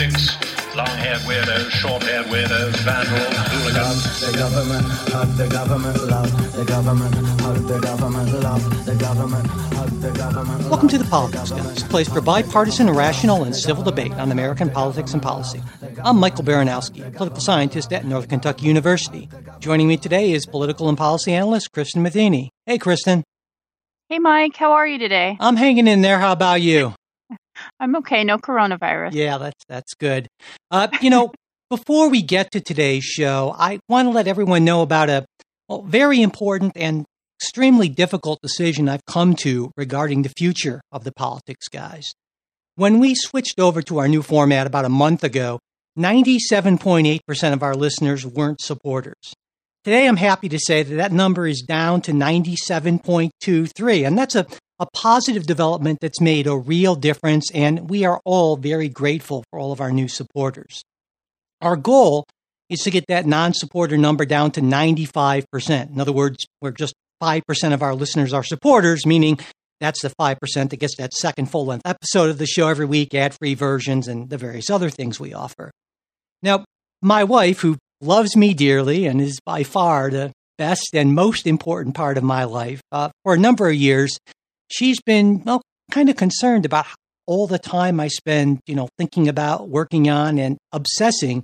politics, 0.00 0.36
long-haired 0.74 1.20
weirdos, 1.20 1.70
short-haired 1.70 2.26
weirdos, 2.26 2.74
vandals, 2.84 3.36
hooligans. 3.52 4.20
The 4.20 4.38
government, 4.38 4.86
hug 4.86 5.28
the 5.36 5.48
government, 5.48 6.08
love 6.08 6.56
the 6.56 6.64
government, 6.64 7.14
hug 7.40 7.56
the 7.66 7.80
government, 7.80 8.32
love 8.42 8.86
the 8.86 8.94
government, 8.94 9.46
hug 9.46 9.90
the 10.00 10.10
government. 10.12 10.70
Welcome 10.70 10.88
to 10.88 10.98
the 10.98 11.04
Politics 11.04 11.50
Guys, 11.50 11.82
a 11.82 11.86
place 11.86 12.08
for 12.08 12.22
bipartisan, 12.22 12.88
rational, 12.88 13.44
and 13.44 13.54
civil 13.54 13.84
debate 13.84 14.12
on 14.12 14.32
American 14.32 14.70
politics 14.70 15.12
and 15.12 15.22
policy. 15.22 15.60
I'm 16.02 16.16
Michael 16.16 16.44
Baranowski, 16.44 17.02
political 17.14 17.40
scientist 17.40 17.92
at 17.92 18.06
Northern 18.06 18.30
Kentucky 18.30 18.66
University. 18.66 19.28
Joining 19.58 19.86
me 19.86 19.98
today 19.98 20.32
is 20.32 20.46
political 20.46 20.88
and 20.88 20.96
policy 20.96 21.34
analyst 21.34 21.72
Kristin 21.72 22.00
Matheny. 22.00 22.50
Hey, 22.64 22.78
Kristin. 22.78 23.22
Hey, 24.08 24.18
Mike. 24.18 24.56
How 24.56 24.72
are 24.72 24.86
you 24.86 24.98
today? 24.98 25.36
I'm 25.40 25.56
hanging 25.56 25.86
in 25.86 26.00
there. 26.00 26.18
How 26.18 26.32
about 26.32 26.62
you? 26.62 26.94
I'm 27.78 27.96
okay. 27.96 28.24
No 28.24 28.38
coronavirus. 28.38 29.12
Yeah, 29.12 29.38
that's 29.38 29.64
that's 29.68 29.94
good. 29.94 30.28
Uh, 30.70 30.88
you 31.00 31.10
know, 31.10 31.32
before 31.68 32.10
we 32.10 32.22
get 32.22 32.50
to 32.52 32.60
today's 32.60 33.04
show, 33.04 33.54
I 33.56 33.78
want 33.88 34.06
to 34.06 34.10
let 34.10 34.26
everyone 34.26 34.64
know 34.64 34.82
about 34.82 35.08
a 35.08 35.24
well, 35.68 35.82
very 35.82 36.20
important 36.20 36.72
and 36.76 37.04
extremely 37.40 37.88
difficult 37.88 38.40
decision 38.42 38.88
I've 38.88 39.04
come 39.06 39.34
to 39.36 39.70
regarding 39.76 40.22
the 40.22 40.32
future 40.36 40.80
of 40.92 41.04
the 41.04 41.12
politics 41.12 41.68
guys. 41.68 42.12
When 42.74 42.98
we 42.98 43.14
switched 43.14 43.58
over 43.58 43.82
to 43.82 43.98
our 43.98 44.08
new 44.08 44.22
format 44.22 44.66
about 44.66 44.84
a 44.84 44.90
month 44.90 45.24
ago, 45.24 45.58
97.8% 45.98 47.52
of 47.52 47.62
our 47.62 47.74
listeners 47.74 48.24
weren't 48.26 48.60
supporters. 48.60 49.34
Today, 49.82 50.06
I'm 50.06 50.18
happy 50.18 50.50
to 50.50 50.58
say 50.58 50.82
that 50.82 50.94
that 50.96 51.10
number 51.10 51.46
is 51.46 51.62
down 51.62 52.02
to 52.02 52.12
97.23, 52.12 54.06
and 54.06 54.18
that's 54.18 54.34
a, 54.34 54.46
a 54.78 54.86
positive 54.92 55.46
development 55.46 56.00
that's 56.02 56.20
made 56.20 56.46
a 56.46 56.54
real 56.54 56.94
difference, 56.94 57.50
and 57.54 57.88
we 57.88 58.04
are 58.04 58.20
all 58.26 58.58
very 58.58 58.90
grateful 58.90 59.42
for 59.48 59.58
all 59.58 59.72
of 59.72 59.80
our 59.80 59.90
new 59.90 60.06
supporters. 60.06 60.82
Our 61.62 61.76
goal 61.76 62.26
is 62.68 62.80
to 62.80 62.90
get 62.90 63.06
that 63.08 63.24
non 63.24 63.54
supporter 63.54 63.96
number 63.96 64.26
down 64.26 64.50
to 64.52 64.60
95%. 64.60 65.90
In 65.90 65.98
other 65.98 66.12
words, 66.12 66.44
we're 66.60 66.72
just 66.72 66.92
5% 67.22 67.72
of 67.72 67.82
our 67.82 67.94
listeners 67.94 68.34
are 68.34 68.44
supporters, 68.44 69.06
meaning 69.06 69.38
that's 69.80 70.02
the 70.02 70.10
5% 70.10 70.36
that 70.68 70.76
gets 70.76 70.96
that 70.96 71.14
second 71.14 71.50
full 71.50 71.64
length 71.64 71.86
episode 71.86 72.28
of 72.28 72.36
the 72.36 72.44
show 72.44 72.68
every 72.68 72.84
week, 72.84 73.14
ad 73.14 73.34
free 73.34 73.54
versions, 73.54 74.08
and 74.08 74.28
the 74.28 74.36
various 74.36 74.68
other 74.68 74.90
things 74.90 75.18
we 75.18 75.32
offer. 75.32 75.70
Now, 76.42 76.66
my 77.00 77.24
wife, 77.24 77.60
who 77.60 77.78
loves 78.00 78.36
me 78.36 78.54
dearly 78.54 79.06
and 79.06 79.20
is 79.20 79.40
by 79.44 79.62
far 79.62 80.10
the 80.10 80.32
best 80.58 80.90
and 80.94 81.14
most 81.14 81.46
important 81.46 81.94
part 81.94 82.18
of 82.18 82.24
my 82.24 82.44
life. 82.44 82.80
Uh, 82.92 83.10
for 83.24 83.34
a 83.34 83.38
number 83.38 83.68
of 83.68 83.74
years, 83.74 84.18
she's 84.68 85.00
been 85.00 85.42
well, 85.44 85.62
kind 85.90 86.08
of 86.08 86.16
concerned 86.16 86.64
about 86.64 86.86
all 87.26 87.46
the 87.46 87.58
time 87.58 88.00
I 88.00 88.08
spend, 88.08 88.60
you 88.66 88.74
know, 88.74 88.88
thinking 88.98 89.28
about, 89.28 89.68
working 89.68 90.10
on, 90.10 90.38
and 90.38 90.58
obsessing 90.72 91.42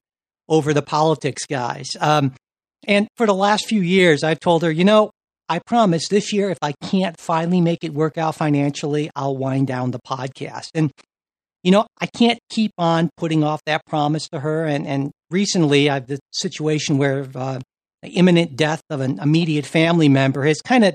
over 0.48 0.74
the 0.74 0.82
politics 0.82 1.46
guys. 1.46 1.88
Um, 2.00 2.34
and 2.86 3.08
for 3.16 3.26
the 3.26 3.34
last 3.34 3.66
few 3.66 3.80
years, 3.80 4.22
I've 4.22 4.40
told 4.40 4.62
her, 4.62 4.70
you 4.70 4.84
know, 4.84 5.10
I 5.48 5.60
promise 5.60 6.08
this 6.08 6.32
year, 6.32 6.50
if 6.50 6.58
I 6.60 6.72
can't 6.82 7.18
finally 7.18 7.60
make 7.60 7.84
it 7.84 7.94
work 7.94 8.18
out 8.18 8.34
financially, 8.34 9.10
I'll 9.14 9.36
wind 9.36 9.68
down 9.68 9.92
the 9.92 10.00
podcast. 10.00 10.70
And 10.74 10.90
you 11.66 11.72
know, 11.72 11.84
I 12.00 12.06
can't 12.06 12.38
keep 12.48 12.70
on 12.78 13.10
putting 13.16 13.42
off 13.42 13.60
that 13.66 13.84
promise 13.86 14.28
to 14.28 14.38
her. 14.38 14.66
And, 14.66 14.86
and 14.86 15.10
recently, 15.30 15.90
I've 15.90 16.06
the 16.06 16.18
situation 16.32 16.98
where 16.98 17.26
uh, 17.34 17.60
imminent 18.02 18.56
death 18.56 18.82
of 18.90 19.00
an 19.00 19.18
immediate 19.20 19.66
family 19.66 20.08
member 20.08 20.44
has 20.44 20.60
kind 20.60 20.84
of 20.84 20.94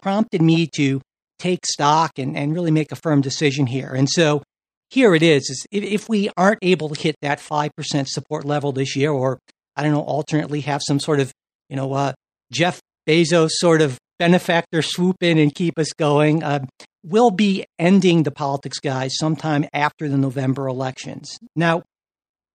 prompted 0.00 0.42
me 0.42 0.68
to 0.76 1.00
take 1.38 1.66
stock 1.66 2.12
and, 2.18 2.36
and 2.36 2.54
really 2.54 2.70
make 2.70 2.92
a 2.92 2.96
firm 2.96 3.20
decision 3.20 3.66
here. 3.66 3.92
And 3.94 4.08
so 4.08 4.42
here 4.90 5.14
it 5.14 5.22
is, 5.22 5.48
is 5.50 5.66
if, 5.70 5.82
if 5.82 6.08
we 6.08 6.30
aren't 6.36 6.58
able 6.62 6.88
to 6.90 7.00
hit 7.00 7.16
that 7.22 7.40
5% 7.40 7.70
support 8.06 8.44
level 8.44 8.72
this 8.72 8.94
year, 8.94 9.10
or 9.10 9.38
I 9.74 9.82
don't 9.82 9.92
know, 9.92 10.02
alternately 10.02 10.60
have 10.62 10.82
some 10.86 11.00
sort 11.00 11.18
of, 11.20 11.32
you 11.68 11.76
know, 11.76 11.92
uh, 11.92 12.12
Jeff 12.52 12.80
Bezos 13.08 13.50
sort 13.52 13.80
of 13.80 13.98
benefactor 14.18 14.82
swoop 14.82 15.16
in 15.20 15.38
and 15.38 15.54
keep 15.54 15.78
us 15.78 15.92
going. 15.92 16.42
Uh, 16.42 16.64
we'll 17.02 17.30
be 17.30 17.64
ending 17.78 18.22
the 18.22 18.30
politics 18.30 18.78
guys 18.78 19.16
sometime 19.16 19.64
after 19.72 20.08
the 20.08 20.18
November 20.18 20.68
elections. 20.68 21.38
Now, 21.56 21.82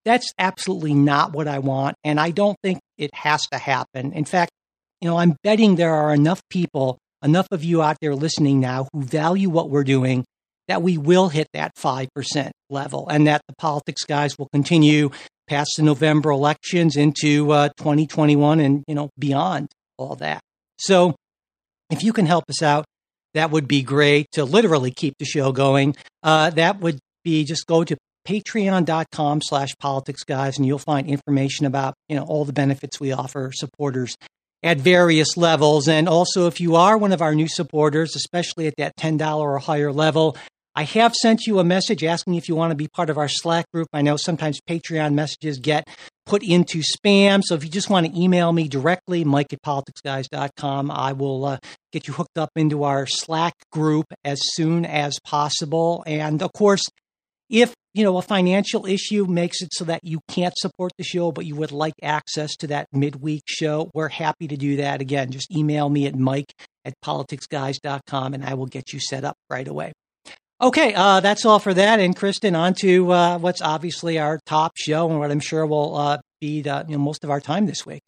that's 0.08 0.32
absolutely 0.40 0.94
not 0.94 1.34
what 1.34 1.50
I 1.50 1.60
want, 1.60 1.98
and 2.06 2.18
I 2.18 2.32
don't 2.32 2.58
think 2.64 2.80
it 2.98 3.14
has 3.14 3.42
to 3.52 3.58
happen. 3.58 4.14
In 4.14 4.24
fact, 4.24 4.52
you 5.02 5.10
know, 5.10 5.18
I'm 5.18 5.36
betting 5.44 5.76
there 5.76 5.94
are 5.94 6.14
enough 6.14 6.42
people, 6.50 6.98
enough 7.22 7.48
of 7.52 7.64
you 7.64 7.84
out 7.84 7.98
there 8.00 8.16
listening 8.16 8.62
now 8.62 8.88
who 8.94 9.04
value 9.04 9.50
what 9.50 9.70
we're 9.70 9.84
doing 9.84 10.24
that 10.70 10.82
we 10.82 10.98
will 10.98 11.30
hit 11.30 11.48
that 11.54 11.76
5% 11.76 12.52
level 12.70 13.08
and 13.10 13.28
that 13.28 13.42
the 13.48 13.56
politics 13.58 14.04
guys 14.04 14.38
will 14.38 14.50
continue 14.54 15.10
past 15.48 15.74
the 15.78 15.84
November 15.84 16.30
elections 16.30 16.96
into 16.96 17.52
uh, 17.52 17.70
2021 17.78 18.60
and, 18.60 18.84
you 18.88 18.96
know, 18.96 19.10
beyond 19.20 19.70
all 19.98 20.16
that. 20.16 20.42
So 20.78 21.16
if 21.90 22.04
you 22.04 22.14
can 22.14 22.26
help 22.26 22.46
us 22.50 22.62
out, 22.62 22.86
that 23.34 23.52
would 23.52 23.68
be 23.68 23.82
great 23.82 24.28
to 24.34 24.46
literally 24.46 24.92
keep 24.92 25.16
the 25.20 25.26
show 25.26 25.52
going. 25.52 25.96
Uh, 26.24 26.50
that 26.52 26.80
would 26.80 27.00
be 27.24 27.44
just 27.44 27.66
go 27.66 27.84
to 27.84 27.98
patreon.com 28.28 29.42
slash 29.42 29.70
politics 29.80 30.24
guys 30.24 30.58
and 30.58 30.66
you'll 30.66 30.78
find 30.78 31.08
information 31.08 31.66
about 31.66 31.94
you 32.10 32.16
know 32.16 32.24
all 32.24 32.44
the 32.44 32.54
benefits 32.54 33.00
we 33.00 33.12
offer 33.12 33.52
supporters 33.54 34.18
at 34.64 34.78
various 34.78 35.38
levels 35.38 35.88
and 35.88 36.10
also 36.10 36.48
if 36.48 36.60
you 36.60 36.76
are 36.76 36.98
one 36.98 37.14
of 37.14 37.22
our 37.22 37.34
new 37.34 37.48
supporters 37.48 38.16
especially 38.16 38.68
at 38.68 38.76
that 38.78 38.96
$10 38.98 39.38
or 39.38 39.58
higher 39.60 39.94
level 39.94 40.36
i 40.76 40.84
have 40.84 41.16
sent 41.16 41.48
you 41.48 41.60
a 41.60 41.64
message 41.64 42.04
asking 42.04 42.36
if 42.36 42.50
you 42.50 42.56
want 42.56 42.72
to 42.72 42.76
be 42.76 42.90
part 42.90 43.10
of 43.10 43.18
our 43.18 43.30
slack 43.30 43.66
group 43.72 43.88
i 43.94 44.02
know 44.02 44.18
sometimes 44.18 44.60
patreon 44.68 45.14
messages 45.14 45.60
get 45.60 45.88
put 46.28 46.44
into 46.44 46.80
spam. 46.80 47.42
So 47.44 47.56
if 47.56 47.64
you 47.64 47.70
just 47.70 47.90
want 47.90 48.06
to 48.06 48.20
email 48.20 48.52
me 48.52 48.68
directly, 48.68 49.24
mike 49.24 49.54
at 49.54 49.62
politicsguys.com, 49.64 50.92
I 50.92 51.14
will 51.14 51.46
uh, 51.46 51.58
get 51.92 52.08
you 52.08 52.14
hooked 52.14 52.38
up 52.38 52.50
into 52.56 52.84
our 52.84 53.08
Slack 53.08 53.54
group 53.72 54.08
as 54.24 54.40
soon 54.42 54.86
as 54.86 55.18
possible. 55.24 56.04
And 56.06 56.44
of 56.44 56.52
course, 56.54 56.84
if 57.50 57.74
you 57.98 58.04
know 58.04 58.18
a 58.18 58.22
financial 58.22 58.86
issue 58.86 59.26
makes 59.26 59.62
it 59.62 59.70
so 59.74 59.84
that 59.86 60.02
you 60.04 60.20
can't 60.28 60.56
support 60.58 60.92
the 60.98 61.04
show 61.04 61.32
but 61.32 61.46
you 61.46 61.56
would 61.56 61.72
like 61.72 61.94
access 62.04 62.56
to 62.56 62.68
that 62.68 62.88
midweek 62.94 63.44
show 63.48 63.90
we're 63.94 64.08
happy 64.08 64.48
to 64.48 64.56
do 64.56 64.78
that 64.78 65.02
again 65.02 65.32
just 65.32 65.50
email 65.52 65.90
me 65.90 66.06
at 66.06 66.16
mike 66.16 66.54
at 66.86 66.94
politicsguys.com 67.04 68.34
and 68.34 68.44
i 68.44 68.54
will 68.54 68.68
get 68.68 68.94
you 68.94 69.00
set 69.00 69.24
up 69.24 69.36
right 69.50 69.68
away 69.68 69.92
Okay, 70.60 70.96
uh, 70.96 71.20
that's 71.20 71.46
all 71.46 71.60
for 71.60 71.72
that. 71.72 72.00
And 72.00 72.16
Kristin, 72.16 72.58
on 72.58 72.74
to 72.82 73.12
uh, 73.12 73.38
what's 73.38 73.62
obviously 73.62 74.18
our 74.18 74.40
top 74.48 74.72
show 74.76 75.08
and 75.08 75.20
what 75.20 75.30
I'm 75.30 75.40
sure 75.40 75.68
will 75.68 75.96
uh, 75.96 76.18
be 76.42 76.64
the, 76.64 76.84
you 76.88 76.98
know, 76.98 77.04
most 77.04 77.24
of 77.24 77.30
our 77.30 77.40
time 77.40 77.68
this 77.68 77.86
week. 77.86 78.02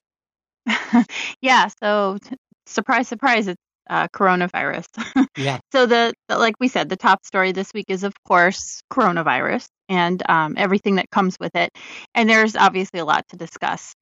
yeah. 1.42 1.68
So, 1.80 2.18
surprise, 2.66 3.08
surprise, 3.08 3.48
it's 3.48 3.62
uh, 3.90 4.08
coronavirus. 4.10 4.86
yeah. 5.38 5.60
So 5.72 5.86
the, 5.86 6.14
the, 6.28 6.38
like 6.38 6.56
we 6.60 6.68
said, 6.68 6.90
the 6.90 6.96
top 6.96 7.26
story 7.26 7.52
this 7.52 7.74
week 7.74 7.86
is 7.90 8.04
of 8.04 8.14
course 8.28 8.82
coronavirus 8.92 9.68
and 9.90 10.22
um, 10.30 10.56
everything 10.58 10.96
that 10.96 11.10
comes 11.10 11.38
with 11.40 11.56
it. 11.56 11.72
And 12.14 12.30
there's 12.30 12.56
obviously 12.56 13.00
a 13.00 13.06
lot 13.06 13.28
to 13.30 13.38
discuss. 13.38 13.94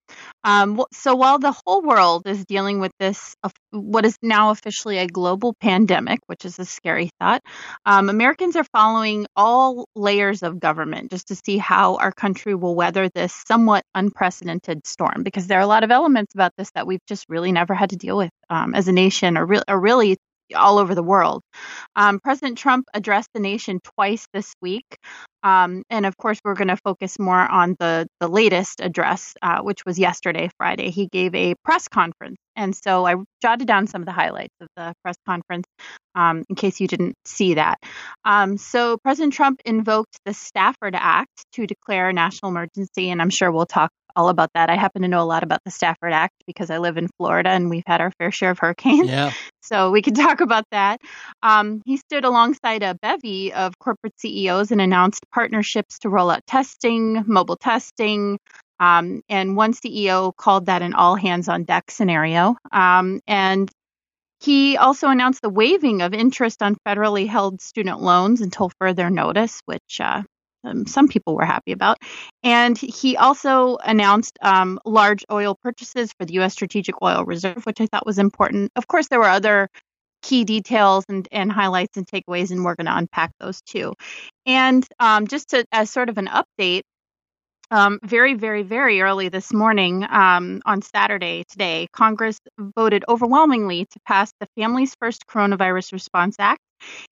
Um, 0.44 0.84
so 0.92 1.16
while 1.16 1.40
the 1.40 1.56
whole 1.66 1.82
world 1.82 2.28
is 2.28 2.46
dealing 2.46 2.80
with 2.80 2.92
this, 3.00 3.36
what 3.72 4.06
is 4.06 4.18
now 4.22 4.52
officially 4.52 4.98
a 4.98 5.08
global 5.08 5.54
pandemic, 5.60 6.20
which 6.28 6.46
is 6.46 6.60
a 6.60 6.66
scary 6.66 7.10
thought, 7.20 7.42
um, 7.86 8.10
Americans 8.10 8.56
are 8.56 8.66
following 8.66 9.28
all 9.36 9.88
layers 9.96 10.44
of 10.44 10.60
government 10.60 11.12
just 11.12 11.28
to 11.28 11.36
see 11.36 11.58
how 11.58 11.96
our 11.98 12.12
country 12.12 12.56
will 12.56 12.76
weather 12.76 13.10
this 13.10 13.34
somewhat 13.48 13.84
unprecedented 13.96 14.86
storm. 14.86 15.24
Because 15.24 15.48
there 15.48 15.60
are 15.60 15.64
a 15.64 15.68
lot 15.68 15.84
of 15.84 15.92
elements 15.92 16.34
about 16.34 16.52
this 16.58 16.72
that 16.72 16.88
we've 16.88 17.06
just 17.08 17.26
really 17.30 17.52
never 17.52 17.74
had 17.74 17.90
to 17.90 17.96
deal 17.96 18.18
with 18.18 18.32
um, 18.50 18.74
as 18.74 18.88
a 18.88 18.94
nation, 18.94 19.38
or, 19.38 19.46
re- 19.46 19.64
or 19.68 19.80
really 19.80 20.18
all 20.56 20.78
over 20.78 20.96
the 20.96 21.04
world. 21.04 21.42
Um, 21.96 22.20
President 22.20 22.58
Trump 22.58 22.86
addressed 22.94 23.30
the 23.34 23.40
nation 23.40 23.80
twice 23.96 24.28
this 24.34 24.54
week. 24.62 24.86
Um, 25.44 25.84
and 25.90 26.06
of 26.06 26.18
course, 26.18 26.40
we're 26.44 26.56
going 26.56 26.68
to 26.68 26.78
focus 26.78 27.20
more 27.20 27.40
on 27.40 27.76
the, 27.80 28.08
the 28.20 28.28
latest 28.28 28.82
address, 28.82 29.34
uh, 29.42 29.62
which 29.62 29.86
was 29.86 29.98
yesterday, 29.98 30.50
Friday. 30.58 30.90
He 30.90 31.08
gave 31.08 31.34
a 31.36 31.56
press 31.64 31.88
conference. 31.88 32.38
And 32.56 32.76
so 32.76 33.06
I 33.06 33.16
jotted 33.42 33.68
down 33.68 33.88
some 33.88 34.02
of 34.02 34.08
the 34.08 34.12
highlights 34.12 34.56
of 34.60 34.68
the 34.76 34.94
press 35.04 35.16
conference 35.26 35.66
um, 36.16 36.44
in 36.50 36.56
case 36.56 36.82
you 36.82 36.88
didn't 36.88 37.16
see 37.26 37.54
that. 37.54 37.78
Um, 38.26 38.58
so 38.58 38.98
President 38.98 39.34
Trump 39.34 39.62
invoked 39.64 40.18
the 40.26 40.34
Stafford 40.34 40.96
Act 40.96 41.46
to 41.54 41.68
declare 41.68 42.10
a 42.10 42.14
national 42.14 42.52
emergency. 42.52 43.12
And 43.12 43.22
I'm 43.22 43.30
sure 43.30 43.52
we'll 43.52 43.68
talk 43.68 43.92
all 44.18 44.30
about 44.30 44.50
that. 44.56 44.70
I 44.70 44.76
happen 44.76 45.04
to 45.04 45.08
know 45.08 45.22
a 45.22 45.26
lot 45.26 45.44
about 45.44 45.60
the 45.64 45.72
Stafford 45.72 46.12
Act 46.12 46.34
because 46.48 46.72
I 46.72 46.80
live 46.80 46.98
in 46.98 47.08
Florida 47.18 47.52
and 47.52 47.70
we've 47.70 47.84
had 47.86 48.02
our 48.02 48.12
fair 48.18 48.32
share 48.32 48.52
of 48.52 48.60
hurricanes. 48.60 49.08
Yeah. 49.08 49.32
So 49.68 49.92
we 49.92 50.02
can 50.02 50.14
talk 50.26 50.42
about 50.42 50.66
that. 50.72 51.02
Um, 51.44 51.82
he 51.86 51.98
stood 51.98 52.26
alongside 52.26 52.84
a 52.84 52.96
bevy 52.96 53.54
of 53.54 53.78
corporate 53.80 54.20
CEOs 54.20 54.72
and 54.72 54.82
announced 54.82 55.26
partnerships 55.32 56.00
to 56.00 56.10
roll 56.10 56.30
out 56.30 56.46
testing, 56.48 57.24
mobile 57.28 57.58
testing. 57.58 58.40
Um, 58.80 59.22
and 59.28 59.58
one 59.58 59.74
CEO 59.74 60.36
called 60.36 60.68
that 60.68 60.82
an 60.82 60.94
all 60.94 61.16
hands 61.16 61.50
on 61.50 61.64
deck 61.64 61.90
scenario. 61.90 62.56
Um, 62.72 63.22
and 63.28 63.70
he 64.40 64.78
also 64.78 65.08
announced 65.10 65.42
the 65.42 65.50
waiving 65.50 66.02
of 66.02 66.14
interest 66.14 66.62
on 66.62 66.76
federally 66.88 67.28
held 67.28 67.60
student 67.60 68.02
loans 68.02 68.42
until 68.42 68.70
further 68.80 69.10
notice, 69.10 69.62
which 69.66 70.00
uh, 70.00 70.22
um, 70.68 70.86
some 70.86 71.08
people 71.08 71.36
were 71.36 71.46
happy 71.46 71.72
about. 71.72 71.98
And 72.44 72.78
he 72.78 73.18
also 73.18 73.78
announced 73.78 74.38
um, 74.42 74.80
large 74.86 75.26
oil 75.32 75.56
purchases 75.56 76.14
for 76.14 76.26
the 76.26 76.34
U.S. 76.36 76.54
Strategic 76.54 77.02
Oil 77.02 77.26
Reserve, 77.26 77.66
which 77.66 77.82
I 77.82 77.88
thought 77.88 78.06
was 78.06 78.20
important. 78.20 78.72
Of 78.76 78.88
course, 78.88 79.08
there 79.08 79.20
were 79.20 79.26
other 79.26 79.70
key 80.22 80.44
details 80.44 81.06
and, 81.08 81.28
and 81.32 81.52
highlights 81.52 81.98
and 81.98 82.08
takeaways, 82.08 82.52
and 82.52 82.64
we're 82.66 82.76
going 82.76 82.88
to 82.88 82.98
unpack 82.98 83.32
those 83.40 83.62
too. 83.62 83.94
And 84.46 84.86
um, 85.00 85.28
just 85.28 85.50
to, 85.50 85.66
as 85.72 85.90
sort 85.90 86.10
of 86.10 86.18
an 86.18 86.28
update, 86.28 86.82
um, 87.70 88.00
very, 88.04 88.34
very, 88.34 88.64
very 88.64 89.02
early 89.02 89.28
this 89.30 89.54
morning 89.54 90.06
um, 90.10 90.62
on 90.66 90.82
Saturday 90.82 91.44
today, 91.50 91.88
Congress 91.92 92.40
voted 92.58 93.04
overwhelmingly 93.10 93.86
to 93.86 94.00
pass 94.06 94.32
the 94.40 94.48
Families 94.56 94.96
First 95.00 95.28
Coronavirus 95.28 95.92
Response 95.92 96.38
Act. 96.40 96.62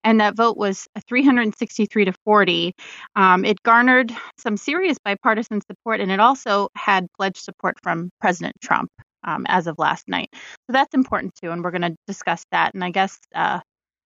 And 0.02 0.20
that 0.20 0.36
vote 0.36 0.56
was 0.56 0.86
363 1.08 2.04
to 2.06 2.12
40. 2.24 2.74
Um, 3.16 3.44
it 3.44 3.62
garnered 3.62 4.12
some 4.38 4.56
serious 4.56 4.98
bipartisan 5.04 5.60
support, 5.60 6.00
and 6.00 6.10
it 6.10 6.20
also 6.20 6.68
had 6.76 7.06
pledged 7.18 7.38
support 7.38 7.76
from 7.82 8.10
President 8.20 8.54
Trump 8.62 8.90
um, 9.24 9.46
as 9.48 9.66
of 9.66 9.78
last 9.78 10.08
night. 10.08 10.28
So 10.32 10.72
that's 10.72 10.94
important 10.94 11.34
too, 11.42 11.50
and 11.50 11.64
we're 11.64 11.70
going 11.70 11.82
to 11.82 11.96
discuss 12.06 12.44
that. 12.52 12.74
And 12.74 12.84
I 12.84 12.90
guess 12.90 13.18
uh, 13.34 13.60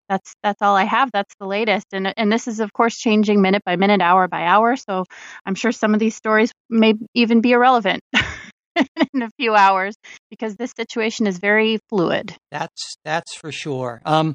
that's 0.08 0.34
that's 0.42 0.62
all 0.62 0.76
I 0.76 0.84
have. 0.84 1.10
That's 1.12 1.34
the 1.38 1.46
latest, 1.46 1.86
and 1.92 2.12
and 2.16 2.32
this 2.32 2.48
is 2.48 2.60
of 2.60 2.72
course 2.72 2.96
changing 2.96 3.42
minute 3.42 3.62
by 3.64 3.76
minute, 3.76 4.00
hour 4.00 4.28
by 4.28 4.44
hour. 4.44 4.76
So 4.76 5.04
I'm 5.44 5.54
sure 5.54 5.72
some 5.72 5.94
of 5.94 6.00
these 6.00 6.16
stories 6.16 6.52
may 6.70 6.94
even 7.14 7.40
be 7.40 7.52
irrelevant. 7.52 8.02
in 9.12 9.22
a 9.22 9.30
few 9.38 9.56
hours 9.56 9.96
because 10.30 10.54
this 10.54 10.72
situation 10.76 11.26
is 11.26 11.38
very 11.38 11.78
fluid. 11.88 12.36
That's 12.50 12.96
that's 13.04 13.34
for 13.34 13.52
sure. 13.52 14.00
Um. 14.04 14.34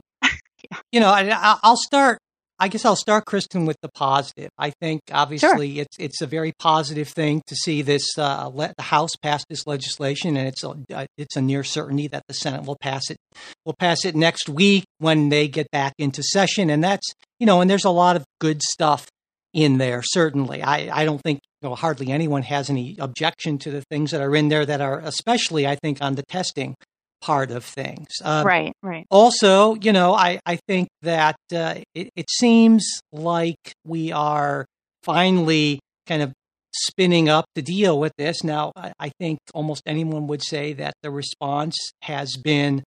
You 0.92 1.00
know, 1.00 1.10
I, 1.10 1.58
I'll 1.64 1.78
start 1.78 2.20
I 2.60 2.68
guess 2.68 2.86
I'll 2.86 2.96
start, 2.96 3.26
Kristin, 3.26 3.66
with 3.66 3.78
the 3.82 3.90
positive. 3.90 4.50
I 4.58 4.70
think 4.70 5.02
obviously 5.12 5.74
sure. 5.74 5.82
it's 5.82 5.98
it's 6.00 6.22
a 6.22 6.28
very 6.28 6.54
positive 6.60 7.10
thing 7.10 7.42
to 7.48 7.56
see 7.56 7.82
this 7.82 8.18
uh, 8.18 8.50
let 8.54 8.78
the 8.78 8.84
House 8.84 9.16
pass 9.22 9.44
this 9.50 9.66
legislation, 9.66 10.38
and 10.38 10.48
it's 10.48 10.64
a 10.64 10.76
uh, 10.94 11.06
it's 11.18 11.36
a 11.36 11.42
near 11.42 11.64
certainty 11.64 12.08
that 12.08 12.24
the 12.28 12.34
Senate 12.34 12.64
will 12.64 12.78
pass 12.80 13.10
it 13.10 13.18
will 13.66 13.76
pass 13.78 14.06
it 14.06 14.16
next 14.16 14.48
week 14.48 14.86
when 15.00 15.30
they 15.30 15.48
get 15.48 15.70
back 15.72 15.94
into 15.98 16.22
session, 16.24 16.70
and 16.70 16.84
that's 16.84 17.12
you 17.40 17.46
know, 17.46 17.60
and 17.60 17.70
there's 17.70 17.86
a 17.86 17.90
lot 17.90 18.16
of 18.16 18.24
good 18.40 18.62
stuff 18.62 19.08
in 19.54 19.78
there. 19.78 20.02
Certainly, 20.02 20.62
I 20.62 21.02
I 21.02 21.06
don't 21.06 21.22
think 21.22 21.40
you 21.62 21.70
know, 21.70 21.76
hardly 21.76 22.12
anyone 22.12 22.44
has 22.44 22.70
any 22.70 22.96
objection 23.00 23.58
to 23.58 23.72
the 23.72 23.84
things 23.90 24.12
that 24.12 24.22
are 24.22 24.36
in 24.36 24.50
there 24.50 24.66
that 24.66 24.80
are 24.80 25.00
especially 25.00 25.66
I 25.68 25.76
think 25.76 26.02
on 26.02 26.16
the 26.16 26.24
testing 26.30 26.76
part 27.24 27.52
of 27.52 27.64
things. 27.64 28.08
Uh, 28.22 28.44
right, 28.46 28.74
right. 28.84 29.06
Also, 29.10 29.76
you 29.76 29.94
know, 29.94 30.14
I, 30.14 30.40
I 30.46 30.58
think 30.68 30.90
that 31.04 31.38
uh, 31.56 31.76
it, 31.96 32.10
it 32.16 32.26
seems 32.30 32.86
like 33.14 33.74
we 33.86 34.12
are 34.12 34.66
finally 35.04 35.80
kind 36.06 36.22
of 36.22 36.34
spinning 36.76 37.30
up 37.30 37.46
to 37.56 37.62
deal 37.62 37.98
with 37.98 38.12
this. 38.18 38.44
Now, 38.44 38.74
I, 38.76 38.92
I 39.00 39.12
think 39.20 39.40
almost 39.54 39.84
anyone 39.86 40.28
would 40.28 40.44
say 40.44 40.74
that 40.74 40.96
the 41.02 41.12
response 41.12 41.78
has 42.02 42.36
been 42.36 42.84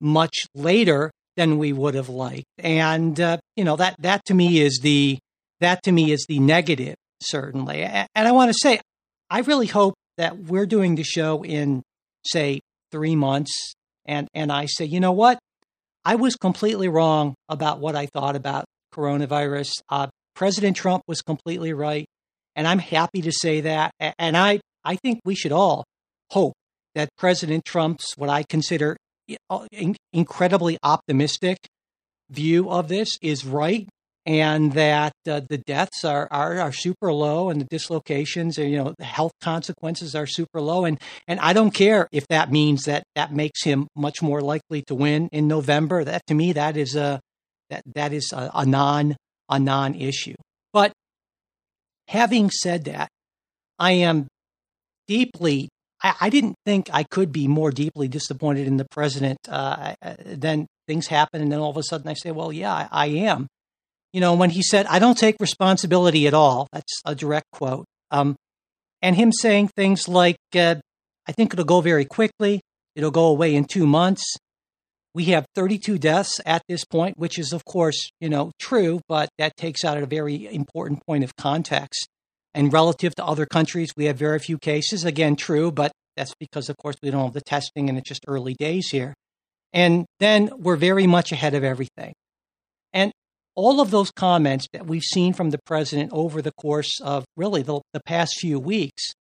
much 0.00 0.34
later 0.54 1.10
than 1.36 1.58
we 1.58 1.72
would 1.74 1.94
have 1.94 2.08
liked, 2.08 2.46
and 2.58 3.20
uh, 3.20 3.38
you 3.56 3.64
know 3.64 3.76
that 3.76 3.96
that 3.98 4.24
to 4.26 4.34
me 4.34 4.60
is 4.60 4.80
the 4.82 5.18
that 5.60 5.82
to 5.82 5.92
me 5.92 6.12
is 6.12 6.24
the 6.28 6.38
negative 6.38 6.94
certainly. 7.20 7.82
And 7.82 8.08
I 8.14 8.32
want 8.32 8.50
to 8.50 8.58
say, 8.60 8.80
I 9.30 9.40
really 9.40 9.66
hope 9.66 9.94
that 10.16 10.38
we're 10.38 10.66
doing 10.66 10.94
the 10.94 11.02
show 11.02 11.44
in 11.44 11.82
say 12.24 12.60
three 12.94 13.16
months 13.16 13.74
and 14.06 14.28
and 14.34 14.52
I 14.52 14.66
say, 14.66 14.84
you 14.84 15.00
know 15.00 15.12
what? 15.12 15.38
I 16.04 16.14
was 16.14 16.36
completely 16.36 16.88
wrong 16.88 17.34
about 17.48 17.80
what 17.80 17.96
I 17.96 18.06
thought 18.06 18.36
about 18.36 18.66
coronavirus. 18.94 19.72
Uh, 19.88 20.06
President 20.36 20.76
Trump 20.76 21.02
was 21.08 21.20
completely 21.20 21.72
right, 21.72 22.06
and 22.54 22.68
I'm 22.68 22.78
happy 22.78 23.22
to 23.22 23.32
say 23.32 23.62
that. 23.62 23.90
And 23.98 24.36
I 24.36 24.60
I 24.84 24.94
think 24.96 25.20
we 25.24 25.34
should 25.34 25.50
all 25.50 25.84
hope 26.30 26.52
that 26.94 27.08
President 27.18 27.64
Trump's 27.64 28.14
what 28.16 28.30
I 28.30 28.44
consider 28.48 28.96
uh, 29.50 29.66
incredibly 30.12 30.78
optimistic 30.84 31.58
view 32.30 32.70
of 32.70 32.86
this 32.86 33.08
is 33.20 33.44
right 33.44 33.88
and 34.26 34.72
that 34.72 35.12
uh, 35.28 35.40
the 35.48 35.58
deaths 35.58 36.04
are, 36.04 36.28
are 36.30 36.60
are 36.60 36.72
super 36.72 37.12
low 37.12 37.50
and 37.50 37.60
the 37.60 37.66
dislocations 37.70 38.58
and 38.58 38.70
you 38.70 38.78
know 38.78 38.94
the 38.98 39.04
health 39.04 39.32
consequences 39.40 40.14
are 40.14 40.26
super 40.26 40.60
low. 40.60 40.84
And 40.84 41.00
and 41.28 41.40
I 41.40 41.52
don't 41.52 41.72
care 41.72 42.08
if 42.12 42.26
that 42.28 42.50
means 42.50 42.84
that 42.84 43.04
that 43.14 43.32
makes 43.32 43.62
him 43.64 43.86
much 43.96 44.22
more 44.22 44.40
likely 44.40 44.82
to 44.88 44.94
win 44.94 45.28
in 45.32 45.48
November. 45.48 46.04
That 46.04 46.22
to 46.28 46.34
me 46.34 46.52
that 46.52 46.76
is 46.76 46.96
a 46.96 47.20
that 47.70 47.82
that 47.94 48.12
is 48.12 48.32
a, 48.32 48.50
a 48.54 48.66
non 48.66 49.16
a 49.48 49.58
non 49.58 49.94
issue 49.94 50.34
but 50.74 50.92
having 52.08 52.50
said 52.50 52.84
that 52.84 53.08
I 53.78 53.92
am 53.92 54.26
deeply 55.06 55.68
I, 56.02 56.14
I, 56.22 56.30
didn't 56.30 56.56
think 56.66 56.90
I 56.92 57.04
could 57.04 57.32
be 57.32 57.48
more 57.48 57.70
deeply 57.70 58.08
disappointed 58.08 58.66
in 58.66 58.76
the 58.76 58.86
president 58.90 59.38
uh, 59.48 59.94
then 60.24 60.66
things 60.86 61.06
happen. 61.06 61.40
And 61.40 61.50
then 61.50 61.60
all 61.60 61.70
of 61.70 61.76
a 61.76 61.82
sudden 61.82 62.08
I 62.08 62.14
say 62.14 62.32
well 62.32 62.52
yeah 62.52 62.72
I, 62.72 62.88
I 62.90 63.06
am 63.06 63.46
you 64.14 64.20
know, 64.20 64.34
when 64.34 64.50
he 64.50 64.62
said, 64.62 64.86
I 64.86 65.00
don't 65.00 65.18
take 65.18 65.34
responsibility 65.40 66.28
at 66.28 66.34
all, 66.34 66.68
that's 66.72 67.02
a 67.04 67.16
direct 67.16 67.50
quote. 67.50 67.84
Um, 68.12 68.36
and 69.02 69.16
him 69.16 69.32
saying 69.32 69.68
things 69.74 70.06
like, 70.06 70.36
uh, 70.54 70.76
I 71.26 71.32
think 71.32 71.52
it'll 71.52 71.64
go 71.64 71.80
very 71.80 72.04
quickly, 72.04 72.60
it'll 72.94 73.10
go 73.10 73.26
away 73.26 73.56
in 73.56 73.64
two 73.64 73.88
months. 73.88 74.22
We 75.14 75.24
have 75.26 75.46
32 75.56 75.98
deaths 75.98 76.40
at 76.46 76.62
this 76.68 76.84
point, 76.84 77.18
which 77.18 77.40
is, 77.40 77.52
of 77.52 77.64
course, 77.64 78.08
you 78.20 78.28
know, 78.28 78.52
true, 78.60 79.00
but 79.08 79.30
that 79.38 79.56
takes 79.56 79.84
out 79.84 79.98
a 79.98 80.06
very 80.06 80.46
important 80.46 81.04
point 81.04 81.24
of 81.24 81.34
context. 81.34 82.06
And 82.54 82.72
relative 82.72 83.16
to 83.16 83.24
other 83.24 83.46
countries, 83.46 83.94
we 83.96 84.04
have 84.04 84.16
very 84.16 84.38
few 84.38 84.58
cases. 84.58 85.04
Again, 85.04 85.34
true, 85.34 85.72
but 85.72 85.90
that's 86.16 86.34
because, 86.38 86.68
of 86.68 86.76
course, 86.76 86.94
we 87.02 87.10
don't 87.10 87.24
have 87.24 87.34
the 87.34 87.40
testing 87.40 87.88
and 87.88 87.98
it's 87.98 88.08
just 88.08 88.24
early 88.28 88.54
days 88.54 88.90
here. 88.90 89.12
And 89.72 90.06
then 90.20 90.50
we're 90.56 90.76
very 90.76 91.08
much 91.08 91.32
ahead 91.32 91.54
of 91.54 91.64
everything. 91.64 92.12
And 92.92 93.10
all 93.56 93.80
of 93.80 93.90
those 93.90 94.10
comments 94.10 94.66
that 94.72 94.86
we've 94.86 95.02
seen 95.02 95.32
from 95.32 95.50
the 95.50 95.58
president 95.64 96.10
over 96.12 96.42
the 96.42 96.52
course 96.52 97.00
of 97.00 97.24
really 97.36 97.62
the, 97.62 97.80
the 97.92 98.00
past 98.04 98.34
few 98.38 98.58
weeks 98.58 99.12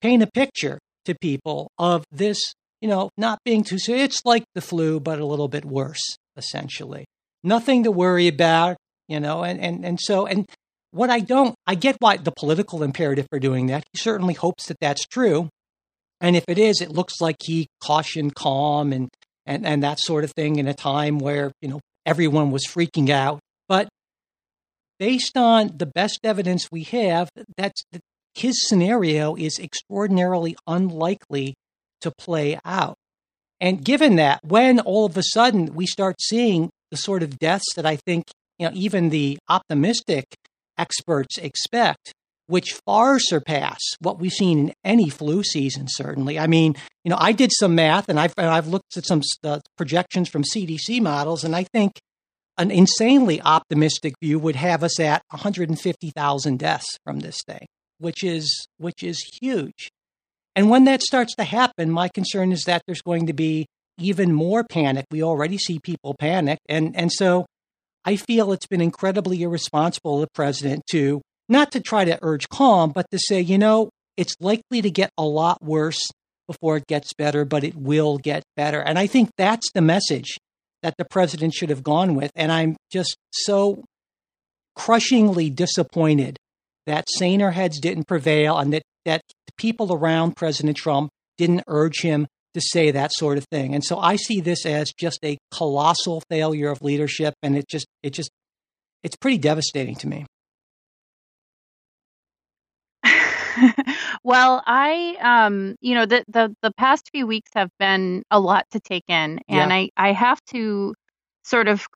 paint 0.00 0.22
a 0.22 0.26
picture 0.26 0.78
to 1.04 1.14
people 1.20 1.70
of 1.78 2.04
this, 2.10 2.38
you 2.80 2.88
know, 2.88 3.10
not 3.16 3.38
being 3.44 3.64
too 3.64 3.78
serious. 3.78 4.04
It's 4.04 4.20
like 4.24 4.44
the 4.54 4.60
flu, 4.60 5.00
but 5.00 5.18
a 5.18 5.26
little 5.26 5.48
bit 5.48 5.64
worse, 5.64 6.16
essentially. 6.36 7.04
Nothing 7.42 7.84
to 7.84 7.90
worry 7.90 8.28
about, 8.28 8.76
you 9.08 9.20
know, 9.20 9.42
and, 9.42 9.60
and, 9.60 9.84
and 9.84 9.98
so, 10.00 10.26
and 10.26 10.48
what 10.90 11.10
I 11.10 11.20
don't, 11.20 11.54
I 11.66 11.74
get 11.74 11.96
why 11.98 12.16
the 12.16 12.32
political 12.32 12.82
imperative 12.82 13.26
for 13.30 13.38
doing 13.38 13.66
that. 13.66 13.84
He 13.92 13.98
certainly 13.98 14.34
hopes 14.34 14.66
that 14.68 14.78
that's 14.80 15.06
true. 15.06 15.48
And 16.20 16.36
if 16.36 16.44
it 16.48 16.58
is, 16.58 16.80
it 16.80 16.90
looks 16.90 17.20
like 17.20 17.36
he 17.42 17.66
cautioned 17.82 18.34
calm 18.34 18.92
and, 18.92 19.08
and, 19.44 19.66
and 19.66 19.82
that 19.82 19.98
sort 19.98 20.24
of 20.24 20.32
thing 20.32 20.56
in 20.56 20.68
a 20.68 20.74
time 20.74 21.18
where, 21.18 21.50
you 21.60 21.68
know, 21.68 21.80
everyone 22.06 22.50
was 22.50 22.66
freaking 22.66 23.10
out 23.10 23.40
based 24.98 25.36
on 25.36 25.72
the 25.76 25.86
best 25.86 26.20
evidence 26.24 26.68
we 26.70 26.84
have, 26.84 27.28
that's 27.56 27.82
his 28.34 28.66
scenario 28.66 29.36
is 29.36 29.58
extraordinarily 29.58 30.56
unlikely 30.66 31.54
to 32.00 32.10
play 32.10 32.58
out. 32.64 32.96
And 33.60 33.84
given 33.84 34.16
that, 34.16 34.40
when 34.44 34.80
all 34.80 35.06
of 35.06 35.16
a 35.16 35.22
sudden 35.22 35.74
we 35.74 35.86
start 35.86 36.16
seeing 36.20 36.70
the 36.90 36.96
sort 36.96 37.22
of 37.22 37.38
deaths 37.38 37.74
that 37.76 37.86
I 37.86 37.96
think 37.96 38.24
you 38.58 38.66
know 38.66 38.72
even 38.74 39.08
the 39.08 39.38
optimistic 39.48 40.26
experts 40.76 41.38
expect, 41.38 42.12
which 42.46 42.78
far 42.84 43.18
surpass 43.18 43.80
what 44.00 44.18
we've 44.18 44.32
seen 44.32 44.58
in 44.58 44.74
any 44.84 45.08
flu 45.08 45.42
season. 45.42 45.86
Certainly, 45.88 46.38
I 46.38 46.46
mean, 46.46 46.74
you 47.04 47.10
know, 47.10 47.16
I 47.18 47.32
did 47.32 47.50
some 47.52 47.74
math 47.74 48.08
and 48.08 48.18
I've 48.18 48.34
I've 48.36 48.68
looked 48.68 48.96
at 48.96 49.06
some 49.06 49.22
uh, 49.42 49.60
projections 49.76 50.28
from 50.28 50.42
CDC 50.42 51.00
models, 51.00 51.44
and 51.44 51.54
I 51.54 51.64
think 51.72 52.00
an 52.56 52.70
insanely 52.70 53.40
optimistic 53.40 54.14
view 54.22 54.38
would 54.38 54.56
have 54.56 54.82
us 54.82 55.00
at 55.00 55.22
150,000 55.30 56.58
deaths 56.58 56.98
from 57.04 57.20
this 57.20 57.38
thing, 57.46 57.66
which 57.98 58.22
is 58.22 58.66
which 58.78 59.02
is 59.02 59.22
huge. 59.40 59.90
And 60.56 60.70
when 60.70 60.84
that 60.84 61.02
starts 61.02 61.34
to 61.36 61.44
happen, 61.44 61.90
my 61.90 62.08
concern 62.08 62.52
is 62.52 62.62
that 62.64 62.82
there's 62.86 63.02
going 63.02 63.26
to 63.26 63.32
be 63.32 63.66
even 63.98 64.32
more 64.32 64.64
panic. 64.64 65.06
We 65.10 65.22
already 65.22 65.58
see 65.58 65.80
people 65.82 66.14
panic, 66.18 66.58
and 66.68 66.96
and 66.96 67.12
so 67.12 67.46
I 68.04 68.16
feel 68.16 68.52
it's 68.52 68.66
been 68.66 68.80
incredibly 68.80 69.42
irresponsible 69.42 70.16
of 70.16 70.20
the 70.22 70.34
president 70.34 70.82
to 70.90 71.22
not 71.48 71.72
to 71.72 71.80
try 71.80 72.04
to 72.04 72.18
urge 72.22 72.48
calm, 72.48 72.90
but 72.90 73.06
to 73.10 73.18
say, 73.18 73.40
you 73.40 73.58
know, 73.58 73.90
it's 74.16 74.34
likely 74.40 74.80
to 74.82 74.90
get 74.90 75.10
a 75.18 75.24
lot 75.24 75.62
worse 75.62 76.00
before 76.46 76.76
it 76.76 76.86
gets 76.86 77.12
better, 77.14 77.44
but 77.44 77.64
it 77.64 77.74
will 77.74 78.18
get 78.18 78.42
better. 78.56 78.80
And 78.80 78.98
I 78.98 79.06
think 79.06 79.30
that's 79.36 79.70
the 79.72 79.80
message 79.80 80.36
that 80.84 80.94
the 80.98 81.06
president 81.06 81.54
should 81.54 81.70
have 81.70 81.82
gone 81.82 82.14
with. 82.14 82.30
And 82.36 82.52
I'm 82.52 82.76
just 82.92 83.16
so 83.32 83.82
crushingly 84.76 85.48
disappointed 85.48 86.36
that 86.86 87.06
saner 87.16 87.52
heads 87.52 87.80
didn't 87.80 88.06
prevail 88.06 88.58
and 88.58 88.74
that, 88.74 88.82
that 89.06 89.22
people 89.56 89.94
around 89.94 90.36
President 90.36 90.76
Trump 90.76 91.08
didn't 91.38 91.62
urge 91.68 92.02
him 92.02 92.26
to 92.52 92.60
say 92.60 92.90
that 92.90 93.12
sort 93.14 93.38
of 93.38 93.46
thing. 93.50 93.74
And 93.74 93.82
so 93.82 93.98
I 93.98 94.16
see 94.16 94.42
this 94.42 94.66
as 94.66 94.92
just 94.92 95.18
a 95.24 95.38
colossal 95.50 96.22
failure 96.28 96.70
of 96.70 96.82
leadership 96.82 97.32
and 97.42 97.56
it 97.56 97.64
just 97.66 97.86
it 98.02 98.10
just 98.10 98.30
it's 99.02 99.16
pretty 99.16 99.38
devastating 99.38 99.96
to 99.96 100.06
me. 100.06 100.26
well, 104.24 104.62
I, 104.66 105.16
um, 105.20 105.76
you 105.80 105.94
know, 105.94 106.06
the, 106.06 106.24
the 106.28 106.54
the 106.62 106.72
past 106.72 107.10
few 107.12 107.26
weeks 107.26 107.50
have 107.54 107.70
been 107.78 108.22
a 108.30 108.40
lot 108.40 108.66
to 108.72 108.80
take 108.80 109.04
in, 109.08 109.40
and 109.48 109.72
Yeah. 109.72 109.72
I 109.72 109.90
I 109.96 110.12
have 110.12 110.40
to 110.52 110.94
sort 111.44 111.68
of, 111.68 111.86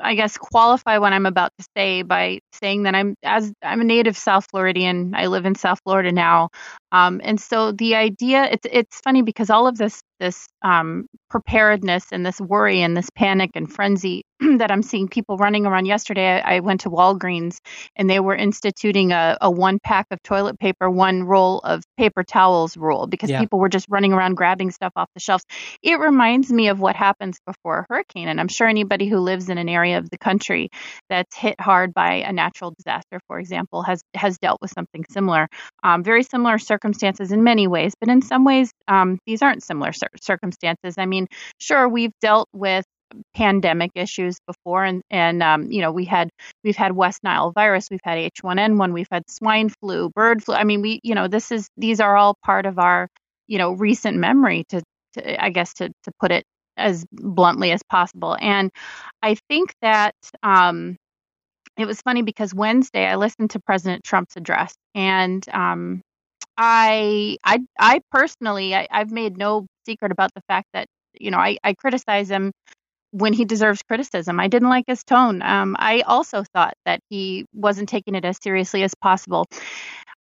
I 0.00 0.14
guess, 0.14 0.36
qualify 0.36 0.98
what 0.98 1.12
I'm 1.12 1.26
about 1.26 1.52
to 1.58 1.66
say 1.76 2.02
by 2.02 2.40
saying 2.52 2.84
that 2.84 2.94
I'm 2.94 3.14
as 3.22 3.52
I'm 3.62 3.80
a 3.80 3.84
native 3.84 4.16
South 4.16 4.46
Floridian. 4.50 5.14
I 5.14 5.26
live 5.26 5.46
in 5.46 5.54
South 5.54 5.80
Florida 5.84 6.12
now, 6.12 6.48
um, 6.92 7.20
and 7.24 7.40
so 7.40 7.72
the 7.72 7.94
idea 7.96 8.44
it's 8.44 8.66
it's 8.70 9.00
funny 9.00 9.22
because 9.22 9.50
all 9.50 9.66
of 9.66 9.76
this 9.78 10.02
this 10.20 10.48
um, 10.62 11.06
preparedness 11.30 12.06
and 12.12 12.26
this 12.26 12.40
worry 12.40 12.82
and 12.82 12.96
this 12.96 13.08
panic 13.14 13.50
and 13.54 13.72
frenzy 13.72 14.22
that 14.58 14.70
I'm 14.70 14.82
seeing 14.82 15.08
people 15.08 15.36
running 15.36 15.66
around. 15.66 15.86
Yesterday, 15.86 16.40
I, 16.40 16.56
I 16.56 16.60
went 16.60 16.80
to 16.82 16.90
Walgreens 16.90 17.58
and 17.96 18.08
they 18.10 18.20
were 18.20 18.34
instituting 18.34 19.12
a, 19.12 19.36
a 19.40 19.50
one 19.50 19.78
pack 19.82 20.06
of 20.10 20.22
toilet 20.22 20.58
paper, 20.58 20.90
one 20.90 21.22
roll 21.22 21.58
of 21.60 21.82
paper 21.96 22.24
towels 22.24 22.76
rule 22.76 23.06
because 23.06 23.30
Yeah. 23.30 23.40
people 23.40 23.58
were 23.58 23.68
just 23.68 23.86
running 23.88 24.12
around 24.12 24.34
grabbing 24.34 24.70
stuff 24.70 24.92
off 24.96 25.08
the 25.14 25.20
shelves. 25.20 25.44
It 25.82 25.98
reminds 26.00 26.50
me 26.52 26.68
of 26.68 26.80
what 26.80 26.96
happens 26.96 27.38
before 27.46 27.80
a 27.80 27.86
hurricane. 27.94 28.28
And 28.28 28.40
I'm 28.40 28.48
sure 28.48 28.66
anybody 28.66 29.08
who 29.08 29.18
lives 29.18 29.48
in 29.48 29.58
an 29.58 29.68
area 29.68 29.98
of 29.98 30.08
the 30.10 30.18
country 30.18 30.70
that's 31.08 31.36
hit 31.36 31.60
hard 31.60 31.94
by 31.94 32.14
a 32.26 32.32
natural 32.32 32.72
disaster, 32.76 33.20
for 33.28 33.38
example, 33.38 33.82
has 33.82 34.02
has 34.14 34.38
dealt 34.38 34.58
with 34.60 34.72
something 34.72 35.04
similar. 35.10 35.48
Um, 35.84 36.02
very 36.02 36.22
similar 36.22 36.58
circumstances 36.58 36.77
in 36.84 37.44
many 37.44 37.66
ways, 37.66 37.94
but 38.00 38.08
in 38.08 38.22
some 38.22 38.44
ways, 38.44 38.72
um, 38.88 39.18
these 39.26 39.42
aren't 39.42 39.62
similar 39.62 39.92
cir- 39.92 40.08
circumstances. 40.20 40.94
I 40.98 41.06
mean, 41.06 41.26
sure, 41.58 41.88
we've 41.88 42.12
dealt 42.20 42.48
with 42.52 42.84
pandemic 43.34 43.90
issues 43.94 44.38
before 44.46 44.84
and 44.84 45.02
and 45.10 45.42
um, 45.42 45.70
you 45.70 45.80
know 45.80 45.92
we 45.92 46.04
had 46.04 46.28
we've 46.64 46.76
had 46.76 46.92
west 46.92 47.22
nile 47.22 47.52
virus 47.52 47.88
we've 47.90 48.00
had 48.04 48.18
h1n1 48.18 48.92
we've 48.92 49.08
had 49.10 49.22
swine 49.30 49.68
flu 49.68 50.10
bird 50.10 50.42
flu 50.42 50.54
i 50.54 50.64
mean 50.64 50.82
we 50.82 51.00
you 51.02 51.14
know 51.14 51.28
this 51.28 51.50
is 51.50 51.68
these 51.76 52.00
are 52.00 52.16
all 52.16 52.36
part 52.44 52.66
of 52.66 52.78
our 52.78 53.08
you 53.46 53.58
know 53.58 53.72
recent 53.72 54.16
memory 54.16 54.64
to, 54.68 54.82
to 55.14 55.42
i 55.44 55.50
guess 55.50 55.74
to 55.74 55.88
to 56.02 56.12
put 56.20 56.30
it 56.30 56.44
as 56.76 57.04
bluntly 57.12 57.72
as 57.72 57.80
possible 57.88 58.36
and 58.40 58.70
i 59.22 59.34
think 59.48 59.72
that 59.82 60.14
um 60.42 60.96
it 61.76 61.86
was 61.86 62.02
funny 62.02 62.22
because 62.22 62.54
wednesday 62.54 63.06
i 63.06 63.16
listened 63.16 63.50
to 63.50 63.60
president 63.60 64.04
trump's 64.04 64.36
address 64.36 64.74
and 64.94 65.48
um 65.52 66.02
i 66.58 67.38
i 67.44 67.60
i 67.80 68.00
personally 68.12 68.74
I, 68.76 68.88
i've 68.92 69.12
made 69.12 69.38
no 69.38 69.66
secret 69.86 70.12
about 70.12 70.32
the 70.34 70.42
fact 70.48 70.68
that 70.74 70.88
you 71.20 71.30
know 71.32 71.38
i 71.38 71.58
i 71.64 71.74
criticize 71.74 72.30
him 72.30 72.52
when 73.12 73.32
he 73.32 73.44
deserves 73.46 73.82
criticism. 73.82 74.40
I 74.40 74.48
didn't 74.48 74.68
like 74.68 74.84
his 74.86 75.04
tone. 75.04 75.42
Um, 75.42 75.76
I 75.78 76.02
also 76.02 76.44
thought 76.54 76.74
that 76.84 77.00
he 77.10 77.46
wasn't 77.54 77.88
taking 77.88 78.14
it 78.14 78.24
as 78.24 78.38
seriously 78.42 78.82
as 78.82 78.94
possible. 79.02 79.46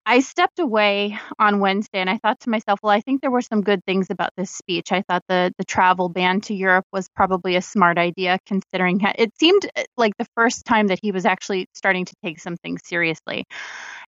I 0.09 0.21
stepped 0.21 0.59
away 0.59 1.19
on 1.37 1.59
Wednesday 1.59 1.99
and 1.99 2.09
I 2.09 2.17
thought 2.17 2.39
to 2.41 2.49
myself, 2.49 2.79
well, 2.81 2.93
I 2.93 3.01
think 3.01 3.19
there 3.19 3.29
were 3.29 3.41
some 3.41 3.59
good 3.59 3.83
things 3.83 4.07
about 4.09 4.29
this 4.37 4.49
speech. 4.49 4.93
I 4.93 5.01
thought 5.01 5.21
the, 5.27 5.51
the 5.57 5.65
travel 5.65 6.07
ban 6.07 6.39
to 6.41 6.53
Europe 6.53 6.85
was 6.93 7.09
probably 7.09 7.57
a 7.57 7.61
smart 7.61 7.97
idea, 7.97 8.39
considering 8.45 9.01
it 9.17 9.37
seemed 9.37 9.69
uh, 9.75 9.83
like 9.97 10.13
the 10.17 10.27
first 10.33 10.63
time 10.63 10.87
that 10.87 10.99
he 11.03 11.11
was 11.11 11.25
actually 11.25 11.67
starting 11.73 12.05
to 12.05 12.13
take 12.23 12.39
something 12.39 12.77
seriously. 12.77 13.43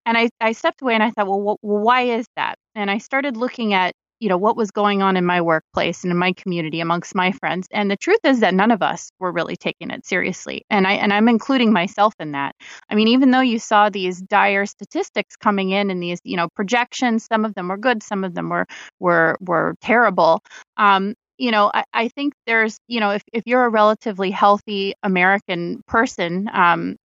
And 0.05 0.19
I, 0.19 0.29
I 0.39 0.53
stepped 0.53 0.83
away 0.83 0.93
and 0.93 1.03
I 1.03 1.13
thought, 1.13 1.29
well, 1.29 1.57
wh- 1.63 1.65
why 1.65 2.03
is 2.03 2.27
that? 2.37 2.57
And 2.75 2.91
I 2.91 2.99
started 2.99 3.39
looking 3.39 3.73
at 3.73 3.95
you 4.21 4.29
know 4.29 4.37
what 4.39 4.57
was 4.57 4.71
going 4.71 5.03
on 5.03 5.17
in 5.17 5.25
my 5.25 5.41
workplace 5.41 6.05
and 6.05 6.11
in 6.11 6.19
my 6.19 6.33
community 6.33 6.81
amongst 6.81 7.15
my 7.15 7.33
friends. 7.33 7.67
And 7.73 7.91
the 7.91 7.97
truth 7.97 8.21
is 8.25 8.41
that 8.41 8.55
none 8.55 8.71
of 8.71 8.83
us 8.83 9.11
were 9.19 9.33
really 9.33 9.57
taking 9.57 9.91
it 9.91 10.07
seriously. 10.07 10.65
And 10.71 10.87
i 10.87 10.93
and 10.93 11.13
i'm 11.13 11.29
including 11.29 11.73
myself 11.73 12.15
in 12.21 12.33
that. 12.33 12.55
I 12.91 12.95
mean 12.95 13.09
even 13.09 13.31
though 13.31 13.41
you 13.41 13.59
saw 13.59 13.89
these 13.91 14.21
dire 14.23 14.67
statistics 14.67 15.37
coming 15.37 15.71
in 15.71 15.91
and 15.91 16.03
these 16.03 16.21
you 16.25 16.37
know 16.37 16.49
projections 16.55 17.27
some 17.27 17.45
of 17.45 17.55
them 17.55 17.69
were 17.69 17.77
good 17.79 18.03
some 18.03 18.25
of 18.25 18.35
them 18.35 18.49
were 18.49 18.67
were 19.01 19.37
were 19.41 19.75
terrible 19.81 20.41
um 20.77 21.15
you 21.39 21.51
know 21.51 21.71
I, 21.73 21.85
I 21.93 22.09
think 22.09 22.35
there's 22.47 22.79
you 22.89 23.01
know 23.01 23.11
if, 23.11 23.23
if 23.33 23.45
you're 23.47 23.65
a 23.65 23.71
relatively 23.71 24.31
healthy 24.31 24.95
american 25.03 25.83
person 25.87 26.49
um 26.53 26.97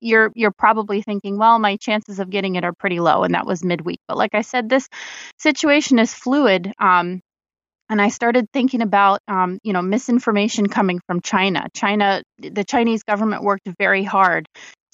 you're 0.00 0.32
you're 0.34 0.52
probably 0.52 1.02
thinking 1.02 1.38
well 1.38 1.58
my 1.58 1.76
chances 1.76 2.18
of 2.18 2.30
getting 2.30 2.56
it 2.56 2.64
are 2.64 2.72
pretty 2.72 3.00
low 3.00 3.22
and 3.22 3.34
that 3.34 3.46
was 3.46 3.64
midweek 3.64 4.00
but 4.08 4.16
like 4.16 4.34
i 4.34 4.42
said 4.42 4.68
this 4.68 4.88
situation 5.38 5.98
is 5.98 6.12
fluid. 6.14 6.72
Um, 6.78 7.20
and 7.88 8.00
I 8.00 8.08
started 8.08 8.46
thinking 8.52 8.82
about, 8.82 9.20
um, 9.26 9.58
you 9.64 9.72
know, 9.72 9.82
misinformation 9.82 10.68
coming 10.68 11.00
from 11.06 11.20
China. 11.22 11.66
China, 11.74 12.22
the 12.38 12.64
Chinese 12.64 13.02
government 13.02 13.42
worked 13.42 13.68
very 13.78 14.04
hard 14.04 14.46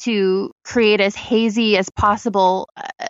to 0.02 0.50
create 0.64 1.00
as 1.00 1.14
hazy 1.14 1.76
as 1.76 1.88
possible 1.90 2.68
uh, 2.76 3.06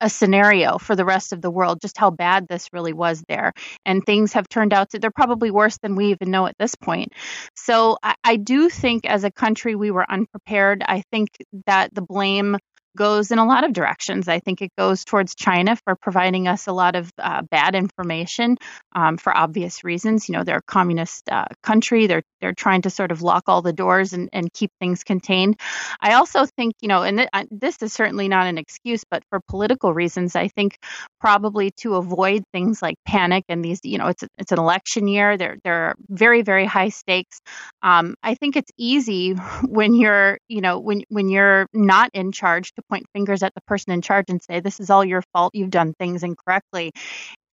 a 0.00 0.10
scenario 0.10 0.78
for 0.78 0.96
the 0.96 1.04
rest 1.04 1.32
of 1.32 1.40
the 1.40 1.50
world, 1.50 1.80
just 1.80 1.98
how 1.98 2.10
bad 2.10 2.46
this 2.48 2.68
really 2.72 2.92
was 2.92 3.22
there. 3.28 3.52
And 3.84 4.04
things 4.04 4.32
have 4.34 4.48
turned 4.48 4.72
out 4.72 4.90
to, 4.90 4.98
they're 4.98 5.10
probably 5.10 5.50
worse 5.50 5.78
than 5.78 5.96
we 5.96 6.06
even 6.06 6.30
know 6.30 6.46
at 6.46 6.56
this 6.58 6.74
point. 6.74 7.12
So 7.54 7.98
I, 8.02 8.14
I 8.24 8.36
do 8.36 8.68
think 8.68 9.06
as 9.06 9.24
a 9.24 9.30
country 9.30 9.74
we 9.74 9.90
were 9.90 10.10
unprepared. 10.10 10.82
I 10.86 11.02
think 11.10 11.28
that 11.66 11.94
the 11.94 12.02
blame 12.02 12.56
goes 12.96 13.30
in 13.30 13.38
a 13.38 13.46
lot 13.46 13.64
of 13.64 13.72
directions. 13.72 14.28
I 14.28 14.40
think 14.40 14.62
it 14.62 14.70
goes 14.76 15.04
towards 15.04 15.34
China 15.34 15.76
for 15.84 15.96
providing 15.96 16.48
us 16.48 16.66
a 16.66 16.72
lot 16.72 16.96
of 16.96 17.10
uh, 17.18 17.42
bad 17.42 17.74
information 17.74 18.56
um, 18.94 19.16
for 19.16 19.36
obvious 19.36 19.84
reasons. 19.84 20.28
You 20.28 20.34
know, 20.34 20.44
they're 20.44 20.58
a 20.58 20.62
communist 20.62 21.28
uh, 21.30 21.46
country. 21.62 22.06
They're 22.06 22.22
they're 22.40 22.54
trying 22.54 22.82
to 22.82 22.90
sort 22.90 23.12
of 23.12 23.22
lock 23.22 23.44
all 23.46 23.62
the 23.62 23.72
doors 23.72 24.12
and, 24.12 24.28
and 24.32 24.52
keep 24.52 24.70
things 24.80 25.04
contained. 25.04 25.60
I 26.00 26.14
also 26.14 26.46
think, 26.46 26.74
you 26.80 26.88
know, 26.88 27.02
and 27.02 27.18
th- 27.18 27.28
I, 27.32 27.46
this 27.50 27.76
is 27.82 27.92
certainly 27.92 28.28
not 28.28 28.46
an 28.46 28.58
excuse, 28.58 29.04
but 29.10 29.22
for 29.30 29.40
political 29.40 29.92
reasons, 29.92 30.34
I 30.36 30.48
think 30.48 30.78
probably 31.20 31.70
to 31.78 31.96
avoid 31.96 32.44
things 32.52 32.80
like 32.80 32.96
panic 33.06 33.44
and 33.48 33.64
these, 33.64 33.80
you 33.84 33.98
know, 33.98 34.08
it's 34.08 34.24
it's 34.38 34.52
an 34.52 34.58
election 34.58 35.06
year. 35.06 35.36
There 35.36 35.58
there 35.64 35.88
are 35.88 35.94
very 36.08 36.42
very 36.42 36.66
high 36.66 36.88
stakes. 36.88 37.40
Um, 37.82 38.14
I 38.22 38.34
think 38.34 38.56
it's 38.56 38.70
easy 38.78 39.32
when 39.66 39.94
you're, 39.94 40.38
you 40.48 40.60
know, 40.60 40.78
when 40.78 41.02
when 41.08 41.28
you're 41.28 41.66
not 41.72 42.10
in 42.14 42.32
charge 42.32 42.72
to 42.80 42.86
point 42.88 43.06
fingers 43.12 43.42
at 43.42 43.54
the 43.54 43.60
person 43.62 43.92
in 43.92 44.02
charge 44.02 44.26
and 44.28 44.42
say 44.42 44.60
this 44.60 44.80
is 44.80 44.90
all 44.90 45.04
your 45.04 45.22
fault. 45.32 45.54
You've 45.54 45.70
done 45.70 45.94
things 45.94 46.22
incorrectly. 46.22 46.92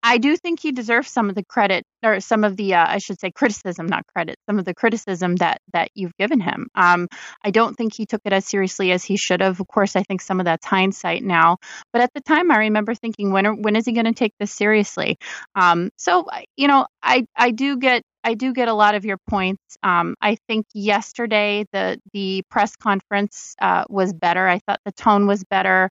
I 0.04 0.20
do 0.20 0.38
think 0.38 0.62
he 0.62 0.72
deserves 0.72 1.10
some 1.10 1.28
of 1.28 1.36
the 1.36 1.44
credit, 1.44 1.84
or 2.04 2.20
some 2.20 2.44
of 2.44 2.56
the, 2.56 2.76
uh, 2.76 2.86
I 2.88 3.00
should 3.00 3.20
say, 3.20 3.32
criticism, 3.32 3.88
not 3.88 4.06
credit, 4.08 4.38
some 4.48 4.60
of 4.60 4.64
the 4.64 4.76
criticism 4.76 5.36
that 5.38 5.60
that 5.74 5.90
you've 5.96 6.16
given 6.18 6.40
him. 6.40 6.68
Um, 6.76 7.08
I 7.44 7.52
don't 7.52 7.76
think 7.76 7.94
he 7.94 8.06
took 8.06 8.22
it 8.24 8.32
as 8.32 8.46
seriously 8.46 8.92
as 8.92 9.04
he 9.04 9.18
should 9.18 9.42
have. 9.42 9.60
Of 9.60 9.68
course, 9.68 9.96
I 9.96 10.04
think 10.04 10.22
some 10.22 10.40
of 10.40 10.46
that's 10.46 10.66
hindsight 10.66 11.24
now, 11.24 11.58
but 11.92 12.02
at 12.02 12.14
the 12.14 12.22
time, 12.22 12.52
I 12.52 12.58
remember 12.58 12.94
thinking, 12.94 13.32
when 13.32 13.48
are, 13.48 13.56
when 13.56 13.76
is 13.76 13.86
he 13.86 13.92
going 13.92 14.06
to 14.06 14.14
take 14.14 14.34
this 14.40 14.52
seriously? 14.52 15.18
Um, 15.56 15.90
so, 15.98 16.28
you 16.56 16.68
know, 16.68 16.86
I 17.02 17.26
I 17.36 17.52
do 17.52 17.78
get 17.78 18.04
I 18.28 18.34
do 18.34 18.52
get 18.52 18.68
a 18.68 18.74
lot 18.74 18.94
of 18.94 19.06
your 19.06 19.18
points. 19.30 19.78
Um, 19.84 20.16
I 20.22 20.36
think 20.50 20.66
yesterday 20.74 21.66
the 21.72 21.98
the 22.12 22.44
press 22.52 22.76
conference 22.76 23.56
uh, 23.62 23.86
was 23.88 24.12
better. 24.12 24.46
I 24.46 24.60
thought 24.60 24.82
the 24.84 24.92
tone 24.92 25.28
was 25.28 25.46
better, 25.46 25.90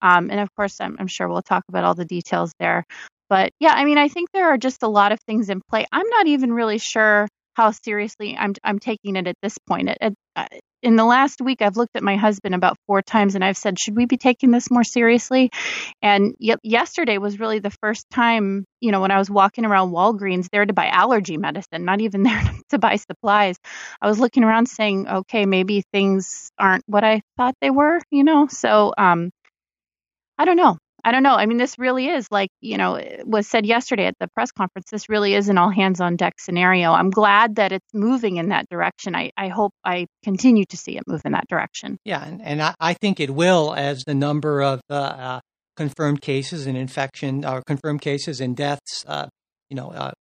um, 0.00 0.30
and 0.30 0.40
of 0.40 0.48
course, 0.56 0.80
I'm, 0.80 0.96
I'm 0.98 1.08
sure 1.08 1.28
we'll 1.28 1.42
talk 1.42 1.64
about 1.68 1.84
all 1.84 1.94
the 1.94 2.06
details 2.06 2.54
there. 2.58 2.86
But 3.28 3.52
yeah, 3.60 3.74
I 3.74 3.84
mean, 3.84 3.98
I 3.98 4.08
think 4.08 4.30
there 4.32 4.48
are 4.48 4.56
just 4.56 4.82
a 4.82 4.88
lot 4.88 5.12
of 5.12 5.20
things 5.26 5.50
in 5.50 5.60
play. 5.60 5.84
I'm 5.92 6.08
not 6.08 6.26
even 6.26 6.54
really 6.54 6.78
sure 6.78 7.28
how 7.54 7.70
seriously 7.72 8.36
I'm 8.38 8.54
I'm 8.64 8.78
taking 8.78 9.16
it 9.16 9.26
at 9.26 9.36
this 9.42 9.58
point. 9.58 9.90
Uh, 10.36 10.46
in 10.82 10.96
the 10.96 11.04
last 11.04 11.40
week, 11.40 11.62
I've 11.62 11.76
looked 11.78 11.96
at 11.96 12.02
my 12.02 12.16
husband 12.16 12.54
about 12.54 12.76
four 12.86 13.00
times, 13.02 13.34
and 13.34 13.44
I've 13.44 13.56
said, 13.56 13.78
"Should 13.80 13.96
we 13.96 14.06
be 14.06 14.18
taking 14.18 14.50
this 14.50 14.70
more 14.70 14.84
seriously?" 14.84 15.50
And 16.02 16.34
y- 16.40 16.56
yesterday 16.62 17.18
was 17.18 17.40
really 17.40 17.58
the 17.60 17.70
first 17.82 18.08
time, 18.10 18.64
you 18.80 18.92
know, 18.92 19.00
when 19.00 19.10
I 19.10 19.18
was 19.18 19.30
walking 19.30 19.64
around 19.64 19.92
Walgreens 19.92 20.48
there 20.50 20.66
to 20.66 20.72
buy 20.74 20.88
allergy 20.88 21.38
medicine, 21.38 21.84
not 21.84 22.00
even 22.00 22.22
there 22.24 22.42
to 22.70 22.78
buy 22.78 22.96
supplies. 22.96 23.56
I 24.02 24.08
was 24.08 24.20
looking 24.20 24.44
around, 24.44 24.66
saying, 24.68 25.08
"Okay, 25.08 25.46
maybe 25.46 25.82
things 25.92 26.50
aren't 26.58 26.84
what 26.86 27.04
I 27.04 27.22
thought 27.36 27.54
they 27.60 27.70
were," 27.70 28.00
you 28.10 28.24
know. 28.24 28.46
So, 28.48 28.92
um, 28.98 29.30
I 30.38 30.44
don't 30.44 30.56
know. 30.56 30.78
I 31.04 31.12
don't 31.12 31.22
know. 31.22 31.34
I 31.34 31.44
mean, 31.46 31.58
this 31.58 31.78
really 31.78 32.08
is 32.08 32.26
like, 32.30 32.48
you 32.60 32.78
know, 32.78 32.94
it 32.94 33.26
was 33.26 33.46
said 33.46 33.66
yesterday 33.66 34.06
at 34.06 34.14
the 34.18 34.28
press 34.28 34.50
conference. 34.50 34.90
This 34.90 35.08
really 35.08 35.34
is 35.34 35.48
an 35.50 35.58
all 35.58 35.70
hands 35.70 36.00
on 36.00 36.16
deck 36.16 36.40
scenario. 36.40 36.92
I'm 36.92 37.10
glad 37.10 37.56
that 37.56 37.72
it's 37.72 37.92
moving 37.92 38.36
in 38.36 38.48
that 38.48 38.68
direction. 38.70 39.14
I, 39.14 39.30
I 39.36 39.48
hope 39.48 39.72
I 39.84 40.06
continue 40.22 40.64
to 40.70 40.76
see 40.76 40.96
it 40.96 41.02
move 41.06 41.20
in 41.24 41.32
that 41.32 41.46
direction. 41.48 41.98
Yeah, 42.04 42.24
and, 42.24 42.40
and 42.40 42.62
I, 42.62 42.74
I 42.80 42.94
think 42.94 43.20
it 43.20 43.30
will 43.30 43.74
as 43.74 44.02
the 44.06 44.14
number 44.14 44.62
of 44.62 44.80
uh, 44.88 44.94
uh, 44.94 45.40
confirmed 45.76 46.22
cases 46.22 46.66
and 46.66 46.76
infection 46.76 47.44
or 47.44 47.62
confirmed 47.66 48.00
cases 48.00 48.40
and 48.40 48.56
deaths, 48.56 49.04
uh, 49.06 49.26
you 49.68 49.76
know, 49.76 49.90
uh, 49.90 50.12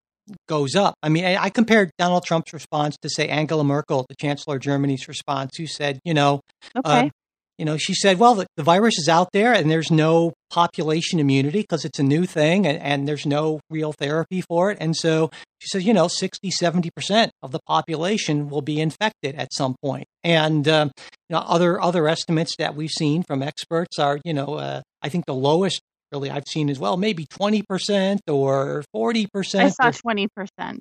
goes 0.47 0.75
up. 0.75 0.95
I 1.01 1.09
mean, 1.09 1.25
I, 1.25 1.43
I 1.43 1.49
compared 1.49 1.91
Donald 1.97 2.25
Trump's 2.25 2.53
response 2.53 2.97
to 3.01 3.09
say 3.09 3.27
Angela 3.27 3.63
Merkel, 3.63 4.05
the 4.09 4.15
Chancellor 4.15 4.55
of 4.55 4.61
Germany's 4.61 5.07
response, 5.07 5.57
who 5.57 5.67
said, 5.67 5.99
you 6.03 6.13
know, 6.13 6.41
Okay. 6.75 7.11
You 7.57 7.65
know, 7.65 7.77
she 7.77 7.93
said, 7.93 8.19
well, 8.19 8.35
the, 8.35 8.47
the 8.57 8.63
virus 8.63 8.97
is 8.97 9.07
out 9.07 9.29
there 9.31 9.53
and 9.53 9.69
there's 9.69 9.91
no 9.91 10.33
population 10.49 11.19
immunity 11.19 11.61
because 11.61 11.85
it's 11.85 11.99
a 11.99 12.03
new 12.03 12.25
thing 12.25 12.65
and, 12.65 12.79
and 12.79 13.07
there's 13.07 13.25
no 13.25 13.59
real 13.69 13.93
therapy 13.93 14.41
for 14.41 14.71
it. 14.71 14.77
And 14.81 14.95
so 14.95 15.29
she 15.59 15.67
says, 15.67 15.85
you 15.85 15.93
know, 15.93 16.07
60, 16.07 16.49
70% 16.49 17.29
of 17.41 17.51
the 17.51 17.59
population 17.67 18.49
will 18.49 18.61
be 18.61 18.81
infected 18.81 19.35
at 19.35 19.53
some 19.53 19.75
point. 19.83 20.05
And, 20.23 20.67
um, 20.67 20.91
you 21.29 21.35
know, 21.35 21.39
other, 21.39 21.79
other 21.79 22.07
estimates 22.07 22.55
that 22.57 22.75
we've 22.75 22.89
seen 22.89 23.23
from 23.23 23.43
experts 23.43 23.99
are, 23.99 24.19
you 24.25 24.33
know, 24.33 24.55
uh, 24.55 24.81
I 25.01 25.09
think 25.09 25.25
the 25.25 25.33
lowest 25.33 25.81
really 26.13 26.29
I've 26.29 26.47
seen 26.47 26.69
as 26.69 26.79
well, 26.79 26.95
maybe 26.95 27.25
20% 27.25 28.19
or 28.29 28.83
40%. 28.95 29.59
I 29.59 29.69
saw 29.69 29.87
or- 29.87 29.91
20%. 29.91 30.27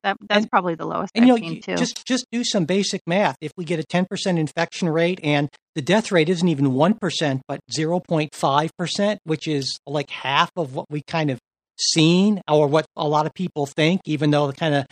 That 0.02 0.16
that's 0.28 0.42
And- 0.42 0.50
probably 0.50 0.74
the 0.74 0.86
lowest 0.86 1.10
and 1.14 1.26
you 1.26 1.34
I've 1.34 1.40
know, 1.40 1.46
seen 1.46 1.56
you 1.56 1.62
too. 1.62 1.76
just 1.76 2.04
just 2.06 2.26
do 2.30 2.44
some 2.44 2.64
basic 2.66 3.00
math. 3.06 3.36
If 3.40 3.52
we 3.56 3.64
get 3.64 3.80
a 3.80 3.84
10% 3.84 4.38
infection 4.38 4.88
rate 4.88 5.18
and 5.24 5.48
the 5.74 5.82
death 5.82 6.12
rate 6.12 6.28
isn't 6.28 6.46
even 6.48 6.72
1%, 6.74 7.40
but 7.48 7.60
0.5%, 7.74 9.18
which 9.24 9.48
is 9.48 9.78
like 9.86 10.10
half 10.10 10.50
of 10.56 10.74
what 10.74 10.86
we 10.90 11.02
kind 11.06 11.30
of 11.30 11.38
seen 11.80 12.40
or 12.48 12.66
what 12.66 12.84
a 12.96 13.08
lot 13.08 13.26
of 13.26 13.32
people 13.34 13.66
think, 13.66 14.00
even 14.04 14.30
though 14.30 14.46
the 14.46 14.52
kind 14.52 14.74
of 14.74 14.84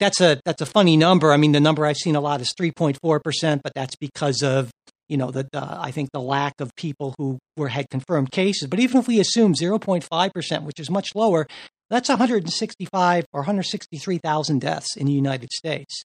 that's 0.00 0.20
a 0.20 0.40
that's 0.44 0.60
a 0.60 0.66
funny 0.66 0.96
number. 0.96 1.32
I 1.32 1.36
mean, 1.36 1.52
the 1.52 1.60
number 1.60 1.86
I've 1.86 1.96
seen 1.96 2.16
a 2.16 2.20
lot 2.20 2.40
is 2.40 2.52
3.4%, 2.58 3.60
but 3.62 3.72
that's 3.74 3.94
because 3.96 4.42
of 4.42 4.70
you 5.08 5.16
know 5.16 5.30
the, 5.30 5.48
the 5.52 5.62
I 5.62 5.90
think 5.90 6.10
the 6.12 6.20
lack 6.20 6.60
of 6.60 6.74
people 6.76 7.14
who 7.18 7.38
were 7.56 7.68
had 7.68 7.90
confirmed 7.90 8.30
cases. 8.30 8.68
But 8.68 8.80
even 8.80 8.98
if 8.98 9.08
we 9.08 9.20
assume 9.20 9.54
0.5%, 9.54 10.62
which 10.62 10.80
is 10.80 10.90
much 10.90 11.14
lower, 11.14 11.46
that's 11.90 12.08
165 12.08 13.26
or 13.32 13.40
163,000 13.40 14.60
deaths 14.60 14.96
in 14.96 15.06
the 15.06 15.12
United 15.12 15.50
States. 15.52 16.04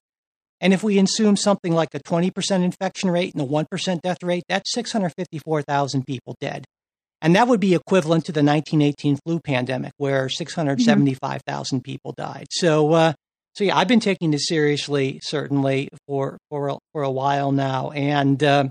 And 0.60 0.74
if 0.74 0.82
we 0.82 0.98
assume 0.98 1.36
something 1.36 1.72
like 1.72 1.94
a 1.94 2.00
20% 2.00 2.62
infection 2.62 3.10
rate 3.10 3.34
and 3.34 3.42
a 3.42 3.46
1% 3.46 4.00
death 4.02 4.22
rate, 4.22 4.44
that's 4.48 4.72
654,000 4.72 6.06
people 6.06 6.36
dead. 6.38 6.66
And 7.22 7.34
that 7.34 7.48
would 7.48 7.60
be 7.60 7.74
equivalent 7.74 8.26
to 8.26 8.32
the 8.32 8.42
1918 8.42 9.18
flu 9.24 9.40
pandemic, 9.40 9.92
where 9.96 10.28
675,000 10.28 11.82
people 11.82 12.12
died. 12.16 12.46
So, 12.50 12.92
uh, 12.92 13.12
so 13.54 13.64
yeah, 13.64 13.76
I've 13.76 13.88
been 13.88 14.00
taking 14.00 14.30
this 14.30 14.46
seriously, 14.46 15.20
certainly 15.22 15.88
for 16.06 16.38
for 16.50 16.68
a, 16.68 16.78
for 16.92 17.02
a 17.02 17.10
while 17.10 17.52
now, 17.52 17.90
and 17.90 18.42
um 18.44 18.70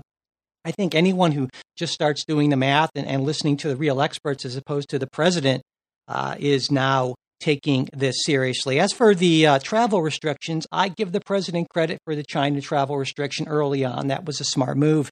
I 0.64 0.72
think 0.72 0.94
anyone 0.94 1.32
who 1.32 1.48
just 1.76 1.92
starts 1.92 2.24
doing 2.24 2.50
the 2.50 2.56
math 2.56 2.90
and, 2.94 3.06
and 3.06 3.24
listening 3.24 3.56
to 3.58 3.68
the 3.68 3.76
real 3.76 4.02
experts 4.02 4.44
as 4.44 4.56
opposed 4.56 4.90
to 4.90 4.98
the 4.98 5.08
president 5.10 5.62
uh, 6.08 6.36
is 6.38 6.70
now 6.70 7.14
taking 7.40 7.88
this 7.92 8.16
seriously. 8.24 8.78
As 8.78 8.92
for 8.92 9.14
the 9.14 9.46
uh, 9.46 9.58
travel 9.60 10.02
restrictions, 10.02 10.66
I 10.70 10.88
give 10.88 11.12
the 11.12 11.20
president 11.20 11.68
credit 11.70 11.98
for 12.04 12.14
the 12.14 12.22
China 12.22 12.60
travel 12.60 12.98
restriction 12.98 13.48
early 13.48 13.84
on. 13.84 14.08
That 14.08 14.26
was 14.26 14.40
a 14.40 14.44
smart 14.44 14.76
move. 14.76 15.10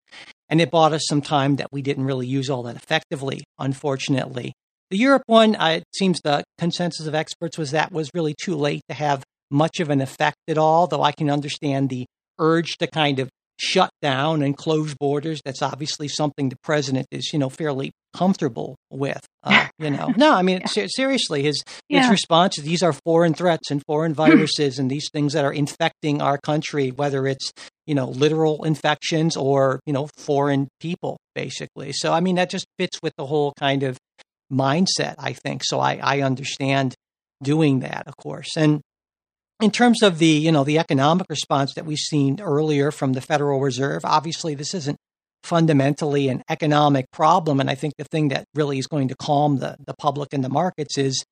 And 0.51 0.61
it 0.61 0.71
bought 0.71 0.93
us 0.93 1.07
some 1.07 1.23
time 1.23 1.57
that 1.57 1.69
we 1.73 1.83
didn't 1.83 2.05
really 2.05 2.27
use 2.27 2.51
all 2.51 2.63
that 2.65 2.77
effectively, 2.77 3.45
unfortunately. 3.59 4.53
The 4.91 4.99
Europe 4.99 5.23
one, 5.27 5.57
uh, 5.57 5.79
it 5.79 5.85
seems 5.95 6.21
the 6.21 6.45
consensus 6.59 7.07
of 7.07 7.15
experts 7.15 7.59
was 7.59 7.73
that 7.73 7.93
was 7.93 8.11
really 8.15 8.35
too 8.43 8.57
late 8.57 8.83
to 8.89 8.95
have 8.95 9.25
much 9.51 9.81
of 9.81 9.91
an 9.91 10.01
effect 10.01 10.37
at 10.49 10.59
all, 10.59 10.87
though 10.87 11.03
I 11.03 11.13
can 11.13 11.31
understand 11.31 11.89
the 11.89 12.07
urge 12.39 12.77
to 12.79 12.87
kind 12.87 13.19
of 13.19 13.29
shut 13.59 13.91
down 14.01 14.43
and 14.43 14.57
close 14.57 14.95
borders. 14.95 15.41
That's 15.45 15.63
obviously 15.63 16.09
something 16.09 16.49
the 16.49 16.57
president 16.63 17.07
is, 17.11 17.33
you 17.33 17.39
know, 17.39 17.49
fairly 17.49 17.93
comfortable 18.15 18.77
with. 18.91 19.21
Uh, 19.43 19.67
you 19.79 19.91
know, 19.91 20.13
no, 20.17 20.33
I 20.35 20.43
mean, 20.43 20.67
ser- 20.67 20.89
seriously, 20.89 21.43
his 21.43 21.63
his 21.89 22.09
response 22.09 22.59
is 22.59 22.65
these 22.65 22.83
are 22.83 22.93
foreign 23.05 23.35
threats 23.35 23.71
and 23.71 23.83
foreign 23.87 24.15
viruses 24.15 24.79
and 24.79 24.91
these 24.91 25.09
things 25.13 25.33
that 25.33 25.45
are 25.45 25.53
infecting 25.53 26.23
our 26.23 26.39
country, 26.39 26.91
whether 26.91 27.27
it's 27.27 27.53
you 27.87 27.95
know 27.95 28.07
literal 28.09 28.65
infections 28.65 29.37
or 29.37 29.81
you 29.87 29.93
know 29.93 30.09
foreign 30.17 30.69
people, 30.81 31.19
basically. 31.35 31.93
So, 31.93 32.13
I 32.13 32.21
mean, 32.21 32.37
that 32.37 32.51
just 32.51 32.67
fits 32.79 33.01
with 33.03 33.13
the 33.19 33.27
whole 33.27 33.53
kind 33.59 33.83
of 33.83 33.99
mindset. 34.53 35.17
I 35.19 35.33
think 35.33 35.63
so. 35.65 35.81
I 35.81 35.99
I 36.03 36.23
understand 36.23 36.95
doing 37.43 37.81
that, 37.81 38.05
of 38.07 38.17
course, 38.17 38.57
and 38.57 38.81
in 39.61 39.71
terms 39.71 40.03
of 40.03 40.19
the 40.19 40.27
you 40.27 40.53
know 40.53 40.65
the 40.65 40.79
economic 40.79 41.27
response 41.29 41.75
that 41.75 41.85
we've 41.87 41.99
seen 41.99 42.41
earlier 42.41 42.91
from 42.91 43.13
the 43.13 43.21
Federal 43.21 43.61
Reserve, 43.61 44.03
obviously 44.05 44.55
this 44.55 44.75
isn't 44.75 44.97
fundamentally 45.43 46.29
an 46.29 46.43
economic 46.51 47.07
problem, 47.13 47.61
and 47.61 47.71
I 47.71 47.75
think 47.75 47.95
the 47.97 48.05
thing 48.05 48.29
that 48.29 48.45
really 48.55 48.79
is 48.79 48.87
going 48.87 49.09
to 49.09 49.17
calm 49.17 49.59
the 49.59 49.77
the 49.87 49.95
public 49.99 50.33
and 50.33 50.45
the 50.45 50.49
markets 50.49 50.99
is 50.99 51.25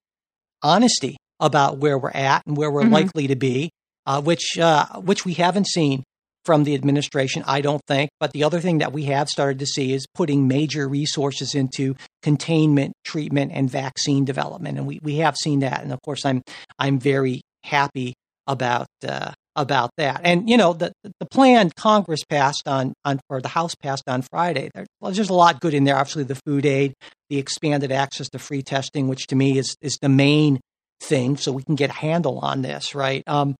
honesty 0.63 1.17
about 1.39 1.77
where 1.77 1.97
we're 1.97 2.09
at 2.11 2.41
and 2.47 2.57
where 2.57 2.71
we're 2.71 2.83
Mhm. 2.83 2.91
likely 2.91 3.27
to 3.27 3.35
be, 3.35 3.69
uh, 4.05 4.21
which 4.21 4.57
uh, 4.59 4.85
which 5.01 5.23
we 5.25 5.33
haven't 5.33 5.67
seen 5.67 6.03
from 6.47 6.63
the 6.63 6.75
administration, 6.75 7.43
I 7.45 7.59
don't 7.59 7.81
think. 7.87 8.09
But 8.21 8.31
the 8.31 8.45
other 8.45 8.61
thing 8.61 8.77
that 8.77 8.93
we 8.93 9.03
have 9.03 9.27
started 9.27 9.59
to 9.59 9.65
see 9.65 9.91
is 9.91 10.07
putting 10.15 10.47
major 10.47 10.87
resources 10.87 11.53
into 11.53 11.95
containment, 12.23 12.93
treatment, 13.03 13.51
and 13.53 13.69
vaccine 13.69 14.23
development, 14.23 14.77
and 14.77 14.87
we, 14.87 14.99
we 15.03 15.17
have 15.17 15.35
seen 15.35 15.59
that. 15.59 15.83
And 15.83 15.91
of 15.91 16.01
course, 16.01 16.25
I'm 16.25 16.41
I'm 16.79 16.99
very 16.99 17.41
happy 17.63 18.13
about 18.47 18.87
uh, 19.05 19.33
about 19.57 19.89
that. 19.97 20.21
And 20.23 20.49
you 20.49 20.55
know, 20.55 20.71
the 20.71 20.93
the 21.19 21.25
plan 21.25 21.69
Congress 21.75 22.23
passed 22.23 22.65
on 22.65 22.93
on 23.03 23.19
or 23.29 23.41
the 23.41 23.49
House 23.49 23.75
passed 23.75 24.07
on 24.07 24.21
Friday. 24.21 24.69
There, 24.73 24.85
there's 25.01 25.29
a 25.29 25.33
lot 25.33 25.59
good 25.59 25.73
in 25.73 25.83
there. 25.83 25.97
Obviously, 25.97 26.23
the 26.23 26.39
food 26.45 26.65
aid, 26.65 26.93
the 27.29 27.39
expanded 27.39 27.91
access 27.91 28.29
to 28.29 28.39
free 28.39 28.61
testing, 28.61 29.09
which 29.09 29.27
to 29.27 29.35
me 29.35 29.57
is 29.57 29.75
is 29.81 29.97
the 30.01 30.09
main 30.09 30.61
thing, 31.01 31.35
so 31.35 31.51
we 31.51 31.63
can 31.63 31.75
get 31.75 31.89
a 31.89 31.93
handle 31.93 32.39
on 32.39 32.61
this, 32.61 32.95
right? 32.95 33.21
Um, 33.27 33.55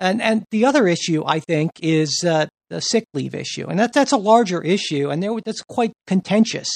and 0.00 0.20
and 0.22 0.44
the 0.50 0.64
other 0.64 0.86
issue 0.86 1.22
I 1.26 1.40
think 1.40 1.70
is 1.82 2.24
uh, 2.26 2.46
the 2.70 2.80
sick 2.80 3.04
leave 3.14 3.34
issue, 3.34 3.66
and 3.68 3.78
that 3.78 3.92
that's 3.92 4.12
a 4.12 4.16
larger 4.16 4.62
issue, 4.62 5.10
and 5.10 5.22
there 5.22 5.32
that's 5.44 5.62
quite 5.62 5.92
contentious 6.06 6.68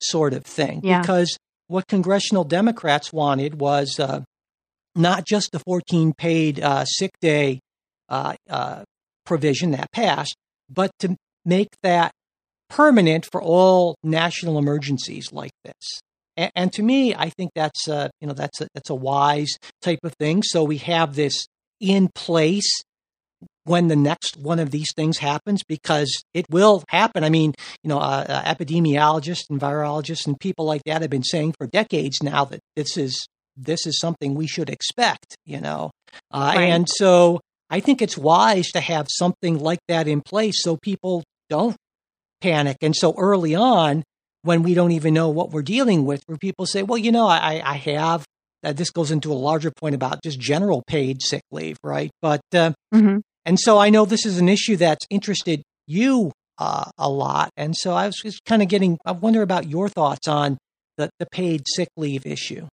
sort 0.00 0.34
of 0.34 0.44
thing 0.44 0.80
Yeah. 0.82 1.00
because 1.00 1.36
what 1.68 1.86
congressional 1.86 2.44
Democrats 2.44 3.12
wanted 3.12 3.60
was 3.60 3.98
uh, 4.00 4.22
not 4.94 5.24
just 5.26 5.52
the 5.52 5.60
14 5.60 6.12
paid 6.18 6.60
uh, 6.60 6.84
sick 6.84 7.12
day 7.20 7.60
uh, 8.08 8.34
uh, 8.50 8.82
provision 9.24 9.70
that 9.70 9.90
passed, 9.92 10.34
but 10.68 10.90
to 10.98 11.16
make 11.44 11.68
that 11.82 12.10
permanent 12.68 13.26
for 13.30 13.40
all 13.42 13.94
national 14.02 14.58
emergencies 14.58 15.32
like 15.32 15.52
this. 15.64 16.00
And, 16.36 16.50
and 16.54 16.72
to 16.74 16.82
me, 16.82 17.14
I 17.14 17.28
think 17.30 17.50
that's 17.54 17.88
uh, 17.88 18.08
you 18.20 18.26
know 18.28 18.34
that's 18.34 18.60
a, 18.60 18.68
that's 18.74 18.90
a 18.90 18.94
wise 18.94 19.56
type 19.82 20.00
of 20.04 20.12
thing. 20.18 20.42
So 20.42 20.64
we 20.64 20.78
have 20.78 21.14
this 21.14 21.46
in 21.82 22.08
place 22.14 22.82
when 23.64 23.88
the 23.88 23.96
next 23.96 24.36
one 24.36 24.58
of 24.58 24.70
these 24.70 24.92
things 24.96 25.18
happens 25.18 25.62
because 25.62 26.22
it 26.34 26.46
will 26.50 26.82
happen. 26.88 27.22
I 27.24 27.28
mean, 27.28 27.52
you 27.82 27.88
know, 27.88 27.98
uh, 27.98 28.24
uh, 28.28 28.42
epidemiologists 28.54 29.44
and 29.50 29.60
virologists 29.60 30.26
and 30.26 30.38
people 30.38 30.64
like 30.64 30.82
that 30.86 31.02
have 31.02 31.10
been 31.10 31.22
saying 31.22 31.54
for 31.58 31.66
decades 31.66 32.22
now 32.22 32.44
that 32.46 32.60
this 32.76 32.96
is 32.96 33.26
this 33.56 33.86
is 33.86 33.98
something 34.00 34.34
we 34.34 34.46
should 34.46 34.70
expect. 34.70 35.36
You 35.44 35.60
know, 35.60 35.90
uh, 36.32 36.52
Right. 36.56 36.70
and 36.70 36.88
so 36.88 37.40
I 37.70 37.80
think 37.80 38.02
it's 38.02 38.16
wise 38.18 38.68
to 38.72 38.80
have 38.80 39.06
something 39.10 39.58
like 39.58 39.80
that 39.88 40.08
in 40.08 40.22
place 40.22 40.62
so 40.62 40.76
people 40.76 41.22
don't 41.48 41.76
panic. 42.40 42.78
And 42.80 42.96
so 42.96 43.14
early 43.16 43.54
on, 43.54 44.02
when 44.42 44.62
we 44.62 44.74
don't 44.74 44.92
even 44.92 45.14
know 45.14 45.28
what 45.28 45.50
we're 45.50 45.62
dealing 45.62 46.04
with, 46.04 46.22
where 46.26 46.38
people 46.38 46.66
say, 46.66 46.82
"Well, 46.82 46.98
you 46.98 47.12
know, 47.12 47.26
I, 47.28 47.62
I 47.64 47.76
have." 47.76 48.24
Uh, 48.64 48.72
this 48.72 48.90
goes 48.90 49.10
into 49.10 49.32
a 49.32 49.34
larger 49.34 49.70
point 49.70 49.94
about 49.94 50.22
just 50.22 50.38
general 50.38 50.82
paid 50.86 51.22
sick 51.22 51.42
leave, 51.50 51.76
right? 51.82 52.10
But 52.20 52.42
uh, 52.54 52.72
hmm 52.92 53.18
and 53.44 53.58
so 53.58 53.78
I 53.78 53.90
know 53.90 54.04
this 54.04 54.24
is 54.24 54.38
an 54.38 54.48
issue 54.48 54.76
that's 54.76 55.04
interested 55.10 55.62
you 55.86 56.30
uh, 56.58 56.90
a 56.98 57.08
lot. 57.08 57.50
And 57.56 57.76
so 57.76 57.92
I 57.92 58.06
was 58.06 58.16
just 58.22 58.44
kind 58.44 58.62
of 58.62 58.68
getting, 58.68 58.98
I 59.04 59.12
wonder 59.12 59.42
about 59.42 59.68
your 59.68 59.88
thoughts 59.88 60.28
on 60.28 60.58
the, 60.96 61.10
the 61.18 61.26
paid 61.26 61.64
sick 61.66 61.88
leave 61.96 62.26
issue. 62.26 62.68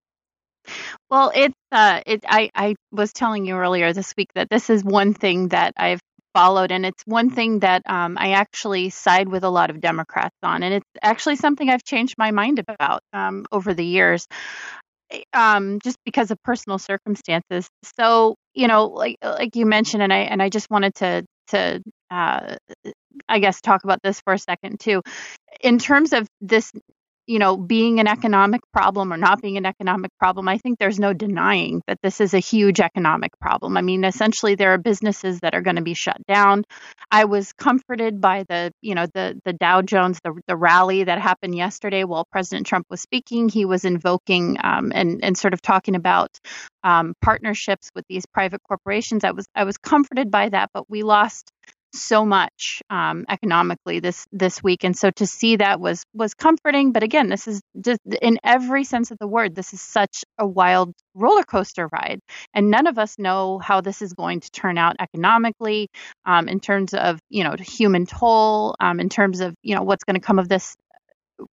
Well, 1.09 1.31
it's 1.33 1.55
uh, 1.71 2.01
it. 2.05 2.23
I 2.27 2.51
I 2.53 2.75
was 2.91 3.11
telling 3.11 3.45
you 3.45 3.55
earlier 3.55 3.91
this 3.91 4.13
week 4.15 4.27
that 4.35 4.49
this 4.51 4.69
is 4.69 4.83
one 4.83 5.15
thing 5.15 5.47
that 5.47 5.73
I've 5.77 6.01
followed, 6.35 6.71
and 6.71 6.85
it's 6.85 7.01
one 7.05 7.31
thing 7.31 7.59
that 7.59 7.81
um, 7.89 8.17
I 8.19 8.33
actually 8.33 8.91
side 8.91 9.27
with 9.29 9.43
a 9.43 9.49
lot 9.49 9.71
of 9.71 9.81
Democrats 9.81 10.35
on, 10.43 10.61
and 10.61 10.75
it's 10.75 10.89
actually 11.01 11.37
something 11.37 11.67
I've 11.67 11.83
changed 11.83 12.15
my 12.19 12.29
mind 12.29 12.59
about 12.59 13.01
um, 13.13 13.47
over 13.51 13.73
the 13.73 13.85
years, 13.85 14.27
um, 15.33 15.79
just 15.83 15.97
because 16.05 16.31
of 16.31 16.41
personal 16.43 16.77
circumstances. 16.77 17.69
So 17.97 18.35
you 18.53 18.67
know, 18.67 18.85
like 18.87 19.17
like 19.23 19.55
you 19.55 19.65
mentioned, 19.65 20.03
and 20.03 20.13
I 20.13 20.19
and 20.19 20.41
I 20.41 20.49
just 20.49 20.69
wanted 20.69 20.95
to 20.95 21.25
to 21.49 21.81
uh, 22.11 22.55
I 23.27 23.39
guess 23.39 23.61
talk 23.61 23.83
about 23.83 23.99
this 24.03 24.21
for 24.21 24.33
a 24.33 24.39
second 24.39 24.79
too, 24.79 25.01
in 25.61 25.79
terms 25.79 26.13
of 26.13 26.27
this 26.41 26.71
you 27.29 27.37
know, 27.37 27.55
being 27.55 27.99
an 27.99 28.07
economic 28.07 28.61
problem 28.73 29.13
or 29.13 29.17
not 29.17 29.39
being 29.39 29.55
an 29.55 29.65
economic 29.67 30.09
problem, 30.17 30.47
I 30.47 30.57
think 30.57 30.79
there's 30.79 30.97
no 30.97 31.13
denying 31.13 31.83
that 31.85 31.99
this 32.01 32.21
is 32.21 32.33
a 32.33 32.39
huge 32.39 32.79
economic 32.79 33.37
problem. 33.39 33.77
I 33.77 33.83
mean, 33.83 34.03
essentially, 34.03 34.55
there 34.55 34.73
are 34.73 34.79
businesses 34.79 35.39
that 35.41 35.53
are 35.53 35.61
going 35.61 35.75
to 35.75 35.83
be 35.83 35.93
shut 35.93 36.17
down. 36.27 36.63
I 37.11 37.25
was 37.25 37.53
comforted 37.53 38.19
by 38.19 38.45
the, 38.49 38.71
you 38.81 38.95
know, 38.95 39.05
the 39.13 39.39
the 39.45 39.53
Dow 39.53 39.83
Jones, 39.83 40.19
the 40.23 40.33
the 40.47 40.57
rally 40.57 41.03
that 41.03 41.21
happened 41.21 41.53
yesterday 41.53 42.03
while 42.03 42.25
President 42.31 42.65
Trump 42.65 42.87
was 42.89 42.99
speaking. 42.99 43.47
He 43.47 43.63
was 43.63 43.85
invoking 43.85 44.57
um, 44.63 44.91
and 44.95 45.19
and 45.23 45.37
sort 45.37 45.53
of 45.53 45.61
talking 45.61 45.95
about 45.95 46.35
um, 46.83 47.13
partnerships 47.21 47.91
with 47.93 48.05
these 48.09 48.25
private 48.25 48.61
corporations. 48.67 49.23
I 49.23 49.31
was 49.31 49.45
I 49.53 49.65
was 49.65 49.77
comforted 49.77 50.31
by 50.31 50.49
that, 50.49 50.71
but 50.73 50.89
we 50.89 51.03
lost 51.03 51.51
so 51.93 52.25
much 52.25 52.81
um, 52.89 53.25
economically 53.29 53.99
this 53.99 54.25
this 54.31 54.61
week, 54.63 54.83
and 54.83 54.95
so 54.95 55.11
to 55.11 55.25
see 55.25 55.57
that 55.57 55.79
was 55.79 56.03
was 56.13 56.33
comforting. 56.33 56.91
But 56.91 57.03
again, 57.03 57.29
this 57.29 57.47
is 57.47 57.61
just 57.79 57.99
in 58.21 58.39
every 58.43 58.83
sense 58.83 59.11
of 59.11 59.17
the 59.19 59.27
word, 59.27 59.55
this 59.55 59.73
is 59.73 59.81
such 59.81 60.23
a 60.37 60.47
wild 60.47 60.93
roller 61.13 61.43
coaster 61.43 61.87
ride, 61.91 62.19
and 62.53 62.69
none 62.69 62.87
of 62.87 62.97
us 62.97 63.17
know 63.17 63.59
how 63.59 63.81
this 63.81 64.01
is 64.01 64.13
going 64.13 64.41
to 64.41 64.51
turn 64.51 64.77
out 64.77 64.95
economically, 64.99 65.89
um, 66.25 66.47
in 66.47 66.59
terms 66.59 66.93
of 66.93 67.19
you 67.29 67.43
know 67.43 67.55
human 67.59 68.05
toll, 68.05 68.75
um, 68.79 68.99
in 68.99 69.09
terms 69.09 69.39
of 69.39 69.55
you 69.63 69.75
know 69.75 69.83
what's 69.83 70.03
going 70.03 70.15
to 70.15 70.25
come 70.25 70.39
of 70.39 70.49
this 70.49 70.75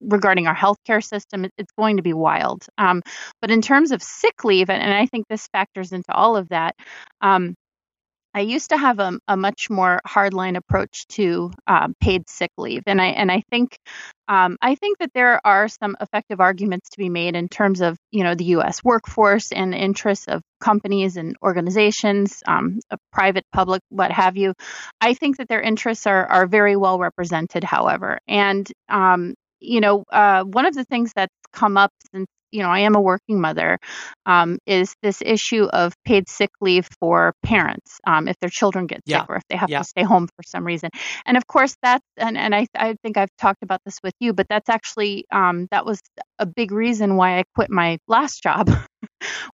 regarding 0.00 0.46
our 0.46 0.54
healthcare 0.54 1.02
system, 1.02 1.46
it's 1.58 1.72
going 1.78 1.96
to 1.96 2.02
be 2.02 2.12
wild. 2.12 2.66
Um, 2.76 3.02
but 3.40 3.50
in 3.50 3.62
terms 3.62 3.92
of 3.92 4.02
sick 4.02 4.44
leave, 4.44 4.70
and, 4.70 4.82
and, 4.82 4.92
I 4.92 5.06
think 5.06 5.26
this 5.28 5.46
factors 5.52 5.92
into 5.92 6.12
all 6.12 6.36
of 6.36 6.48
that. 6.48 6.74
Um, 7.20 7.54
I 8.36 8.40
used 8.40 8.68
to 8.68 8.76
have 8.76 8.98
a, 8.98 9.18
a 9.26 9.34
much 9.34 9.70
more 9.70 9.98
hardline 10.06 10.58
approach 10.58 11.06
to 11.12 11.52
uh, 11.66 11.88
paid 12.02 12.28
sick 12.28 12.50
leave, 12.58 12.82
and 12.86 13.00
I 13.00 13.06
and 13.06 13.32
I 13.32 13.42
think 13.50 13.78
um, 14.28 14.58
I 14.60 14.74
think 14.74 14.98
that 14.98 15.10
there 15.14 15.40
are 15.42 15.68
some 15.68 15.96
effective 16.02 16.38
arguments 16.38 16.90
to 16.90 16.98
be 16.98 17.08
made 17.08 17.34
in 17.34 17.48
terms 17.48 17.80
of 17.80 17.96
you 18.10 18.24
know 18.24 18.34
the 18.34 18.44
U.S. 18.56 18.84
workforce 18.84 19.52
and 19.52 19.74
interests 19.74 20.28
of 20.28 20.42
companies 20.60 21.16
and 21.16 21.34
organizations, 21.42 22.42
um, 22.46 22.78
private, 23.10 23.44
public, 23.54 23.80
what 23.88 24.10
have 24.10 24.36
you. 24.36 24.52
I 25.00 25.14
think 25.14 25.38
that 25.38 25.48
their 25.48 25.62
interests 25.62 26.06
are 26.06 26.26
are 26.26 26.46
very 26.46 26.76
well 26.76 26.98
represented, 26.98 27.64
however, 27.64 28.18
and 28.28 28.70
um, 28.90 29.32
you 29.60 29.80
know, 29.80 30.04
uh, 30.12 30.44
one 30.44 30.66
of 30.66 30.74
the 30.74 30.84
things 30.84 31.12
that's 31.16 31.32
come 31.54 31.78
up 31.78 31.90
since 32.12 32.28
you 32.50 32.62
know, 32.62 32.70
I 32.70 32.80
am 32.80 32.94
a 32.94 33.00
working 33.00 33.40
mother, 33.40 33.78
um, 34.24 34.58
is 34.66 34.94
this 35.02 35.22
issue 35.24 35.64
of 35.64 35.92
paid 36.04 36.28
sick 36.28 36.50
leave 36.60 36.88
for 37.00 37.34
parents 37.42 37.98
um, 38.06 38.28
if 38.28 38.36
their 38.40 38.50
children 38.50 38.86
get 38.86 39.00
sick 39.06 39.24
or 39.28 39.36
if 39.36 39.42
they 39.48 39.56
have 39.56 39.70
yeah. 39.70 39.78
to 39.78 39.84
stay 39.84 40.02
home 40.02 40.26
for 40.26 40.42
some 40.44 40.64
reason. 40.64 40.90
And 41.24 41.36
of 41.36 41.46
course, 41.46 41.76
that's 41.82 42.04
and, 42.16 42.36
and 42.36 42.54
I, 42.54 42.66
I 42.76 42.96
think 43.02 43.16
I've 43.16 43.34
talked 43.38 43.62
about 43.62 43.80
this 43.84 43.98
with 44.02 44.14
you, 44.20 44.32
but 44.32 44.46
that's 44.48 44.68
actually 44.68 45.24
um, 45.32 45.68
that 45.70 45.84
was 45.84 46.00
a 46.38 46.46
big 46.46 46.72
reason 46.72 47.16
why 47.16 47.38
I 47.38 47.44
quit 47.54 47.70
my 47.70 47.98
last 48.08 48.42
job 48.42 48.70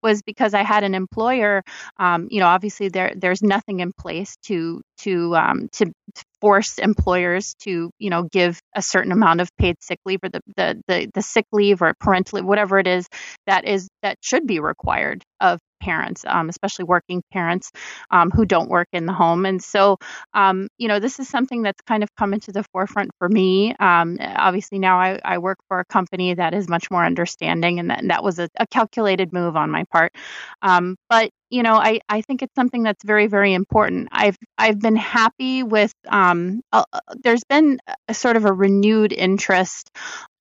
was 0.01 0.21
because 0.21 0.53
I 0.53 0.63
had 0.63 0.83
an 0.83 0.95
employer. 0.95 1.63
Um, 1.97 2.27
you 2.29 2.39
know, 2.39 2.47
obviously 2.47 2.89
there 2.89 3.13
there's 3.15 3.41
nothing 3.41 3.79
in 3.79 3.91
place 3.93 4.35
to 4.43 4.81
to 4.99 5.35
um, 5.35 5.69
to 5.73 5.91
force 6.39 6.79
employers 6.79 7.55
to 7.59 7.91
you 7.99 8.09
know 8.09 8.23
give 8.23 8.59
a 8.75 8.81
certain 8.81 9.11
amount 9.11 9.41
of 9.41 9.49
paid 9.57 9.75
sick 9.81 9.99
leave 10.05 10.19
or 10.23 10.29
the 10.29 10.41
the 10.55 10.81
the, 10.87 11.11
the 11.13 11.21
sick 11.21 11.45
leave 11.51 11.81
or 11.81 11.93
parental 11.99 12.37
leave, 12.37 12.45
whatever 12.45 12.79
it 12.79 12.87
is 12.87 13.07
that 13.47 13.65
is 13.65 13.87
that 14.01 14.17
should 14.21 14.47
be 14.47 14.59
required 14.59 15.23
of 15.39 15.59
parents, 15.81 16.23
um, 16.27 16.49
especially 16.49 16.85
working 16.85 17.21
parents 17.31 17.71
um, 18.11 18.31
who 18.31 18.45
don't 18.45 18.69
work 18.69 18.87
in 18.93 19.05
the 19.05 19.13
home. 19.13 19.45
And 19.45 19.61
so, 19.61 19.97
um, 20.33 20.67
you 20.77 20.87
know, 20.87 20.99
this 20.99 21.19
is 21.19 21.27
something 21.27 21.63
that's 21.63 21.81
kind 21.81 22.03
of 22.03 22.09
come 22.15 22.33
into 22.33 22.51
the 22.51 22.63
forefront 22.71 23.11
for 23.17 23.27
me. 23.27 23.75
Um, 23.79 24.17
obviously, 24.21 24.79
now 24.79 24.99
I, 24.99 25.19
I, 25.23 25.37
work 25.39 25.57
for 25.67 25.79
a 25.79 25.85
company 25.85 26.35
that 26.35 26.53
is 26.53 26.69
much 26.69 26.91
more 26.91 27.03
understanding, 27.03 27.79
and 27.79 27.89
that, 27.89 27.99
and 27.99 28.11
that 28.11 28.23
was 28.23 28.37
a, 28.37 28.47
a, 28.57 28.67
calculated 28.67 29.33
move 29.33 29.55
on 29.55 29.71
my 29.71 29.85
part. 29.91 30.13
Um, 30.61 30.95
but 31.09 31.31
you 31.49 31.63
know, 31.63 31.73
I, 31.73 31.99
I 32.07 32.21
think 32.21 32.41
it's 32.41 32.55
something 32.55 32.83
that's 32.83 33.03
very, 33.03 33.27
very 33.27 33.53
important. 33.53 34.07
I've 34.11 34.37
I've 34.57 34.79
been 34.79 34.95
happy 34.95 35.63
with. 35.63 35.93
Um, 36.07 36.61
uh, 36.71 36.85
there's 37.23 37.43
been 37.43 37.79
a 38.07 38.13
sort 38.13 38.37
of 38.37 38.45
a 38.45 38.53
renewed 38.53 39.11
interest 39.11 39.91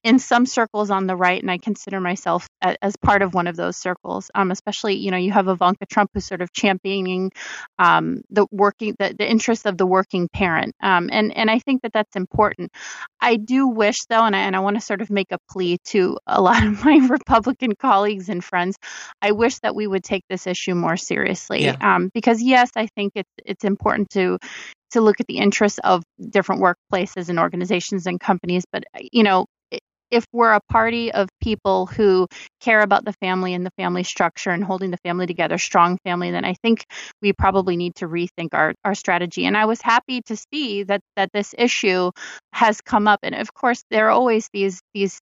in 0.03 0.19
some 0.19 0.47
circles 0.47 0.91
on 0.91 1.07
the 1.07 1.17
right, 1.17 1.41
and 1.41 1.51
I 1.51 1.59
consider 1.59 2.01
myself 2.01 2.49
a, 2.63 2.77
as 2.83 2.97
part 2.97 3.23
of 3.23 3.35
one 3.35 3.47
of 3.47 3.57
those 3.57 3.77
circles. 3.77 4.31
Um, 4.35 4.51
especially, 4.51 4.97
you 4.97 5.11
know, 5.11 5.17
you 5.17 5.33
have 5.33 5.49
Ivanka 5.49 5.87
Trump 5.87 6.11
who's 6.15 6.27
sort 6.27 6.41
of 6.41 6.53
championing 6.53 7.31
um, 7.79 8.23
the 8.31 8.47
working, 8.51 8.95
the, 8.99 9.15
the 9.17 9.29
interests 9.29 9.67
of 9.67 9.77
the 9.77 9.87
working 9.87 10.29
parent, 10.33 10.75
um, 10.83 11.11
and 11.13 11.37
and 11.37 11.51
I 11.51 11.59
think 11.59 11.83
that 11.83 11.93
that's 11.93 12.17
important. 12.17 12.73
I 13.21 13.37
do 13.37 13.69
wish, 13.69 13.97
though, 14.09 14.25
and 14.25 14.35
I, 14.35 14.41
and 14.41 14.57
I 14.57 14.61
want 14.61 14.77
to 14.77 14.81
sort 14.81 15.03
of 15.03 15.11
make 15.11 15.33
a 15.33 15.39
plea 15.51 15.79
to 15.89 16.19
a 16.27 16.41
lot 16.41 16.67
of 16.67 16.85
my 16.85 16.97
Republican 17.09 17.75
colleagues 17.75 18.29
and 18.29 18.43
friends. 18.43 18.77
I 19.21 19.33
wish 19.33 19.59
that 19.61 19.75
we 19.75 19.87
would 19.87 20.05
take 20.05 20.25
this 20.31 20.47
issue 20.47 20.75
more 20.75 20.97
seriously, 20.97 21.65
yeah. 21.65 21.77
Um, 21.81 22.11
because 22.15 22.43
yes, 22.43 22.71
I 22.77 22.87
think 22.87 23.13
it's 23.17 23.31
it's 23.45 23.65
important 23.65 24.11
to 24.11 24.39
to 24.93 25.01
look 25.01 25.21
at 25.21 25.27
the 25.27 25.39
interests 25.39 25.79
of 25.85 26.03
different 26.19 26.63
workplaces 26.63 27.29
and 27.29 27.39
organizations 27.39 28.07
and 28.07 28.19
companies 28.19 28.65
but 28.73 28.83
you 29.13 29.23
know 29.23 29.47
if 30.11 30.25
we're 30.33 30.53
a 30.53 30.61
party 30.68 31.12
of 31.12 31.29
people 31.40 31.87
who 31.87 32.27
care 32.61 32.81
about 32.81 33.05
the 33.05 33.12
family 33.14 33.55
and 33.55 33.64
the 33.64 33.70
family 33.79 34.03
structure 34.03 34.51
and 34.51 34.64
holding 34.64 34.90
the 34.90 34.99
family 34.99 35.27
together, 35.27 35.59
strong 35.59 35.99
family, 36.05 36.31
then 36.31 36.44
I 36.44 36.55
think 36.55 36.85
we 37.23 37.33
probably 37.33 37.77
need 37.77 37.96
to 37.96 38.09
rethink 38.09 38.49
our, 38.53 38.75
our 38.85 38.94
strategy. 38.94 39.44
And 39.44 39.57
I 39.57 39.66
was 39.66 39.81
happy 39.81 40.23
to 40.23 40.37
see 40.37 40.83
that 40.85 41.01
that 41.16 41.31
this 41.33 41.55
issue 41.57 42.11
has 42.53 42.81
come 42.81 43.09
up. 43.09 43.20
And 43.23 43.35
of 43.35 43.53
course, 43.55 43.83
there 43.90 44.07
are 44.07 44.11
always 44.11 44.49
these 44.53 44.81
these 44.94 45.20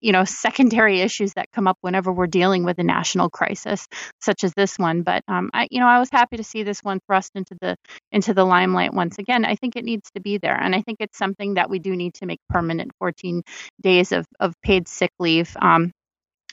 you 0.00 0.12
know 0.12 0.24
secondary 0.24 1.00
issues 1.00 1.32
that 1.34 1.50
come 1.52 1.66
up 1.66 1.78
whenever 1.80 2.12
we're 2.12 2.26
dealing 2.26 2.64
with 2.64 2.78
a 2.78 2.82
national 2.84 3.30
crisis 3.30 3.86
such 4.20 4.44
as 4.44 4.52
this 4.54 4.78
one. 4.78 5.02
But 5.02 5.22
um, 5.28 5.50
I 5.52 5.68
you 5.70 5.80
know 5.80 5.86
I 5.86 5.98
was 5.98 6.08
happy 6.10 6.36
to 6.36 6.44
see 6.44 6.62
this 6.62 6.80
one 6.82 7.00
thrust 7.06 7.32
into 7.34 7.56
the 7.60 7.76
into 8.12 8.34
the 8.34 8.44
limelight 8.44 8.94
once 8.94 9.18
again. 9.18 9.44
I 9.44 9.54
think 9.56 9.76
it 9.76 9.84
needs 9.84 10.10
to 10.14 10.20
be 10.20 10.38
there, 10.38 10.56
and 10.56 10.74
I 10.74 10.82
think 10.82 10.98
it's 11.00 11.18
something 11.18 11.54
that 11.54 11.70
we 11.70 11.78
do 11.78 11.96
need 11.96 12.14
to 12.14 12.26
make 12.26 12.40
permanent. 12.48 12.92
14 12.98 13.42
days 13.80 14.12
of 14.12 14.26
of 14.38 14.54
paid 14.62 14.88
sick 14.88 15.10
leave. 15.18 15.56
Um, 15.60 15.92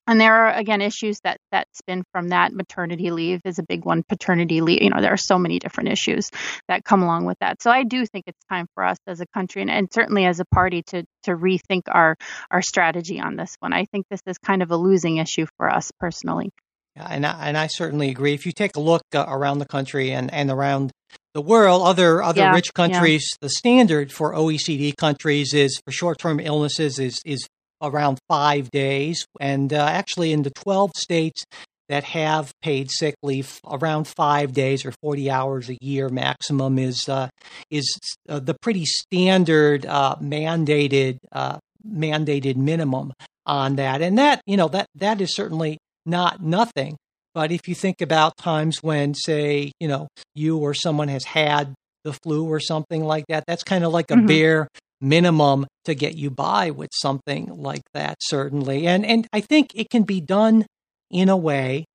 and 0.07 0.19
there 0.19 0.33
are 0.33 0.53
again 0.53 0.81
issues 0.81 1.19
that 1.23 1.37
that 1.51 1.67
spin 1.73 2.03
from 2.11 2.29
that. 2.29 2.53
Maternity 2.53 3.11
leave 3.11 3.41
is 3.45 3.59
a 3.59 3.63
big 3.63 3.85
one. 3.85 4.03
Paternity 4.03 4.61
leave 4.61 4.81
you 4.81 4.89
know 4.89 5.01
there 5.01 5.13
are 5.13 5.17
so 5.17 5.37
many 5.37 5.59
different 5.59 5.89
issues 5.89 6.29
that 6.67 6.83
come 6.83 7.03
along 7.03 7.25
with 7.25 7.37
that. 7.39 7.61
So 7.61 7.71
i 7.71 7.83
do 7.83 8.05
think 8.05 8.25
it's 8.27 8.43
time 8.49 8.67
for 8.73 8.83
us 8.83 8.97
as 9.07 9.21
a 9.21 9.27
country 9.27 9.61
and, 9.61 9.71
and 9.71 9.87
certainly 9.91 10.25
as 10.25 10.39
a 10.39 10.45
party 10.45 10.83
to 10.87 11.03
to 11.23 11.31
rethink 11.31 11.83
our 11.89 12.15
our 12.49 12.61
strategy 12.61 13.19
on 13.19 13.35
this 13.35 13.55
one. 13.59 13.73
I 13.73 13.85
think 13.85 14.05
this 14.09 14.21
is 14.25 14.37
kind 14.37 14.61
of 14.61 14.71
a 14.71 14.77
losing 14.77 15.17
issue 15.17 15.45
for 15.57 15.69
us 15.69 15.91
personally. 15.99 16.51
Yeah, 16.95 17.07
and 17.09 17.25
I, 17.25 17.47
and 17.47 17.57
I 17.57 17.67
certainly 17.67 18.09
agree. 18.09 18.33
If 18.33 18.45
you 18.45 18.51
take 18.51 18.75
a 18.75 18.79
look 18.79 19.03
uh, 19.13 19.25
around 19.27 19.59
the 19.59 19.67
country 19.67 20.11
and 20.11 20.33
and 20.33 20.49
around 20.49 20.91
the 21.33 21.41
world 21.41 21.83
other 21.83 22.23
other 22.23 22.41
yeah, 22.41 22.53
rich 22.53 22.73
countries 22.73 23.29
yeah. 23.33 23.37
the 23.41 23.49
standard 23.49 24.11
for 24.11 24.33
oecd 24.33 24.97
countries 24.97 25.53
is 25.53 25.79
for 25.85 25.91
short-term 25.91 26.39
illnesses 26.39 26.97
is 26.99 27.21
is 27.25 27.47
around 27.81 28.19
five 28.27 28.69
days. 28.71 29.25
And 29.39 29.73
uh, 29.73 29.85
actually, 29.85 30.31
in 30.31 30.43
the 30.43 30.51
12 30.51 30.91
states 30.95 31.43
that 31.89 32.03
have 32.03 32.51
paid 32.61 32.91
sick 32.91 33.15
leave, 33.23 33.59
around 33.65 34.07
five 34.07 34.53
days 34.53 34.85
or 34.85 34.93
40 35.01 35.29
hours 35.29 35.69
a 35.69 35.77
year 35.81 36.09
maximum 36.09 36.77
is 36.79 37.07
uh, 37.07 37.29
is 37.71 37.97
uh, 38.27 38.39
the 38.39 38.55
pretty 38.61 38.85
standard 38.85 39.85
uh, 39.85 40.15
mandated 40.21 41.17
uh, 41.31 41.57
mandated 41.89 42.57
minimum 42.57 43.13
on 43.45 43.77
that. 43.77 44.01
And 44.01 44.17
that 44.17 44.41
you 44.45 44.57
know 44.57 44.67
that 44.69 44.87
that 44.95 45.21
is 45.21 45.33
certainly 45.33 45.77
not 46.05 46.41
nothing. 46.41 46.97
But 47.33 47.51
if 47.51 47.67
you 47.67 47.75
think 47.75 48.01
about 48.01 48.35
times 48.37 48.81
when, 48.81 49.13
say, 49.13 49.71
you 49.79 49.87
know, 49.87 50.07
you 50.33 50.57
or 50.57 50.73
someone 50.73 51.07
has 51.09 51.23
had 51.23 51.75
the 52.03 52.11
flu 52.11 52.45
or 52.45 52.59
something 52.59 53.03
like 53.03 53.25
that, 53.29 53.43
that's 53.45 53.63
kind 53.63 53.83
of 53.83 53.91
like 53.93 54.09
a 54.09 54.15
mm-hmm. 54.15 54.25
bare 54.25 54.67
minimum 54.99 55.65
to 55.85 55.93
get 55.93 56.15
you 56.15 56.29
by 56.29 56.71
with 56.71 56.89
something 56.93 57.47
like 57.53 57.83
that 57.93 58.17
certainly. 58.21 58.87
And 58.87 59.05
and 59.05 59.27
i 59.33 59.41
think 59.41 59.71
it 59.75 59.89
can 59.89 60.03
be 60.03 60.21
done 60.21 60.65
in 61.09 61.29
a 61.29 61.37
way 61.37 61.85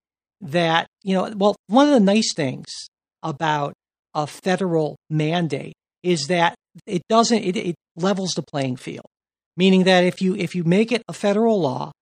that 0.40 0.86
you 1.02 1.14
know 1.14 1.32
well 1.36 1.56
one 1.66 1.86
of 1.86 1.94
the 1.94 2.00
nice 2.00 2.32
things 2.34 2.68
about 3.22 3.74
a 4.14 4.26
federal 4.26 4.96
mandate 5.08 5.74
is 6.02 6.26
that 6.26 6.54
it 6.86 7.02
doesn't 7.08 7.42
it, 7.42 7.56
it 7.56 7.74
levels 7.96 8.32
the 8.34 8.42
playing 8.42 8.76
field. 8.76 9.06
Meaning 9.56 9.84
that 9.84 10.04
if 10.04 10.22
you 10.22 10.34
if 10.34 10.54
you 10.54 10.64
make 10.64 10.92
it 10.92 11.02
a 11.08 11.12
federal 11.12 11.60
law 11.60 11.92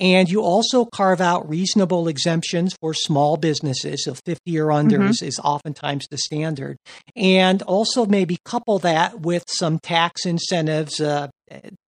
and 0.00 0.30
you 0.30 0.40
also 0.40 0.86
carve 0.86 1.20
out 1.20 1.46
reasonable 1.48 2.08
exemptions 2.08 2.74
for 2.80 2.94
small 2.94 3.36
businesses. 3.36 4.04
So 4.04 4.14
50 4.14 4.58
or 4.58 4.72
under 4.72 4.98
mm-hmm. 4.98 5.10
is, 5.10 5.22
is 5.22 5.38
oftentimes 5.38 6.06
the 6.10 6.16
standard. 6.16 6.78
And 7.14 7.60
also 7.62 8.06
maybe 8.06 8.38
couple 8.44 8.78
that 8.80 9.20
with 9.20 9.44
some 9.48 9.78
tax 9.78 10.24
incentives, 10.24 11.00
uh, 11.00 11.28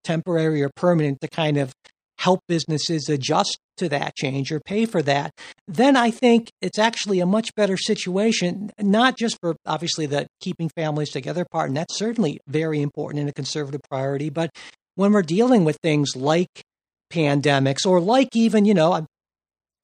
temporary 0.05 0.62
or 0.62 0.70
permanent, 0.77 1.22
to 1.22 1.29
kind 1.29 1.57
of 1.57 1.72
help 2.18 2.40
businesses 2.46 3.09
adjust 3.09 3.59
to 3.79 3.88
that 3.88 4.14
change 4.14 4.53
or 4.53 4.61
pay 4.61 4.85
for 4.85 5.03
that, 5.03 5.33
then 5.66 5.96
I 5.96 6.11
think 6.11 6.51
it's 6.61 6.79
actually 6.79 7.18
a 7.20 7.27
much 7.27 7.55
better 7.57 7.77
situation, 7.77 8.70
not 8.79 9.16
just 9.18 9.38
for 9.40 9.57
obviously 9.66 10.07
the 10.07 10.27
keeping 10.40 10.68
families 10.68 11.11
together 11.11 11.44
part, 11.51 11.68
and 11.68 11.77
that's 11.77 11.96
certainly 11.96 12.38
very 12.46 12.81
important 12.81 13.20
and 13.20 13.29
a 13.31 13.33
conservative 13.33 13.81
priority, 13.90 14.29
but 14.31 14.51
when 14.94 15.12
we're 15.12 15.22
dealing 15.22 15.64
with 15.64 15.79
things 15.83 16.14
like 16.14 16.62
pandemics 17.12 17.87
or 17.87 18.01
like 18.01 18.29
even, 18.35 18.64
you 18.64 18.75
know, 18.75 19.07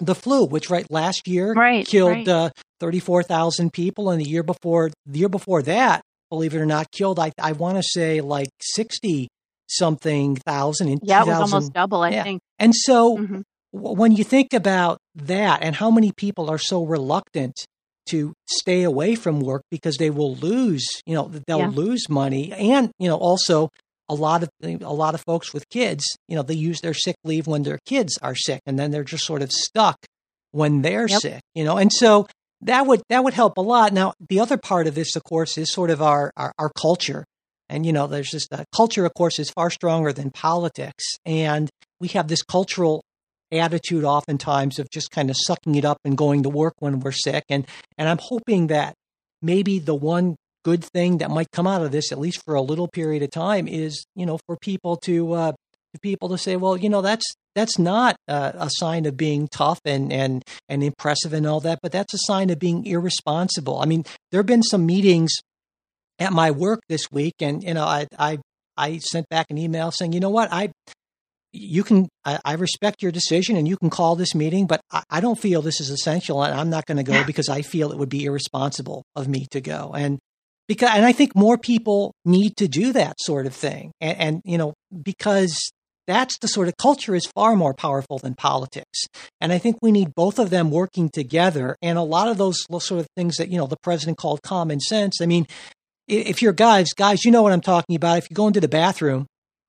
the 0.01 0.15
flu, 0.15 0.45
which 0.45 0.71
right 0.71 0.87
last 0.91 1.27
year 1.27 1.53
right, 1.53 1.87
killed 1.87 2.27
right. 2.27 2.29
Uh, 2.29 2.51
34,000 2.81 3.73
people. 3.73 4.11
And 4.11 4.21
the 4.21 4.29
year 4.29 4.43
before, 4.43 4.91
the 5.07 5.19
year 5.19 5.29
before 5.29 5.63
that, 5.63 6.03
believe 6.31 6.55
it 6.55 6.59
or 6.59 6.67
not, 6.67 6.91
killed, 6.93 7.19
I, 7.19 7.33
I 7.41 7.53
want 7.53 7.77
to 7.77 7.83
say 7.83 8.21
like 8.21 8.49
60 8.61 9.29
something 9.69 10.37
thousand 10.37 10.89
in 10.89 10.99
yeah, 11.03 11.23
it 11.23 11.27
was 11.27 11.53
almost 11.53 11.73
double, 11.73 12.03
I 12.03 12.11
yeah. 12.11 12.23
think. 12.23 12.41
And 12.59 12.75
so 12.75 13.19
mm-hmm. 13.19 13.41
w- 13.75 13.97
when 13.97 14.13
you 14.13 14.25
think 14.25 14.53
about 14.53 14.99
that 15.15 15.63
and 15.63 15.75
how 15.75 15.91
many 15.91 16.13
people 16.17 16.51
are 16.51 16.59
so 16.59 16.85
reluctant 16.85 17.55
to 18.11 18.33
stay 18.49 18.85
away 18.85 19.15
from 19.15 19.41
work 19.41 19.63
because 19.71 19.97
they 19.97 20.11
will 20.11 20.35
lose, 20.37 20.87
you 21.05 21.15
know, 21.15 21.31
they'll 21.47 21.59
yeah. 21.59 21.69
lose 21.69 22.09
money 22.09 22.53
and, 22.53 22.91
you 22.99 23.09
know, 23.09 23.17
also 23.17 23.69
a 24.09 24.15
lot 24.15 24.43
of 24.43 24.49
a 24.63 24.93
lot 24.93 25.15
of 25.15 25.23
folks 25.23 25.53
with 25.53 25.69
kids, 25.69 26.05
you 26.29 26.37
know, 26.37 26.43
they 26.43 26.55
use 26.55 26.81
their 26.81 26.95
sick 26.95 27.17
leave 27.25 27.47
when 27.47 27.63
their 27.63 27.79
kids 27.87 28.19
are 28.23 28.35
sick, 28.35 28.61
and 28.67 28.79
then 28.79 28.91
they're 28.91 29.05
just 29.05 29.25
sort 29.25 29.43
of 29.43 29.53
stuck 29.53 29.97
when 30.53 30.83
they're 30.83 31.09
yep. 31.09 31.21
sick, 31.21 31.43
you 31.55 31.65
know. 31.65 31.77
And 31.77 31.93
so 31.93 32.27
that 32.63 32.87
would 32.87 33.03
that 33.09 33.25
would 33.25 33.35
help 33.35 33.59
a 33.59 33.63
lot. 33.63 33.93
Now, 33.93 34.15
the 34.29 34.41
other 34.41 34.57
part 34.57 34.87
of 34.87 34.95
this, 34.95 35.17
of 35.17 35.25
course, 35.25 35.59
is 35.59 35.73
sort 35.73 35.91
of 35.91 36.03
our 36.03 36.33
our, 36.37 36.53
our 36.59 36.71
culture. 36.71 37.25
And, 37.69 37.85
you 37.85 37.93
know, 37.93 38.07
there's 38.07 38.31
just 38.31 38.49
a 38.53 38.65
culture, 38.75 39.05
of 39.05 39.13
course, 39.15 39.39
is 39.39 39.51
far 39.51 39.71
stronger 39.71 40.13
than 40.13 40.31
politics. 40.31 41.05
And 41.27 41.69
we 42.01 42.09
have 42.09 42.29
this 42.29 42.43
cultural 42.43 43.03
attitude 43.53 44.05
oftentimes 44.05 44.79
of 44.79 44.89
just 44.91 45.11
kind 45.11 45.29
of 45.29 45.37
sucking 45.39 45.75
it 45.75 45.85
up 45.85 45.99
and 46.05 46.17
going 46.17 46.45
to 46.45 46.49
work 46.49 46.75
when 46.79 47.01
we're 47.01 47.13
sick. 47.13 47.45
And, 47.51 47.67
and 47.99 48.09
I'm 48.09 48.19
hoping 48.21 48.69
that 48.69 48.95
maybe 49.43 49.79
the 49.79 49.95
one 49.95 50.37
good 50.69 50.85
thing 50.85 51.19
that 51.19 51.31
might 51.31 51.51
come 51.51 51.67
out 51.67 51.83
of 51.83 51.93
this, 51.93 52.13
at 52.13 52.19
least 52.19 52.45
for 52.45 52.55
a 52.55 52.61
little 52.61 52.89
period 52.89 53.23
of 53.23 53.31
time, 53.31 53.67
is, 53.67 54.05
you 54.15 54.27
know, 54.27 54.39
for 54.47 54.57
people 54.57 54.97
to, 54.97 55.33
uh, 55.33 55.53
people 56.03 56.29
to 56.29 56.37
say, 56.37 56.57
well, 56.57 56.77
you 56.77 56.91
know, 56.91 57.01
that's 57.01 57.25
that's 57.55 57.79
not 57.79 58.15
uh, 58.29 58.53
a 58.55 58.69
sign 58.71 59.07
of 59.07 59.17
being 59.17 59.49
tough 59.49 59.81
and 59.85 60.13
and 60.13 60.45
and 60.69 60.85
impressive 60.85 61.33
and 61.33 61.47
all 61.47 61.61
that, 61.61 61.79
but 61.83 61.91
that's 61.91 62.13
a 62.15 62.19
sign 62.27 62.51
of 62.51 62.59
being 62.59 62.85
irresponsible. 62.85 63.81
I 63.81 63.87
mean, 63.87 64.05
there 64.31 64.39
have 64.41 64.47
been 64.47 64.63
some 64.63 64.85
meetings 64.85 65.33
at 66.19 66.33
my 66.33 66.51
work 66.51 66.81
this 66.89 67.11
week, 67.11 67.35
and 67.41 67.65
you 67.65 67.75
know, 67.75 67.85
I 67.85 68.07
I 68.19 68.39
I 68.77 68.99
sent 68.99 69.29
back 69.31 69.47
an 69.49 69.59
email 69.59 69.91
saying, 69.91 70.13
you 70.13 70.21
know 70.21 70.31
what, 70.31 70.53
I 70.53 70.71
you 71.53 71.83
can 71.83 72.09
I, 72.25 72.39
I 72.45 72.53
respect 72.55 73.03
your 73.03 73.13
decision 73.13 73.57
and 73.57 73.67
you 73.67 73.79
can 73.79 73.91
call 73.91 74.15
this 74.15 74.35
meeting, 74.35 74.67
but 74.67 74.81
I, 74.93 75.03
I 75.11 75.21
don't 75.21 75.41
feel 75.41 75.63
this 75.63 75.81
is 75.81 75.91
essential, 75.91 76.43
and 76.43 76.55
I'm 76.55 76.71
not 76.71 76.85
going 76.87 76.99
to 76.99 77.11
go 77.13 77.25
because 77.33 77.49
I 77.49 77.63
feel 77.63 77.91
it 77.91 77.99
would 77.99 78.11
be 78.11 78.27
irresponsible 78.27 79.03
of 79.17 79.27
me 79.27 79.47
to 79.53 79.61
go. 79.61 79.95
And 79.97 80.19
because 80.69 80.91
and 80.93 81.05
I 81.05 81.13
think 81.13 81.35
more 81.35 81.59
people 81.59 82.13
need 82.25 82.57
to 82.59 82.69
do 82.69 82.93
that 82.93 83.17
sort 83.19 83.47
of 83.47 83.55
thing, 83.55 83.93
and, 84.01 84.19
and 84.19 84.43
you 84.45 84.59
know 84.59 84.75
because 85.03 85.71
that's 86.09 86.39
the 86.39 86.49
sort 86.49 86.69
of 86.69 86.77
culture 86.79 87.15
is 87.15 87.27
far 87.27 87.55
more 87.55 87.75
powerful 87.75 88.19
than 88.19 88.35
politics. 88.35 89.05
And 89.43 89.53
I 89.53 89.59
think 89.59 89.77
we 89.83 89.93
need 89.93 90.15
both 90.15 90.39
of 90.39 90.49
them 90.49 90.71
working 90.71 91.11
together. 91.11 91.77
And 91.83 91.99
a 91.99 92.03
lot 92.03 92.29
of 92.29 92.39
those 92.39 92.65
sort 92.79 93.01
of 93.01 93.07
things 93.15 93.37
that, 93.37 93.51
you 93.51 93.59
know, 93.59 93.67
the 93.67 93.77
president 93.83 94.17
called 94.17 94.41
common 94.43 94.81
sense. 94.81 95.21
I 95.21 95.27
mean, 95.27 95.47
if 96.09 96.41
you're 96.41 96.55
guys, 96.55 96.95
guys, 96.97 97.27
you 97.27 97.31
know 97.31 97.43
what 97.43 97.53
I'm 97.53 97.61
talking 97.61 97.95
about. 97.95 98.17
If 98.17 98.31
you 98.31 98.35
go 98.35 98.47
into 98.47 98.59
the 98.61 98.69
bathroom, 98.69 99.27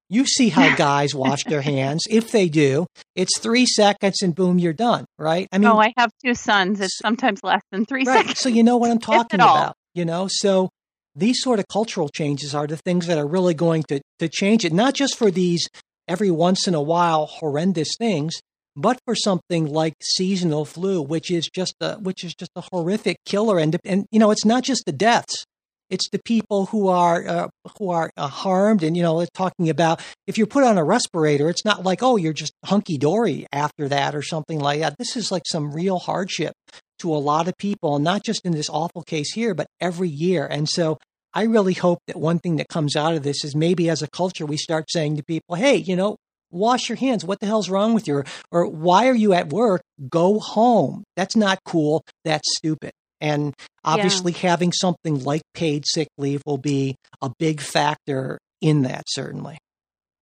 you 0.09 0.25
see 0.25 0.47
how 0.47 0.73
guys 0.77 1.13
wash 1.13 1.43
their 1.43 1.61
hands. 1.61 2.05
If 2.09 2.31
they 2.31 2.47
do, 2.47 2.87
it's 3.15 3.37
three 3.37 3.65
seconds 3.65 4.21
and 4.21 4.33
boom, 4.33 4.59
you're 4.59 4.71
done, 4.71 5.03
right? 5.17 5.49
I 5.51 5.57
mean, 5.57 5.69
oh, 5.69 5.77
I 5.77 5.91
have 5.97 6.09
two 6.23 6.35
sons. 6.35 6.79
It's 6.79 6.97
sometimes 6.99 7.41
less 7.43 7.61
than 7.73 7.85
three 7.85 8.05
right. 8.05 8.19
seconds. 8.19 8.39
So 8.39 8.47
you 8.47 8.63
know 8.63 8.77
what 8.77 8.91
I'm 8.91 8.99
talking 8.99 9.41
about, 9.41 9.75
you 9.93 10.05
know? 10.05 10.29
So 10.31 10.69
these 11.19 11.41
sort 11.41 11.59
of 11.59 11.67
cultural 11.67 12.09
changes 12.09 12.55
are 12.55 12.67
the 12.67 12.77
things 12.77 13.07
that 13.07 13.17
are 13.17 13.27
really 13.27 13.53
going 13.53 13.83
to, 13.83 14.01
to 14.19 14.29
change 14.29 14.65
it, 14.65 14.73
not 14.73 14.93
just 14.93 15.17
for 15.17 15.29
these 15.29 15.67
every 16.07 16.31
once 16.31 16.67
in 16.67 16.73
a 16.73 16.81
while 16.81 17.27
horrendous 17.27 17.95
things, 17.97 18.39
but 18.75 18.99
for 19.05 19.15
something 19.15 19.65
like 19.65 19.93
seasonal 20.01 20.65
flu, 20.65 21.01
which 21.01 21.31
is 21.31 21.49
just 21.53 21.75
a 21.81 21.95
which 21.95 22.23
is 22.23 22.33
just 22.33 22.51
a 22.55 22.63
horrific 22.71 23.17
killer, 23.25 23.59
and 23.59 23.77
and 23.85 24.05
you 24.11 24.19
know 24.19 24.31
it's 24.31 24.45
not 24.45 24.63
just 24.63 24.83
the 24.85 24.91
deaths, 24.91 25.43
it's 25.89 26.09
the 26.09 26.21
people 26.23 26.67
who 26.67 26.87
are 26.87 27.27
uh, 27.27 27.47
who 27.77 27.89
are 27.89 28.11
uh, 28.15 28.27
harmed, 28.27 28.83
and 28.83 28.95
you 28.95 29.03
know 29.03 29.25
talking 29.33 29.69
about 29.69 30.01
if 30.27 30.37
you're 30.37 30.47
put 30.47 30.63
on 30.63 30.77
a 30.77 30.83
respirator, 30.83 31.49
it's 31.49 31.65
not 31.65 31.83
like 31.83 32.01
oh 32.01 32.15
you're 32.15 32.33
just 32.33 32.53
hunky 32.65 32.97
dory 32.97 33.45
after 33.51 33.87
that 33.87 34.15
or 34.15 34.21
something 34.21 34.59
like 34.59 34.79
that. 34.81 34.97
This 34.97 35.17
is 35.17 35.31
like 35.31 35.43
some 35.45 35.73
real 35.73 35.99
hardship 35.99 36.53
to 36.99 37.13
a 37.13 37.17
lot 37.17 37.47
of 37.47 37.57
people, 37.57 37.97
not 37.99 38.23
just 38.23 38.45
in 38.45 38.51
this 38.51 38.69
awful 38.69 39.01
case 39.03 39.33
here, 39.33 39.53
but 39.53 39.67
every 39.81 40.09
year, 40.09 40.45
and 40.45 40.69
so 40.69 40.97
I 41.33 41.43
really 41.43 41.73
hope 41.73 41.99
that 42.07 42.17
one 42.17 42.39
thing 42.39 42.55
that 42.57 42.69
comes 42.69 42.95
out 42.95 43.13
of 43.13 43.23
this 43.23 43.43
is 43.43 43.55
maybe 43.55 43.89
as 43.89 44.01
a 44.01 44.07
culture 44.07 44.45
we 44.45 44.57
start 44.57 44.89
saying 44.89 45.17
to 45.17 45.23
people, 45.23 45.55
hey, 45.55 45.75
you 45.75 45.95
know, 45.95 46.17
wash 46.51 46.89
your 46.89 46.95
hands. 46.95 47.23
What 47.23 47.39
the 47.39 47.45
hell's 47.45 47.69
wrong 47.69 47.93
with 47.93 48.07
you? 48.07 48.23
Or 48.51 48.67
why 48.67 49.07
are 49.07 49.15
you 49.15 49.33
at 49.33 49.49
work? 49.49 49.81
Go 50.09 50.39
home. 50.39 51.03
That's 51.15 51.35
not 51.35 51.59
cool. 51.65 52.03
That's 52.25 52.57
stupid. 52.57 52.91
And 53.21 53.53
obviously, 53.83 54.31
yeah. 54.31 54.49
having 54.49 54.71
something 54.71 55.23
like 55.23 55.41
paid 55.53 55.85
sick 55.85 56.07
leave 56.17 56.41
will 56.45 56.57
be 56.57 56.95
a 57.21 57.31
big 57.37 57.61
factor 57.61 58.39
in 58.61 58.83
that, 58.83 59.03
certainly. 59.07 59.57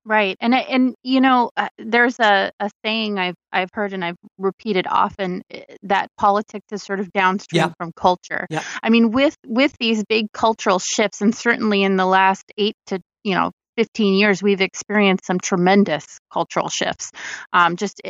Right. 0.08 0.38
And 0.40 0.56
and 0.56 0.96
you 1.04 1.20
know, 1.20 1.52
uh, 1.58 1.68
there's 1.78 2.18
a, 2.18 2.50
a 2.62 2.72
saying 2.86 3.20
I've 3.20 3.36
I've 3.52 3.68
heard 3.74 3.92
and 3.92 4.06
I've 4.06 4.16
repeated 4.38 4.88
often 4.90 5.42
eh, 5.52 5.64
that 5.84 6.08
politics 6.18 6.66
is 6.72 6.82
sort 6.82 7.02
of 7.02 7.12
downstream 7.12 7.64
yeah. 7.64 7.74
from 7.78 7.92
culture. 7.92 8.48
Yeah. 8.50 8.64
I 8.82 8.90
mean, 8.90 9.12
with 9.12 9.36
with 9.46 9.76
these 9.82 10.06
big 10.08 10.32
cultural 10.32 10.80
shifts, 10.80 11.20
and 11.20 11.36
certainly 11.36 11.84
in 11.84 11.98
the 11.98 12.06
last 12.06 12.46
eight 12.58 12.76
to 12.86 13.02
you 13.26 13.36
know 13.36 13.52
15 13.78 14.16
years, 14.16 14.42
we've 14.42 14.62
experienced 14.62 15.26
some 15.26 15.40
tremendous 15.40 16.06
cultural 16.34 16.70
shifts 16.70 17.12
um, 17.54 17.76
just 17.76 18.02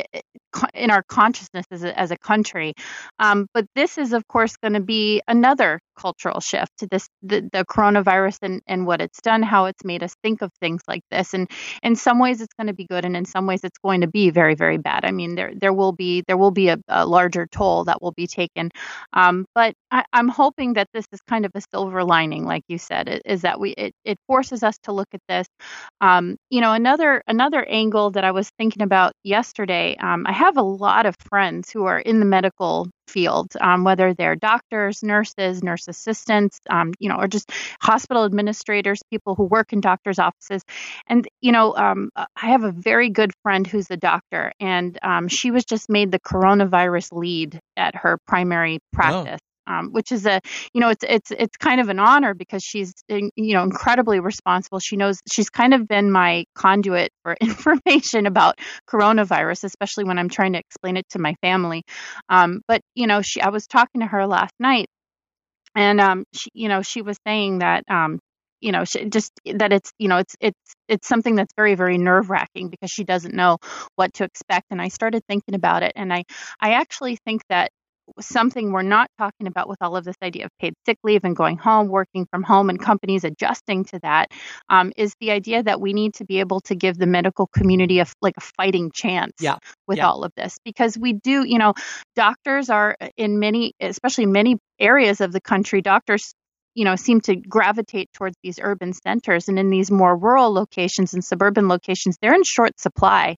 in 0.74 0.90
our 0.90 1.02
consciousness 1.02 1.66
as 1.70 1.84
a, 1.84 1.98
as 1.98 2.10
a 2.10 2.16
country. 2.16 2.74
Um, 3.18 3.46
but 3.52 3.66
this 3.74 3.98
is, 3.98 4.12
of 4.12 4.26
course, 4.26 4.56
going 4.56 4.72
to 4.72 4.80
be 4.80 5.20
another 5.28 5.78
cultural 5.98 6.40
shift 6.40 6.70
to 6.78 6.86
this 6.90 7.08
the, 7.22 7.48
the 7.52 7.64
coronavirus 7.64 8.38
and, 8.42 8.62
and 8.66 8.86
what 8.86 9.00
it's 9.00 9.20
done, 9.20 9.42
how 9.42 9.66
it's 9.66 9.84
made 9.84 10.02
us 10.02 10.14
think 10.22 10.42
of 10.42 10.50
things 10.60 10.82
like 10.88 11.02
this. 11.10 11.34
And 11.34 11.50
in 11.82 11.96
some 11.96 12.18
ways, 12.18 12.40
it's 12.40 12.54
going 12.54 12.68
to 12.68 12.74
be 12.74 12.86
good, 12.86 13.04
and 13.04 13.16
in 13.16 13.24
some 13.24 13.46
ways, 13.46 13.60
it's 13.64 13.78
going 13.78 14.02
to 14.02 14.08
be 14.08 14.30
very, 14.30 14.54
very 14.54 14.78
bad. 14.78 15.04
I 15.04 15.12
mean, 15.12 15.34
there 15.34 15.52
there 15.54 15.72
will 15.72 15.92
be 15.92 16.22
there 16.26 16.36
will 16.36 16.50
be 16.50 16.68
a, 16.68 16.78
a 16.88 17.06
larger 17.06 17.46
toll 17.50 17.84
that 17.84 18.00
will 18.02 18.12
be 18.12 18.26
taken. 18.26 18.70
Um, 19.12 19.46
but 19.54 19.74
I, 19.90 20.04
am 20.12 20.28
hoping 20.28 20.74
that 20.74 20.88
this 20.92 21.06
is 21.12 21.20
kind 21.28 21.44
of 21.44 21.52
a 21.54 21.62
silver 21.72 22.04
lining, 22.04 22.44
like 22.44 22.62
you 22.68 22.78
said, 22.78 23.20
is 23.24 23.42
that 23.42 23.60
we 23.60 23.70
it, 23.70 23.92
it 24.04 24.18
forces 24.26 24.62
us 24.62 24.78
to 24.84 24.92
look 24.92 25.08
at 25.12 25.20
this 25.28 25.46
um, 26.00 26.36
you 26.50 26.60
know, 26.60 26.72
another 26.72 27.22
another 27.26 27.64
angle 27.64 28.10
that 28.12 28.24
I 28.24 28.30
was 28.30 28.50
thinking 28.58 28.82
about 28.82 29.12
yesterday. 29.24 29.96
Um, 29.96 30.24
I 30.26 30.32
have 30.32 30.56
a 30.56 30.62
lot 30.62 31.06
of 31.06 31.16
friends 31.28 31.70
who 31.70 31.84
are 31.86 31.98
in 31.98 32.20
the 32.20 32.26
medical 32.26 32.88
field, 33.08 33.52
um, 33.60 33.84
whether 33.84 34.14
they're 34.14 34.36
doctors, 34.36 35.02
nurses, 35.02 35.62
nurse 35.62 35.88
assistants, 35.88 36.60
um, 36.70 36.92
you 36.98 37.08
know, 37.08 37.16
or 37.16 37.28
just 37.28 37.50
hospital 37.80 38.24
administrators, 38.24 39.00
people 39.10 39.34
who 39.34 39.44
work 39.44 39.72
in 39.72 39.80
doctors' 39.80 40.18
offices. 40.18 40.62
And 41.08 41.26
you 41.40 41.52
know, 41.52 41.74
um, 41.76 42.10
I 42.16 42.26
have 42.46 42.64
a 42.64 42.72
very 42.72 43.10
good 43.10 43.32
friend 43.42 43.66
who's 43.66 43.90
a 43.90 43.96
doctor, 43.96 44.52
and 44.60 44.98
um, 45.02 45.28
she 45.28 45.50
was 45.50 45.64
just 45.64 45.88
made 45.88 46.10
the 46.10 46.20
coronavirus 46.20 47.12
lead 47.12 47.60
at 47.76 47.94
her 47.96 48.18
primary 48.26 48.78
practice 48.92 49.40
um, 49.68 49.90
which 49.92 50.10
is 50.10 50.26
a 50.26 50.40
you 50.72 50.80
know 50.80 50.88
it's 50.88 51.04
it's 51.06 51.30
it's 51.30 51.56
kind 51.56 51.80
of 51.80 51.88
an 51.88 52.00
honor 52.00 52.34
because 52.34 52.62
she's 52.62 52.92
you 53.08 53.30
know 53.36 53.62
incredibly 53.62 54.18
responsible. 54.18 54.80
She 54.80 54.96
knows 54.96 55.18
she's 55.30 55.50
kind 55.50 55.74
of 55.74 55.86
been 55.86 56.10
my 56.10 56.44
conduit 56.54 57.12
for 57.22 57.36
information 57.40 58.26
about 58.26 58.58
coronavirus, 58.90 59.64
especially 59.64 60.04
when 60.04 60.18
I'm 60.18 60.28
trying 60.28 60.54
to 60.54 60.58
explain 60.58 60.96
it 60.96 61.08
to 61.10 61.18
my 61.18 61.34
family. 61.42 61.84
Um, 62.28 62.62
but 62.66 62.80
you 62.94 63.06
know, 63.06 63.20
she 63.22 63.40
I 63.40 63.50
was 63.50 63.66
talking 63.66 64.00
to 64.00 64.06
her 64.06 64.26
last 64.26 64.54
night, 64.58 64.88
and 65.76 66.00
um, 66.00 66.24
she, 66.32 66.50
you 66.54 66.68
know 66.68 66.82
she 66.82 67.02
was 67.02 67.18
saying 67.26 67.58
that 67.58 67.84
um, 67.90 68.18
you 68.60 68.72
know 68.72 68.84
just 68.84 69.32
that 69.54 69.72
it's 69.72 69.92
you 69.98 70.08
know 70.08 70.18
it's 70.18 70.34
it's 70.40 70.74
it's 70.88 71.06
something 71.06 71.34
that's 71.34 71.52
very 71.56 71.74
very 71.74 71.98
nerve 71.98 72.30
wracking 72.30 72.70
because 72.70 72.90
she 72.90 73.04
doesn't 73.04 73.34
know 73.34 73.58
what 73.96 74.12
to 74.14 74.24
expect 74.24 74.66
and 74.70 74.82
i 74.82 74.88
started 74.88 75.22
thinking 75.28 75.54
about 75.54 75.82
it 75.82 75.92
and 75.94 76.12
i 76.12 76.24
i 76.60 76.72
actually 76.72 77.16
think 77.24 77.42
that 77.48 77.70
something 78.20 78.72
we're 78.72 78.82
not 78.82 79.08
talking 79.18 79.46
about 79.46 79.68
with 79.68 79.78
all 79.80 79.96
of 79.96 80.04
this 80.04 80.16
idea 80.22 80.46
of 80.46 80.50
paid 80.58 80.74
sick 80.86 80.98
leave 81.04 81.24
and 81.24 81.36
going 81.36 81.58
home, 81.58 81.88
working 81.88 82.26
from 82.30 82.42
home, 82.42 82.70
and 82.70 82.80
companies 82.80 83.24
adjusting 83.24 83.84
to 83.86 83.98
that 84.00 84.30
um, 84.68 84.92
is 84.96 85.14
the 85.20 85.30
idea 85.30 85.62
that 85.62 85.80
we 85.80 85.92
need 85.92 86.14
to 86.14 86.24
be 86.24 86.40
able 86.40 86.60
to 86.62 86.74
give 86.74 86.96
the 86.98 87.06
medical 87.06 87.46
community 87.46 88.00
a 88.00 88.06
like 88.20 88.36
a 88.36 88.40
fighting 88.40 88.90
chance 88.92 89.34
yeah. 89.40 89.56
with 89.86 89.98
yeah. 89.98 90.08
all 90.08 90.24
of 90.24 90.32
this 90.36 90.58
because 90.64 90.96
we 90.98 91.12
do, 91.12 91.44
you 91.44 91.58
know, 91.58 91.74
doctors 92.16 92.70
are 92.70 92.96
in 93.16 93.38
many, 93.38 93.72
especially 93.80 94.24
in 94.24 94.32
many 94.32 94.56
areas 94.78 95.20
of 95.20 95.32
the 95.32 95.40
country, 95.40 95.82
doctors 95.82 96.34
you 96.78 96.84
know 96.84 96.94
seem 96.94 97.20
to 97.20 97.34
gravitate 97.34 98.08
towards 98.12 98.36
these 98.42 98.60
urban 98.62 98.92
centers 98.92 99.48
and 99.48 99.58
in 99.58 99.68
these 99.68 99.90
more 99.90 100.16
rural 100.16 100.52
locations 100.52 101.12
and 101.12 101.24
suburban 101.24 101.66
locations 101.66 102.16
they're 102.22 102.34
in 102.34 102.44
short 102.44 102.78
supply 102.78 103.36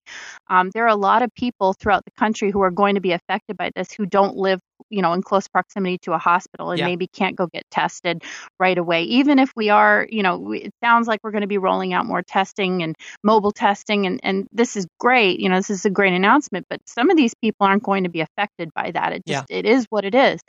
um, 0.49 0.71
there 0.75 0.85
are 0.85 0.88
a 0.88 0.97
lot 0.97 1.23
of 1.23 1.33
people 1.35 1.73
throughout 1.73 2.05
the 2.05 2.11
country 2.19 2.51
who 2.51 2.61
are 2.61 2.71
going 2.71 2.97
to 2.97 3.01
be 3.01 3.12
affected 3.12 3.57
by 3.57 3.71
this 3.75 3.93
who 3.93 4.05
don't 4.05 4.37
live 4.37 4.61
you 4.88 5.03
know 5.03 5.12
in 5.12 5.23
close 5.23 5.49
proximity 5.49 5.99
to 5.99 6.12
a 6.12 6.19
hospital 6.19 6.71
and 6.71 6.79
yeah. 6.79 6.87
maybe 6.87 7.07
can't 7.07 7.37
go 7.37 7.47
get 7.47 7.64
tested 7.71 8.23
right 8.59 8.79
away 8.79 9.03
even 9.05 9.38
if 9.38 9.53
we 9.57 9.69
are 9.69 10.07
you 10.11 10.23
know 10.23 10.53
it 10.53 10.73
sounds 10.83 11.07
like 11.07 11.21
we're 11.23 11.31
going 11.31 11.43
to 11.43 11.47
be 11.47 11.59
rolling 11.59 11.93
out 11.93 12.07
more 12.07 12.23
testing 12.23 12.83
and 12.83 12.97
mobile 13.23 13.53
testing 13.53 14.07
and 14.07 14.21
and 14.23 14.49
this 14.53 14.77
is 14.77 14.87
great 14.99 15.40
you 15.40 15.49
know 15.49 15.57
this 15.57 15.71
is 15.71 15.85
a 15.85 15.90
great 15.90 16.12
announcement 16.12 16.66
but 16.69 16.81
some 16.87 17.11
of 17.11 17.16
these 17.16 17.35
people 17.35 17.66
aren't 17.66 17.83
going 17.83 18.05
to 18.05 18.11
be 18.11 18.21
affected 18.21 18.73
by 18.75 18.90
that 18.90 19.12
it 19.12 19.25
just 19.27 19.47
yeah. 19.51 19.57
it 19.57 19.66
is 19.66 19.87
what 19.90 20.05
it 20.05 20.14
is 20.14 20.40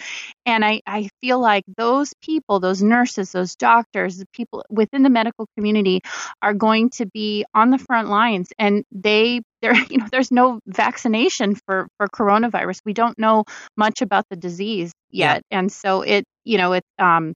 and 0.45 0.63
i 0.63 0.81
i 0.85 1.09
feel 1.21 1.39
like 1.39 1.63
those 1.77 2.13
people 2.21 2.59
those 2.59 2.81
nurses 2.81 3.31
those 3.31 3.55
doctors 3.55 4.17
the 4.17 4.27
people 4.33 4.63
within 4.69 5.03
the 5.03 5.09
medical 5.09 5.47
community 5.57 6.01
are 6.41 6.53
going 6.53 6.89
to 6.89 7.05
be 7.05 7.45
on 7.53 7.69
the 7.69 7.77
front 7.77 8.09
lines 8.09 8.49
and 8.57 8.83
they 8.91 9.41
there 9.61 9.73
you 9.89 9.97
know 9.99 10.07
there's 10.11 10.31
no 10.31 10.59
vaccination 10.67 11.55
for 11.65 11.87
for 11.97 12.07
coronavirus. 12.07 12.81
We 12.85 12.93
don't 12.93 13.17
know 13.19 13.45
much 13.77 14.01
about 14.01 14.25
the 14.29 14.35
disease 14.35 14.91
yet. 15.09 15.43
Yeah. 15.51 15.59
and 15.59 15.71
so 15.71 16.01
it 16.01 16.25
you 16.43 16.57
know 16.57 16.73
it's 16.73 16.87
um 16.99 17.33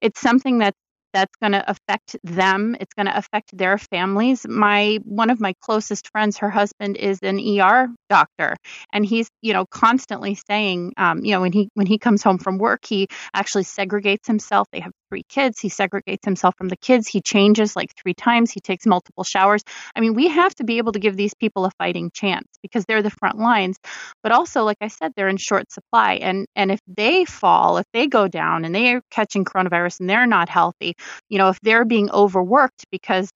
it's 0.00 0.20
something 0.20 0.58
that 0.58 0.74
that's 1.14 1.34
going 1.40 1.52
to 1.52 1.70
affect 1.70 2.16
them. 2.22 2.76
It's 2.80 2.92
going 2.94 3.06
to 3.06 3.16
affect 3.16 3.56
their 3.56 3.78
families. 3.78 4.46
My 4.46 4.98
one 5.04 5.30
of 5.30 5.40
my 5.40 5.54
closest 5.62 6.10
friends 6.12 6.38
her 6.38 6.50
husband 6.50 6.96
is 6.96 7.18
an 7.22 7.38
ER 7.40 7.88
doctor 8.08 8.56
and 8.92 9.04
he's 9.04 9.28
you 9.42 9.52
know 9.52 9.66
constantly 9.66 10.34
saying 10.34 10.92
um, 10.96 11.24
you 11.24 11.32
know 11.32 11.40
when 11.40 11.52
he 11.52 11.68
when 11.74 11.86
he 11.86 11.98
comes 11.98 12.22
home 12.22 12.38
from 12.38 12.58
work 12.58 12.84
he 12.84 13.06
actually 13.34 13.64
segregates 13.64 14.26
himself. 14.26 14.68
They 14.72 14.80
have 14.80 14.92
three 15.10 15.24
kids. 15.28 15.58
He 15.58 15.70
segregates 15.70 16.24
himself 16.24 16.54
from 16.58 16.68
the 16.68 16.76
kids. 16.76 17.08
He 17.08 17.22
changes 17.22 17.74
like 17.74 17.90
three 18.00 18.14
times. 18.14 18.50
He 18.50 18.60
takes 18.60 18.86
multiple 18.86 19.24
showers. 19.24 19.62
I 19.94 20.00
mean 20.00 20.14
we 20.14 20.28
have 20.28 20.54
to 20.56 20.64
be 20.64 20.78
able 20.78 20.92
to 20.92 20.98
give 20.98 21.16
these 21.16 21.34
people 21.34 21.64
a 21.64 21.70
fighting 21.78 22.10
chance 22.12 22.46
because 22.62 22.84
they're 22.86 23.02
the 23.02 23.10
front 23.10 23.38
lines 23.38 23.76
but 24.22 24.32
also 24.32 24.64
like 24.64 24.76
i 24.80 24.88
said 24.88 25.12
they're 25.16 25.28
in 25.28 25.36
short 25.36 25.70
supply 25.70 26.14
and 26.14 26.46
and 26.56 26.70
if 26.70 26.80
they 26.86 27.24
fall 27.24 27.78
if 27.78 27.86
they 27.92 28.06
go 28.06 28.28
down 28.28 28.64
and 28.64 28.74
they're 28.74 29.02
catching 29.10 29.44
coronavirus 29.44 30.00
and 30.00 30.10
they're 30.10 30.26
not 30.26 30.48
healthy 30.48 30.94
you 31.28 31.38
know 31.38 31.48
if 31.48 31.58
they're 31.62 31.84
being 31.84 32.10
overworked 32.10 32.84
because 32.90 33.30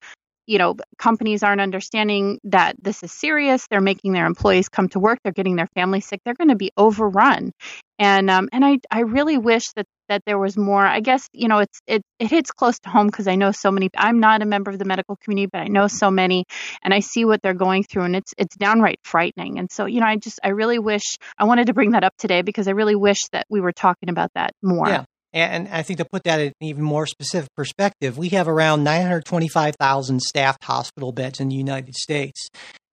you 0.46 0.58
know 0.58 0.76
companies 0.98 1.42
aren't 1.42 1.60
understanding 1.60 2.38
that 2.44 2.76
this 2.82 3.02
is 3.02 3.12
serious. 3.12 3.66
They're 3.68 3.80
making 3.80 4.12
their 4.12 4.26
employees 4.26 4.68
come 4.68 4.88
to 4.90 5.00
work. 5.00 5.18
They're 5.22 5.32
getting 5.32 5.56
their 5.56 5.68
family 5.74 6.00
sick. 6.00 6.20
They're 6.24 6.34
going 6.34 6.48
to 6.48 6.56
be 6.56 6.70
overrun. 6.76 7.52
And 7.98 8.30
um, 8.30 8.48
and 8.52 8.64
I, 8.64 8.78
I 8.90 9.00
really 9.00 9.38
wish 9.38 9.64
that 9.76 9.86
that 10.08 10.22
there 10.26 10.38
was 10.38 10.56
more. 10.56 10.84
I 10.84 11.00
guess 11.00 11.28
you 11.32 11.48
know 11.48 11.58
it's 11.58 11.80
it, 11.86 12.02
it 12.18 12.28
hits 12.28 12.50
close 12.50 12.78
to 12.80 12.90
home 12.90 13.06
because 13.06 13.28
i 13.28 13.34
know 13.34 13.52
so 13.52 13.70
many 13.70 13.88
i'm 13.96 14.20
not 14.20 14.42
a 14.42 14.46
member 14.46 14.70
of 14.70 14.78
the 14.78 14.84
medical 14.84 15.16
community 15.16 15.48
but 15.50 15.60
i 15.60 15.68
know 15.68 15.86
so 15.86 16.10
many 16.10 16.44
and 16.82 16.92
i 16.92 17.00
see 17.00 17.24
what 17.24 17.40
they're 17.42 17.54
going 17.54 17.84
through 17.84 18.04
and 18.04 18.16
it's 18.16 18.34
it's 18.36 18.56
downright 18.56 18.98
frightening. 19.04 19.58
And 19.58 19.70
so 19.70 19.86
you 19.86 20.00
know 20.00 20.06
i 20.06 20.16
just 20.16 20.40
i 20.42 20.48
really 20.48 20.78
wish 20.78 21.18
i 21.38 21.44
wanted 21.44 21.68
to 21.68 21.74
bring 21.74 21.92
that 21.92 22.04
up 22.04 22.14
today 22.18 22.42
because 22.42 22.68
i 22.68 22.72
really 22.72 22.96
wish 22.96 23.20
that 23.32 23.46
we 23.48 23.60
were 23.60 23.72
talking 23.72 24.08
about 24.08 24.30
that 24.34 24.52
more. 24.62 24.88
Yeah 24.88 25.04
and 25.32 25.68
I 25.68 25.82
think 25.82 25.98
to 25.98 26.04
put 26.04 26.24
that 26.24 26.40
in 26.40 26.52
even 26.60 26.82
more 26.82 27.06
specific 27.06 27.48
perspective, 27.56 28.18
we 28.18 28.30
have 28.30 28.48
around 28.48 28.84
925,000 28.84 30.20
staffed 30.20 30.64
hospital 30.64 31.12
beds 31.12 31.40
in 31.40 31.48
the 31.48 31.54
United 31.54 31.94
States. 31.94 32.48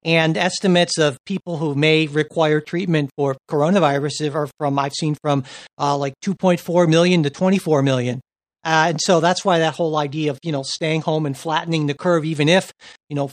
And 0.05 0.37
estimates 0.37 0.97
of 0.97 1.17
people 1.25 1.57
who 1.57 1.75
may 1.75 2.07
require 2.07 2.61
treatment 2.61 3.09
for 3.17 3.35
coronavirus 3.49 4.33
are 4.33 4.47
from, 4.57 4.79
I've 4.79 4.93
seen 4.93 5.15
from 5.21 5.43
uh, 5.77 5.97
like 5.97 6.13
2.4 6.23 6.89
million 6.89 7.23
to 7.23 7.29
24 7.29 7.81
million. 7.81 8.21
Uh, 8.63 8.87
and 8.89 9.01
so 9.01 9.19
that's 9.19 9.43
why 9.43 9.59
that 9.59 9.75
whole 9.75 9.97
idea 9.97 10.31
of, 10.31 10.39
you 10.43 10.53
know, 10.53 10.63
staying 10.63 11.01
home 11.01 11.25
and 11.25 11.37
flattening 11.37 11.87
the 11.87 11.93
curve, 11.93 12.23
even 12.23 12.47
if, 12.47 12.71
you 13.09 13.15
know, 13.15 13.29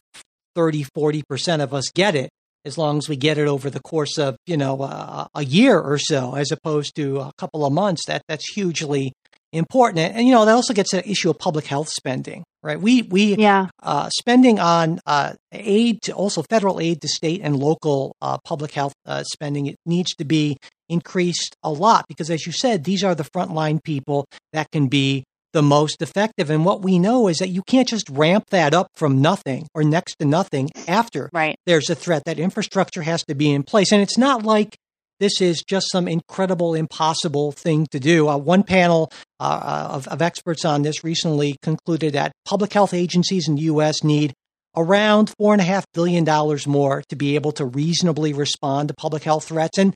30, 0.56 0.86
40% 0.96 1.62
of 1.62 1.72
us 1.72 1.90
get 1.94 2.16
it, 2.16 2.30
as 2.66 2.76
long 2.76 2.98
as 2.98 3.08
we 3.08 3.16
get 3.16 3.38
it 3.38 3.46
over 3.46 3.70
the 3.70 3.80
course 3.80 4.18
of 4.18 4.36
you 4.46 4.56
know 4.56 4.82
uh, 4.82 5.26
a 5.34 5.44
year 5.44 5.78
or 5.80 5.98
so, 5.98 6.34
as 6.34 6.50
opposed 6.50 6.94
to 6.96 7.20
a 7.20 7.32
couple 7.38 7.64
of 7.64 7.72
months. 7.72 8.06
That 8.06 8.22
that's 8.28 8.52
hugely 8.52 9.12
important, 9.52 10.00
and, 10.00 10.16
and 10.16 10.26
you 10.26 10.34
know 10.34 10.44
that 10.44 10.52
also 10.52 10.74
gets 10.74 10.90
to 10.90 10.96
the 10.96 11.08
issue 11.08 11.30
of 11.30 11.38
public 11.38 11.66
health 11.66 11.88
spending, 11.88 12.44
right? 12.62 12.80
We 12.80 13.02
we 13.02 13.36
yeah 13.36 13.68
uh, 13.82 14.10
spending 14.10 14.58
on 14.58 15.00
uh, 15.06 15.34
aid 15.52 16.02
to 16.02 16.12
also 16.12 16.42
federal 16.42 16.80
aid 16.80 17.00
to 17.02 17.08
state 17.08 17.40
and 17.42 17.56
local 17.56 18.14
uh, 18.20 18.38
public 18.44 18.72
health 18.72 18.94
uh, 19.06 19.22
spending 19.22 19.66
it 19.66 19.76
needs 19.86 20.14
to 20.16 20.24
be 20.24 20.56
increased 20.88 21.56
a 21.62 21.70
lot 21.70 22.04
because, 22.08 22.30
as 22.30 22.46
you 22.46 22.52
said, 22.52 22.84
these 22.84 23.02
are 23.02 23.14
the 23.14 23.24
frontline 23.24 23.82
people 23.82 24.26
that 24.52 24.70
can 24.70 24.88
be 24.88 25.24
the 25.56 25.62
most 25.62 26.02
effective. 26.02 26.50
And 26.50 26.66
what 26.66 26.82
we 26.82 26.98
know 26.98 27.28
is 27.28 27.38
that 27.38 27.48
you 27.48 27.62
can't 27.62 27.88
just 27.88 28.10
ramp 28.10 28.50
that 28.50 28.74
up 28.74 28.88
from 28.94 29.22
nothing 29.22 29.66
or 29.74 29.82
next 29.82 30.16
to 30.18 30.26
nothing 30.26 30.68
after 30.86 31.30
right. 31.32 31.56
there's 31.64 31.88
a 31.88 31.94
threat. 31.94 32.24
That 32.26 32.38
infrastructure 32.38 33.00
has 33.00 33.24
to 33.24 33.34
be 33.34 33.50
in 33.50 33.62
place. 33.62 33.90
And 33.90 34.02
it's 34.02 34.18
not 34.18 34.42
like 34.42 34.76
this 35.18 35.40
is 35.40 35.64
just 35.66 35.90
some 35.90 36.08
incredible, 36.08 36.74
impossible 36.74 37.52
thing 37.52 37.86
to 37.90 37.98
do. 37.98 38.28
Uh, 38.28 38.36
one 38.36 38.64
panel 38.64 39.10
uh, 39.40 39.44
uh 39.44 39.94
of, 39.94 40.08
of 40.08 40.20
experts 40.20 40.66
on 40.66 40.82
this 40.82 41.02
recently 41.02 41.56
concluded 41.62 42.12
that 42.12 42.32
public 42.44 42.74
health 42.74 42.92
agencies 42.92 43.48
in 43.48 43.54
the 43.54 43.62
U.S. 43.62 44.04
need 44.04 44.34
around 44.76 45.32
$4.5 45.40 45.84
billion 45.94 46.58
more 46.66 47.02
to 47.08 47.16
be 47.16 47.34
able 47.34 47.52
to 47.52 47.64
reasonably 47.64 48.34
respond 48.34 48.88
to 48.88 48.94
public 48.94 49.22
health 49.22 49.46
threats. 49.46 49.78
And 49.78 49.94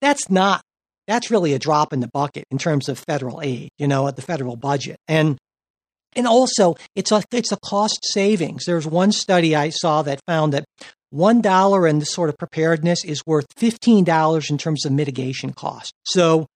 that's 0.00 0.30
not 0.30 0.62
that's 1.06 1.30
really 1.30 1.52
a 1.54 1.58
drop 1.58 1.92
in 1.92 2.00
the 2.00 2.10
bucket 2.12 2.44
in 2.50 2.58
terms 2.58 2.88
of 2.88 2.98
federal 2.98 3.40
aid, 3.42 3.70
you 3.78 3.86
know, 3.86 4.08
at 4.08 4.16
the 4.16 4.22
federal 4.22 4.56
budget. 4.56 4.96
And 5.08 5.38
and 6.16 6.26
also 6.26 6.76
it's 6.94 7.12
a 7.12 7.22
it's 7.32 7.52
a 7.52 7.58
cost 7.64 8.00
savings. 8.02 8.64
There's 8.64 8.86
one 8.86 9.12
study 9.12 9.54
I 9.56 9.70
saw 9.70 10.02
that 10.02 10.20
found 10.26 10.52
that 10.52 10.64
one 11.10 11.40
dollar 11.40 11.86
in 11.86 11.98
this 11.98 12.12
sort 12.12 12.28
of 12.28 12.38
preparedness 12.38 13.04
is 13.04 13.22
worth 13.26 13.46
fifteen 13.56 14.04
dollars 14.04 14.50
in 14.50 14.58
terms 14.58 14.84
of 14.84 14.92
mitigation 14.92 15.52
cost. 15.52 15.92
So 16.04 16.46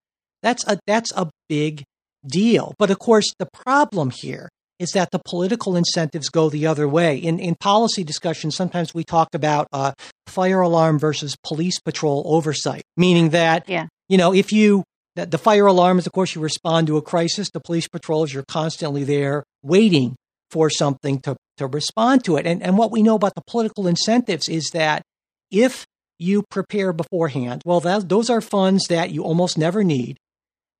that's 0.43 0.67
a 0.67 0.79
that's 0.87 1.13
a 1.13 1.31
big 1.49 1.85
deal. 2.27 2.75
But 2.79 2.91
of 2.91 2.99
course, 2.99 3.27
the 3.39 3.49
problem 3.53 4.11
here 4.11 4.49
is 4.79 4.91
that 4.93 5.11
the 5.11 5.21
political 5.25 5.75
incentives 5.75 6.29
go 6.29 6.49
the 6.49 6.67
other 6.67 6.89
way. 6.89 7.17
In 7.17 7.39
in 7.39 7.57
policy 7.57 8.05
discussions, 8.05 8.57
sometimes 8.57 8.95
we 8.95 9.05
talk 9.05 9.29
about 9.35 9.67
uh, 9.73 9.93
fire 10.27 10.61
alarm 10.61 10.99
versus 10.99 11.37
police 11.45 11.81
patrol 11.81 12.23
oversight, 12.27 12.83
meaning 12.97 13.31
that 13.31 13.69
yeah 13.69 13.87
you 14.09 14.17
know, 14.17 14.33
if 14.33 14.53
you, 14.53 14.85
the, 15.15 15.39
fire 15.39 15.67
alarm 15.67 15.99
is, 15.99 16.07
of 16.07 16.13
course, 16.13 16.35
you 16.35 16.41
respond 16.41 16.87
to 16.87 16.97
a 16.97 17.03
crisis. 17.03 17.51
The 17.51 17.61
police 17.61 17.89
patrols, 17.89 18.33
you're 18.33 18.45
constantly 18.49 19.05
there 19.05 19.45
waiting 19.63 20.17
for 20.51 20.71
something 20.71 21.21
to, 21.21 21.37
to 21.59 21.67
respond 21.67 22.25
to 22.25 22.37
it. 22.37 22.47
And, 22.47 22.63
and 22.63 22.79
what 22.79 22.91
we 22.91 23.03
know 23.03 23.17
about 23.17 23.35
the 23.35 23.43
political 23.47 23.87
incentives 23.87 24.49
is 24.49 24.71
that 24.73 25.03
if 25.51 25.85
you 26.19 26.43
prepare 26.51 26.93
beforehand, 26.93 27.63
well, 27.65 27.81
that, 27.81 28.09
those 28.09 28.31
are 28.31 28.41
funds 28.41 28.87
that 28.89 29.11
you 29.11 29.23
almost 29.23 29.59
never 29.59 29.85
need. 29.85 30.17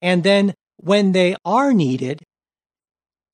And 0.01 0.23
then 0.23 0.55
when 0.77 1.13
they 1.13 1.37
are 1.45 1.73
needed, 1.73 2.23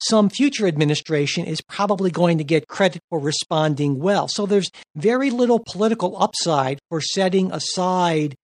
some 0.03 0.29
future 0.29 0.67
administration 0.67 1.47
is 1.47 1.61
probably 1.63 2.11
going 2.11 2.39
to 2.39 2.45
get 2.45 2.69
credit 2.69 3.01
for 3.09 3.19
responding 3.19 3.99
well. 3.99 4.29
So 4.29 4.45
there's 4.45 4.71
very 4.97 5.31
little 5.31 5.63
political 5.65 6.21
upside 6.21 6.79
for 6.91 7.01
setting 7.01 7.53
aside 7.53 8.35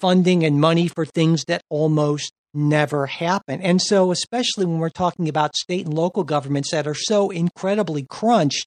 funding 0.00 0.44
and 0.44 0.60
money 0.60 0.88
for 0.88 1.04
things 1.04 1.44
that 1.48 1.62
almost 1.68 2.32
never 2.54 3.06
happen. 3.06 3.60
And 3.62 3.80
so, 3.80 4.10
especially 4.10 4.64
when 4.64 4.78
we're 4.78 4.88
talking 4.88 5.28
about 5.28 5.56
state 5.56 5.86
and 5.86 5.94
local 5.94 6.24
governments 6.24 6.70
that 6.70 6.86
are 6.86 6.94
so 6.94 7.30
incredibly 7.30 8.04
crunched, 8.08 8.66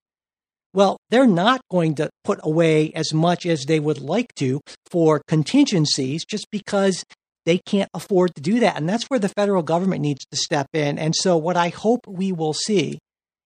well, 0.74 0.98
they're 1.10 1.28
not 1.28 1.62
going 1.70 1.96
to 1.96 2.10
put 2.24 2.40
away 2.44 2.92
as 2.94 3.14
much 3.14 3.46
as 3.46 3.66
they 3.66 3.80
would 3.80 4.00
like 4.00 4.34
to 4.36 4.62
for 4.90 5.22
contingencies 5.28 6.24
just 6.26 6.48
because 6.52 7.04
they 7.46 7.58
can't 7.58 7.90
afford 7.94 8.36
to 8.36 8.42
do 8.42 8.60
that. 8.60 8.78
And 8.78 8.88
that's 8.88 9.06
where 9.06 9.20
the 9.20 9.30
federal 9.30 9.64
government 9.64 10.02
needs 10.02 10.24
to 10.32 10.38
step 10.38 10.68
in. 10.74 10.98
And 10.98 11.16
so, 11.16 11.38
what 11.38 11.58
I 11.58 11.70
hope 11.70 12.02
we 12.08 12.32
will 12.32 12.54
see 12.54 13.00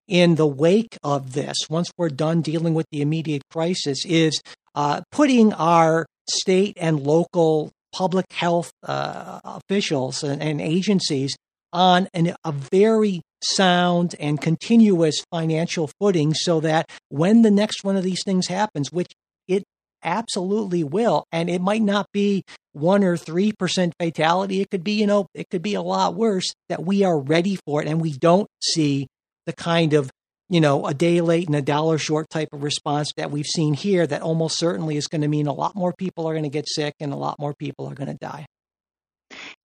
in 0.08 0.36
the 0.36 0.48
wake 0.48 0.98
of 1.04 1.34
this, 1.34 1.58
once 1.70 1.90
we're 1.98 2.10
done 2.10 2.42
dealing 2.42 2.74
with 2.74 2.86
the 2.92 3.02
immediate 3.02 3.42
crisis, 3.50 4.06
is 4.06 4.40
uh, 4.76 5.02
putting 5.12 5.54
our 5.54 6.06
state 6.30 6.78
and 6.80 7.00
local 7.00 7.72
public 7.94 8.26
health 8.32 8.72
uh, 8.84 9.40
officials 9.44 10.24
and, 10.24 10.42
and, 10.42 10.60
agencies 10.60 11.36
on 11.72 12.10
an, 12.14 12.36
a 12.44 12.52
very 12.52 13.22
sound 13.42 14.16
and 14.20 14.42
continuous 14.42 15.24
financial 15.32 15.90
footing 16.00 16.34
so 16.34 16.60
that 16.60 16.90
when 17.10 17.42
the 17.42 17.52
next 17.52 17.84
one 17.84 17.96
of 17.96 18.04
these 18.04 18.22
things 18.26 18.48
happens, 18.48 18.92
which 18.92 19.12
it 19.48 19.64
absolutely 20.04 20.84
will, 20.84 21.26
and 21.32 21.50
it 21.50 21.62
might 21.62 21.82
not 21.82 22.08
be 22.12 22.44
one 22.74 23.04
or 23.04 23.16
three 23.16 23.54
percent 23.54 23.94
fatality, 24.00 24.62
it 24.62 24.70
could 24.70 24.84
be, 24.84 24.94
you 24.94 25.08
know, 25.08 25.28
it 25.34 25.50
could 25.50 25.62
be 25.62 25.76
a 25.76 25.82
lot 25.82 26.16
worse, 26.16 26.54
that 26.68 26.84
we 26.84 27.04
are 27.04 27.18
ready 27.18 27.58
for 27.66 27.82
it 27.82 27.88
and 27.88 28.02
we 28.02 28.12
don't 28.12 28.48
see 28.62 29.08
the 29.46 29.54
kind 29.54 29.94
of 29.94 30.10
you 30.50 30.62
know, 30.62 30.86
a 30.86 30.94
day 30.94 31.22
late 31.22 31.48
and 31.48 31.56
a 31.56 31.62
dollar 31.62 31.98
short 31.98 32.30
type 32.30 32.50
of 32.54 32.64
response 32.64 33.12
that 33.18 33.32
we've 33.32 33.46
seen 33.46 33.74
here 33.74 34.06
that 34.06 34.22
almost 34.22 34.58
certainly 34.58 34.98
is 34.98 35.08
going 35.08 35.22
to 35.22 35.28
mean 35.28 35.48
a 35.48 35.54
lot 35.54 35.76
more 35.76 35.94
people 35.94 36.28
are 36.28 36.34
going 36.34 36.44
to 36.44 36.50
get 36.50 36.68
sick 36.68 36.94
and 37.00 37.12
a 37.12 37.16
lot 37.16 37.40
more 37.40 37.54
people 37.54 37.88
are 37.88 37.96
going 37.96 38.08
to 38.08 38.18
die. 38.20 38.46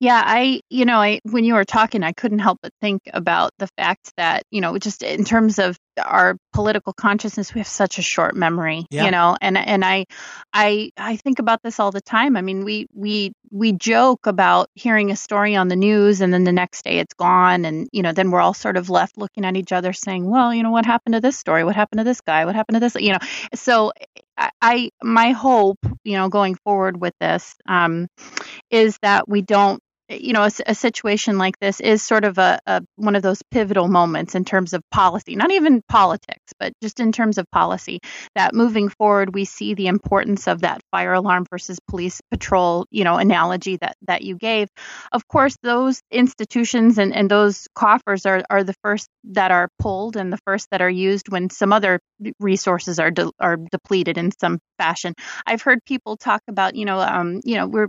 Yeah, 0.01 0.23
I, 0.25 0.63
you 0.71 0.87
know, 0.87 0.97
I 0.97 1.21
when 1.25 1.45
you 1.45 1.55
were 1.55 1.65
talking, 1.65 2.03
I 2.03 2.13
couldn't 2.13 2.39
help 2.39 2.59
but 2.63 2.73
think 2.81 3.03
about 3.13 3.51
the 3.59 3.69
fact 3.77 4.13
that, 4.17 4.45
you 4.51 4.63
know, 4.63 4.79
just 4.79 5.03
in 5.03 5.25
terms 5.25 5.59
of 5.59 5.77
our 6.05 6.37
political 6.53 6.93
consciousness, 6.93 7.55
we 7.55 7.61
have 7.61 7.69
such 7.69 7.99
a 7.99 8.03
short 8.03 8.35
memory, 8.35 8.87
yeah. 8.91 9.05
you 9.05 9.11
know, 9.11 9.37
and 9.41 9.57
and 9.57 9.85
I, 9.85 10.07
I, 10.53 10.91
I 10.97 11.17
think 11.17 11.39
about 11.39 11.63
this 11.63 11.79
all 11.81 11.91
the 11.91 12.01
time. 12.01 12.37
I 12.37 12.43
mean, 12.43 12.65
we 12.65 12.87
we 12.93 13.33
we 13.51 13.73
joke 13.73 14.27
about 14.27 14.69
hearing 14.75 15.11
a 15.11 15.17
story 15.17 15.57
on 15.57 15.69
the 15.69 15.77
news 15.77 16.21
and 16.21 16.33
then 16.33 16.45
the 16.45 16.53
next 16.53 16.85
day 16.85 16.99
it's 16.99 17.15
gone, 17.15 17.65
and 17.65 17.89
you 17.93 18.03
know, 18.03 18.13
then 18.13 18.31
we're 18.31 18.41
all 18.41 18.55
sort 18.55 18.77
of 18.77 18.91
left 18.91 19.19
looking 19.19 19.45
at 19.45 19.57
each 19.57 19.73
other, 19.73 19.93
saying, 19.93 20.29
well, 20.29 20.53
you 20.53 20.63
know, 20.63 20.71
what 20.71 20.87
happened 20.87 21.15
to 21.15 21.21
this 21.21 21.39
story? 21.39 21.65
What 21.65 21.77
happened 21.77 21.99
to 21.99 22.05
this 22.05 22.21
guy? 22.21 22.45
What 22.45 22.55
happened 22.55 22.77
to 22.77 22.81
this? 22.81 22.95
You 22.97 23.13
know, 23.13 23.19
so 23.55 23.93
I, 24.37 24.51
I 24.61 24.91
my 25.03 25.33
hope, 25.33 25.79
you 26.05 26.17
know, 26.17 26.29
going 26.29 26.57
forward 26.57 27.01
with 27.01 27.15
this, 27.21 27.55
um, 27.67 28.09
is 28.71 28.99
that 29.03 29.29
we 29.29 29.43
don't 29.43 29.83
you 30.11 30.33
know, 30.33 30.43
a, 30.43 30.51
a, 30.67 30.75
situation 30.75 31.39
like 31.39 31.59
this 31.61 31.81
is 31.81 32.05
sort 32.05 32.25
of 32.25 32.37
a, 32.39 32.59
a, 32.67 32.83
one 32.97 33.15
of 33.15 33.23
those 33.23 33.43
pivotal 33.51 33.87
moments 33.87 34.35
in 34.35 34.45
terms 34.45 34.73
of 34.73 34.83
policy, 34.91 35.37
not 35.37 35.53
even 35.53 35.83
politics, 35.89 36.53
but 36.59 36.73
just 36.83 36.99
in 36.99 37.13
terms 37.13 37.39
of 37.39 37.47
policy. 37.53 38.01
That 38.35 38.55
moving 38.55 38.89
forward, 38.89 39.35
we 39.35 39.45
see 39.45 39.75
the 39.75 39.87
importance 39.87 40.49
of 40.49 40.63
that 40.63 40.81
fire 40.91 41.13
alarm 41.13 41.47
versus 41.51 41.79
police 41.89 42.21
patrol, 42.31 42.87
you 42.91 43.05
know, 43.05 43.17
analogy 43.17 43.77
that 43.77 43.97
that 44.09 44.23
you 44.23 44.37
gave. 44.37 44.69
Of 45.13 45.29
course, 45.29 45.57
those 45.63 46.01
institutions 46.11 46.99
and, 46.99 47.15
and 47.15 47.31
those 47.31 47.69
coffers 47.75 48.27
are 48.27 48.43
are 48.51 48.65
the 48.65 48.75
first 48.83 49.09
that 49.25 49.51
are 49.51 49.69
pulled 49.79 50.17
and 50.17 50.33
the 50.33 50.39
first 50.45 50.69
that 50.71 50.83
are 50.83 50.91
used 50.91 51.29
when 51.29 51.51
some 51.51 51.73
other 51.73 52.01
resources 52.41 52.99
are 52.99 53.11
de- 53.11 53.33
are 53.39 53.57
depleted 53.57 54.19
in 54.19 54.31
some 54.41 54.59
fashion. 54.79 55.15
I've 55.47 55.63
heard 55.63 55.85
people 55.85 56.17
talk 56.17 56.43
about, 56.49 56.75
you 56.75 56.85
know, 56.85 57.01
um, 57.01 57.41
you 57.45 57.57
know, 57.57 57.67
we're 57.67 57.89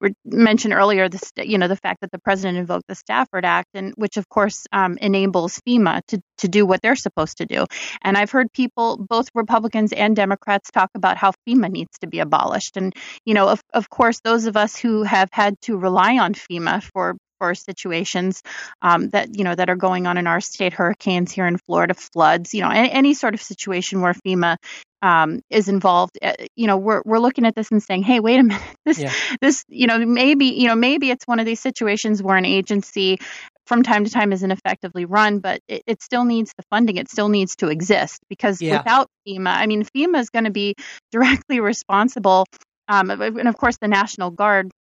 we 0.00 0.14
mentioned 0.24 0.74
earlier 0.74 1.08
this, 1.08 1.30
you 1.36 1.58
know, 1.58 1.59
the 1.68 1.76
fact 1.76 2.00
that 2.00 2.10
the 2.10 2.18
president 2.18 2.58
invoked 2.58 2.86
the 2.88 2.94
Stafford 2.94 3.44
Act, 3.44 3.68
and 3.74 3.92
which 3.96 4.16
of 4.16 4.28
course 4.28 4.66
um, 4.72 4.98
enables 4.98 5.60
FEMA 5.66 6.02
to 6.08 6.20
to 6.38 6.48
do 6.48 6.64
what 6.66 6.80
they're 6.82 6.96
supposed 6.96 7.38
to 7.38 7.46
do. 7.46 7.66
And 8.02 8.16
I've 8.16 8.30
heard 8.30 8.52
people, 8.52 8.96
both 8.96 9.28
Republicans 9.34 9.92
and 9.92 10.16
Democrats, 10.16 10.70
talk 10.70 10.90
about 10.94 11.16
how 11.16 11.32
FEMA 11.46 11.70
needs 11.70 11.98
to 12.00 12.06
be 12.06 12.20
abolished. 12.20 12.76
And 12.76 12.94
you 13.24 13.34
know, 13.34 13.48
of 13.48 13.60
of 13.74 13.88
course, 13.90 14.20
those 14.20 14.46
of 14.46 14.56
us 14.56 14.76
who 14.76 15.02
have 15.02 15.28
had 15.32 15.60
to 15.62 15.76
rely 15.76 16.18
on 16.18 16.34
FEMA 16.34 16.82
for 16.82 17.16
for 17.40 17.54
situations 17.54 18.42
um, 18.82 19.08
that 19.10 19.36
you 19.36 19.44
know 19.44 19.54
that 19.54 19.70
are 19.70 19.76
going 19.76 20.06
on 20.06 20.18
in 20.18 20.26
our 20.26 20.40
state, 20.40 20.74
hurricanes 20.74 21.32
here 21.32 21.46
in 21.46 21.56
Florida, 21.56 21.94
floods, 21.94 22.54
you 22.54 22.62
know, 22.62 22.70
any, 22.70 22.90
any 22.90 23.14
sort 23.14 23.34
of 23.34 23.42
situation 23.42 24.00
where 24.00 24.14
FEMA 24.14 24.56
um, 25.02 25.40
is 25.50 25.68
involved, 25.68 26.18
uh, 26.22 26.34
you 26.56 26.66
know, 26.66 26.76
we're 26.76 27.02
we're 27.04 27.18
looking 27.18 27.46
at 27.46 27.54
this 27.54 27.70
and 27.70 27.82
saying, 27.82 28.02
hey, 28.02 28.20
wait 28.20 28.40
a 28.40 28.42
minute, 28.42 28.62
this 28.84 28.98
yeah. 28.98 29.12
this 29.40 29.64
you 29.68 29.86
know 29.86 29.98
maybe 29.98 30.46
you 30.46 30.68
know 30.68 30.74
maybe 30.74 31.10
it's 31.10 31.26
one 31.26 31.40
of 31.40 31.46
these 31.46 31.60
situations 31.60 32.22
where 32.22 32.36
an 32.36 32.44
agency 32.44 33.18
from 33.66 33.82
time 33.82 34.04
to 34.04 34.10
time 34.10 34.32
isn't 34.32 34.50
effectively 34.50 35.04
run, 35.04 35.38
but 35.38 35.60
it, 35.68 35.82
it 35.86 36.02
still 36.02 36.24
needs 36.24 36.52
the 36.56 36.64
funding. 36.70 36.96
It 36.96 37.08
still 37.08 37.28
needs 37.28 37.56
to 37.56 37.68
exist 37.68 38.20
because 38.28 38.60
yeah. 38.60 38.78
without 38.78 39.08
FEMA, 39.26 39.46
I 39.48 39.66
mean, 39.66 39.84
FEMA 39.84 40.18
is 40.18 40.30
going 40.30 40.44
to 40.44 40.50
be 40.50 40.74
directly 41.12 41.60
responsible 41.60 42.46
um, 42.90 43.10
and 43.10 43.46
of 43.46 43.56
course, 43.56 43.76
the 43.80 43.86
National 43.86 44.30
Guard 44.32 44.72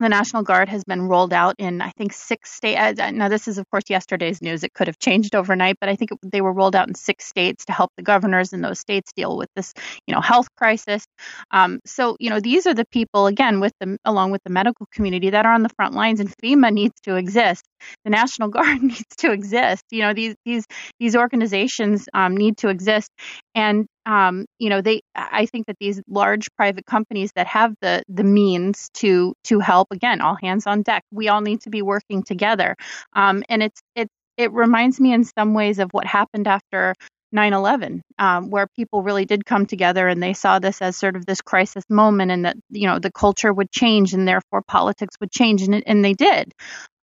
the 0.00 0.08
National 0.08 0.42
Guard 0.42 0.68
has 0.68 0.84
been 0.84 1.02
rolled 1.02 1.32
out 1.32 1.54
in, 1.58 1.80
I 1.80 1.90
think, 1.90 2.12
six 2.12 2.52
states. 2.52 3.00
Uh, 3.00 3.10
now, 3.10 3.28
this 3.28 3.48
is, 3.48 3.58
of 3.58 3.68
course, 3.70 3.84
yesterday's 3.88 4.42
news. 4.42 4.62
It 4.62 4.74
could 4.74 4.86
have 4.86 4.98
changed 4.98 5.34
overnight, 5.34 5.76
but 5.80 5.88
I 5.88 5.96
think 5.96 6.12
it, 6.12 6.18
they 6.22 6.40
were 6.40 6.52
rolled 6.52 6.76
out 6.76 6.88
in 6.88 6.94
six 6.94 7.26
states 7.26 7.64
to 7.66 7.72
help 7.72 7.90
the 7.96 8.02
governors 8.02 8.52
in 8.52 8.60
those 8.60 8.78
states 8.78 9.12
deal 9.12 9.36
with 9.36 9.48
this, 9.56 9.72
you 10.06 10.14
know, 10.14 10.20
health 10.20 10.48
crisis. 10.56 11.06
Um, 11.50 11.80
so, 11.84 12.16
you 12.20 12.30
know, 12.30 12.40
these 12.40 12.66
are 12.66 12.74
the 12.74 12.86
people, 12.86 13.26
again, 13.26 13.60
with 13.60 13.72
the 13.80 13.98
along 14.04 14.32
with 14.32 14.42
the 14.44 14.50
medical 14.50 14.86
community 14.92 15.30
that 15.30 15.46
are 15.46 15.52
on 15.52 15.62
the 15.62 15.70
front 15.76 15.94
lines, 15.94 16.20
and 16.20 16.34
FEMA 16.42 16.72
needs 16.72 17.00
to 17.02 17.16
exist. 17.16 17.64
The 18.04 18.10
National 18.10 18.48
Guard 18.56 18.82
needs 18.82 19.16
to 19.18 19.32
exist. 19.32 19.84
You 19.90 20.02
know, 20.02 20.14
these 20.14 20.34
these 20.44 20.66
these 20.98 21.16
organizations 21.16 22.08
um, 22.14 22.36
need 22.36 22.58
to 22.58 22.68
exist, 22.68 23.10
and 23.54 23.86
um, 24.06 24.46
you 24.58 24.70
know 24.70 24.80
they 24.80 25.00
i 25.14 25.46
think 25.46 25.66
that 25.66 25.76
these 25.80 26.00
large 26.08 26.46
private 26.56 26.86
companies 26.86 27.32
that 27.34 27.46
have 27.46 27.74
the 27.80 28.02
the 28.08 28.24
means 28.24 28.88
to 28.94 29.34
to 29.44 29.58
help 29.58 29.88
again 29.90 30.20
all 30.20 30.36
hands 30.40 30.66
on 30.66 30.82
deck 30.82 31.02
we 31.10 31.28
all 31.28 31.40
need 31.40 31.60
to 31.60 31.70
be 31.70 31.82
working 31.82 32.22
together 32.22 32.76
um, 33.14 33.42
and 33.48 33.62
it's 33.62 33.80
it 33.94 34.08
it 34.36 34.52
reminds 34.52 35.00
me 35.00 35.12
in 35.12 35.24
some 35.24 35.54
ways 35.54 35.78
of 35.78 35.88
what 35.92 36.06
happened 36.06 36.46
after 36.46 36.94
9/11, 37.36 38.00
um, 38.18 38.50
where 38.50 38.66
people 38.66 39.02
really 39.02 39.24
did 39.24 39.46
come 39.46 39.66
together 39.66 40.08
and 40.08 40.22
they 40.22 40.32
saw 40.32 40.58
this 40.58 40.82
as 40.82 40.96
sort 40.96 41.16
of 41.16 41.26
this 41.26 41.40
crisis 41.40 41.84
moment, 41.88 42.32
and 42.32 42.44
that 42.44 42.56
you 42.70 42.86
know 42.86 42.98
the 42.98 43.12
culture 43.12 43.52
would 43.52 43.70
change 43.70 44.14
and 44.14 44.26
therefore 44.26 44.62
politics 44.62 45.16
would 45.20 45.30
change, 45.30 45.62
and, 45.62 45.74
it, 45.76 45.84
and 45.86 46.04
they 46.04 46.14
did. 46.14 46.52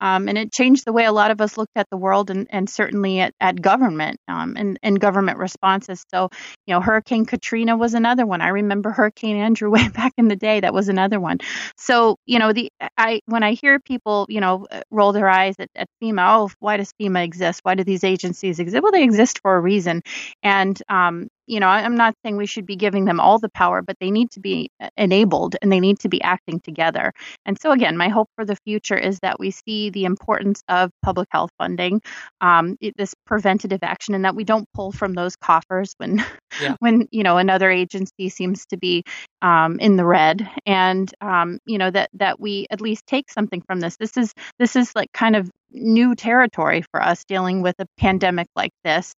Um, 0.03 0.27
and 0.27 0.38
it 0.38 0.51
changed 0.51 0.84
the 0.84 0.91
way 0.91 1.05
a 1.05 1.13
lot 1.13 1.31
of 1.31 1.39
us 1.39 1.57
looked 1.57 1.77
at 1.77 1.89
the 1.89 1.95
world 1.95 2.29
and, 2.29 2.45
and 2.49 2.69
certainly 2.69 3.21
at, 3.21 3.34
at 3.39 3.61
government 3.61 4.19
um, 4.27 4.55
and, 4.57 4.77
and 4.84 4.99
government 4.99 5.38
responses. 5.38 6.03
So, 6.13 6.27
you 6.67 6.73
know, 6.73 6.81
Hurricane 6.81 7.25
Katrina 7.25 7.77
was 7.77 7.93
another 7.93 8.25
one. 8.25 8.41
I 8.41 8.49
remember 8.49 8.91
Hurricane 8.91 9.38
Andrew 9.38 9.69
way 9.71 9.88
back 9.88 10.11
in 10.17 10.27
the 10.27 10.36
day. 10.36 10.59
That 10.59 10.73
was 10.73 10.89
another 10.89 11.21
one. 11.21 11.38
So, 11.77 12.17
you 12.25 12.38
know, 12.38 12.51
the 12.51 12.69
I 12.97 13.21
when 13.27 13.43
I 13.43 13.53
hear 13.53 13.79
people, 13.79 14.25
you 14.27 14.41
know, 14.41 14.67
roll 14.91 15.13
their 15.13 15.29
eyes 15.29 15.55
at, 15.57 15.69
at 15.73 15.88
FEMA, 16.03 16.25
oh, 16.27 16.51
why 16.59 16.75
does 16.75 16.91
FEMA 17.01 17.23
exist? 17.23 17.61
Why 17.63 17.75
do 17.75 17.86
these 17.86 18.03
agencies 18.03 18.59
exist? 18.59 18.84
Well, 18.84 18.91
they 18.91 19.03
exist 19.03 19.39
for 19.41 19.55
a 19.55 19.61
reason. 19.61 20.01
And 20.43 20.82
um, 20.89 21.28
you 21.45 21.59
know, 21.59 21.67
I'm 21.67 21.95
not 21.95 22.15
saying 22.24 22.38
we 22.38 22.45
should 22.45 22.65
be 22.65 22.76
giving 22.76 23.05
them 23.05 23.19
all 23.19 23.38
the 23.38 23.49
power, 23.49 23.82
but 23.82 23.97
they 23.99 24.11
need 24.11 24.32
to 24.32 24.39
be 24.39 24.69
enabled 24.97 25.55
and 25.61 25.71
they 25.71 25.80
need 25.80 25.99
to 25.99 26.09
be 26.09 26.21
acting 26.21 26.61
together. 26.61 27.11
And 27.45 27.59
so, 27.59 27.71
again, 27.71 27.97
my 27.97 28.07
hope 28.07 28.30
for 28.36 28.45
the 28.45 28.55
future 28.55 28.97
is 28.97 29.19
that 29.19 29.39
we 29.39 29.51
see 29.51 29.89
the 29.89 30.05
importance 30.05 30.63
of 30.69 30.91
public 31.01 31.28
health 31.32 31.51
funding, 31.57 32.01
um, 32.39 32.78
this 32.97 33.13
preventative 33.26 33.80
action, 33.84 34.15
and 34.15 34.24
that 34.24 34.36
we 34.36 34.43
don't 34.45 34.67
pull 34.74 34.91
from 34.91 35.13
those 35.13 35.36
coffers 35.36 35.93
when, 35.97 36.24
yeah. 36.61 36.76
when 36.80 37.07
you 37.11 37.24
know, 37.24 37.38
another 37.38 37.69
agency 37.69 38.30
seems 38.30 38.65
to 38.67 38.78
be 38.78 39.03
um, 39.41 39.80
in 39.80 39.97
the 39.97 40.05
red, 40.05 40.49
and 40.65 41.13
um, 41.19 41.59
you 41.65 41.78
know 41.78 41.91
that 41.91 42.09
that 42.13 42.39
we 42.39 42.67
at 42.69 42.80
least 42.80 43.05
take 43.05 43.30
something 43.30 43.61
from 43.67 43.82
this. 43.82 43.97
This 43.97 44.15
is 44.15 44.34
this 44.59 44.76
is 44.78 44.95
like 44.95 45.11
kind 45.13 45.36
of 45.36 45.51
new 45.74 46.15
territory 46.15 46.84
for 46.91 47.01
us 47.01 47.24
dealing 47.26 47.61
with 47.61 47.76
a 47.80 47.86
pandemic 47.97 48.47
like 48.55 48.71
this 48.84 49.13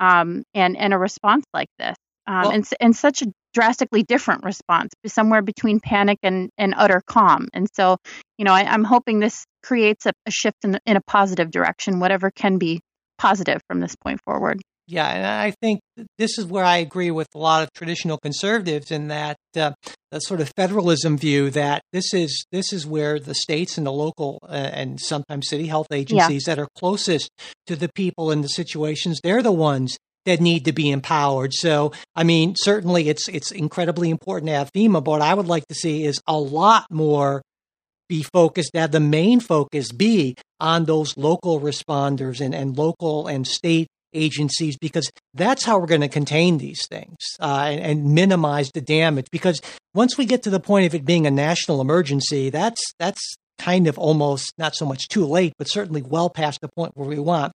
um, 0.00 0.42
and 0.54 0.76
and 0.76 0.92
a 0.94 0.98
response 0.98 1.44
like 1.52 1.68
this. 1.78 1.96
Um, 2.26 2.42
well, 2.42 2.50
and 2.50 2.68
and 2.80 2.96
such 2.96 3.22
a 3.22 3.26
drastically 3.52 4.02
different 4.02 4.44
response 4.44 4.92
somewhere 5.06 5.42
between 5.42 5.80
panic 5.80 6.18
and, 6.22 6.50
and 6.56 6.74
utter 6.76 7.02
calm. 7.06 7.48
And 7.52 7.68
so 7.74 7.96
you 8.38 8.44
know 8.44 8.52
I, 8.52 8.72
am 8.72 8.84
hoping 8.84 9.18
this 9.18 9.44
creates 9.62 10.06
a, 10.06 10.12
a 10.26 10.30
shift 10.30 10.58
in, 10.64 10.78
in 10.86 10.96
a 10.96 11.02
positive 11.02 11.50
direction 11.50 12.00
whatever 12.00 12.30
can 12.30 12.58
be 12.58 12.80
positive 13.18 13.60
from 13.68 13.80
this 13.80 13.96
point 13.96 14.20
forward 14.24 14.60
yeah, 14.90 15.08
and 15.08 15.24
I 15.24 15.52
think 15.60 15.80
this 16.18 16.36
is 16.36 16.46
where 16.46 16.64
I 16.64 16.78
agree 16.78 17.12
with 17.12 17.28
a 17.34 17.38
lot 17.38 17.62
of 17.62 17.72
traditional 17.72 18.18
conservatives 18.18 18.90
in 18.90 19.06
that 19.08 19.36
uh, 19.56 19.72
the 20.10 20.18
sort 20.18 20.40
of 20.40 20.50
federalism 20.56 21.16
view 21.16 21.48
that 21.50 21.82
this 21.92 22.12
is 22.12 22.44
this 22.50 22.72
is 22.72 22.86
where 22.86 23.20
the 23.20 23.34
states 23.34 23.78
and 23.78 23.86
the 23.86 23.92
local 23.92 24.40
uh, 24.42 24.70
and 24.72 25.00
sometimes 25.00 25.48
city 25.48 25.68
health 25.68 25.86
agencies 25.92 26.44
yeah. 26.46 26.54
that 26.54 26.60
are 26.60 26.68
closest 26.76 27.30
to 27.68 27.76
the 27.76 27.88
people 27.94 28.32
in 28.32 28.42
the 28.42 28.48
situations 28.48 29.20
they're 29.22 29.42
the 29.42 29.52
ones 29.52 29.96
that 30.26 30.40
need 30.40 30.64
to 30.66 30.72
be 30.72 30.90
empowered. 30.90 31.54
So, 31.54 31.92
I 32.14 32.24
mean, 32.24 32.54
certainly 32.56 33.08
it's 33.08 33.28
it's 33.28 33.52
incredibly 33.52 34.10
important 34.10 34.48
to 34.48 34.56
have 34.56 34.72
FEMA, 34.72 35.04
but 35.04 35.10
what 35.12 35.22
I 35.22 35.34
would 35.34 35.46
like 35.46 35.66
to 35.68 35.74
see 35.74 36.04
is 36.04 36.20
a 36.26 36.38
lot 36.38 36.86
more 36.90 37.42
be 38.08 38.24
focused, 38.24 38.72
that 38.74 38.90
the 38.90 38.98
main 38.98 39.38
focus 39.38 39.92
be 39.92 40.34
on 40.58 40.84
those 40.84 41.16
local 41.16 41.60
responders 41.60 42.40
and, 42.40 42.56
and 42.56 42.76
local 42.76 43.28
and 43.28 43.46
state 43.46 43.86
agencies 44.12 44.76
because 44.76 45.10
that's 45.34 45.64
how 45.64 45.78
we're 45.78 45.86
going 45.86 46.00
to 46.00 46.08
contain 46.08 46.58
these 46.58 46.86
things 46.86 47.16
uh, 47.40 47.68
and, 47.68 47.80
and, 47.80 48.14
minimize 48.14 48.70
the 48.72 48.80
damage. 48.80 49.26
Because 49.30 49.60
once 49.94 50.18
we 50.18 50.24
get 50.24 50.42
to 50.42 50.50
the 50.50 50.60
point 50.60 50.86
of 50.86 50.94
it 50.94 51.04
being 51.04 51.26
a 51.26 51.30
national 51.30 51.80
emergency, 51.80 52.50
that's 52.50 52.82
that's 52.98 53.34
kind 53.58 53.86
of 53.86 53.98
almost 53.98 54.52
not 54.58 54.74
so 54.74 54.86
much 54.86 55.08
too 55.08 55.24
late, 55.26 55.52
but 55.58 55.68
certainly 55.68 56.02
well 56.02 56.30
past 56.30 56.60
the 56.60 56.68
point 56.68 56.92
where 56.94 57.08
we 57.08 57.18
want. 57.18 57.52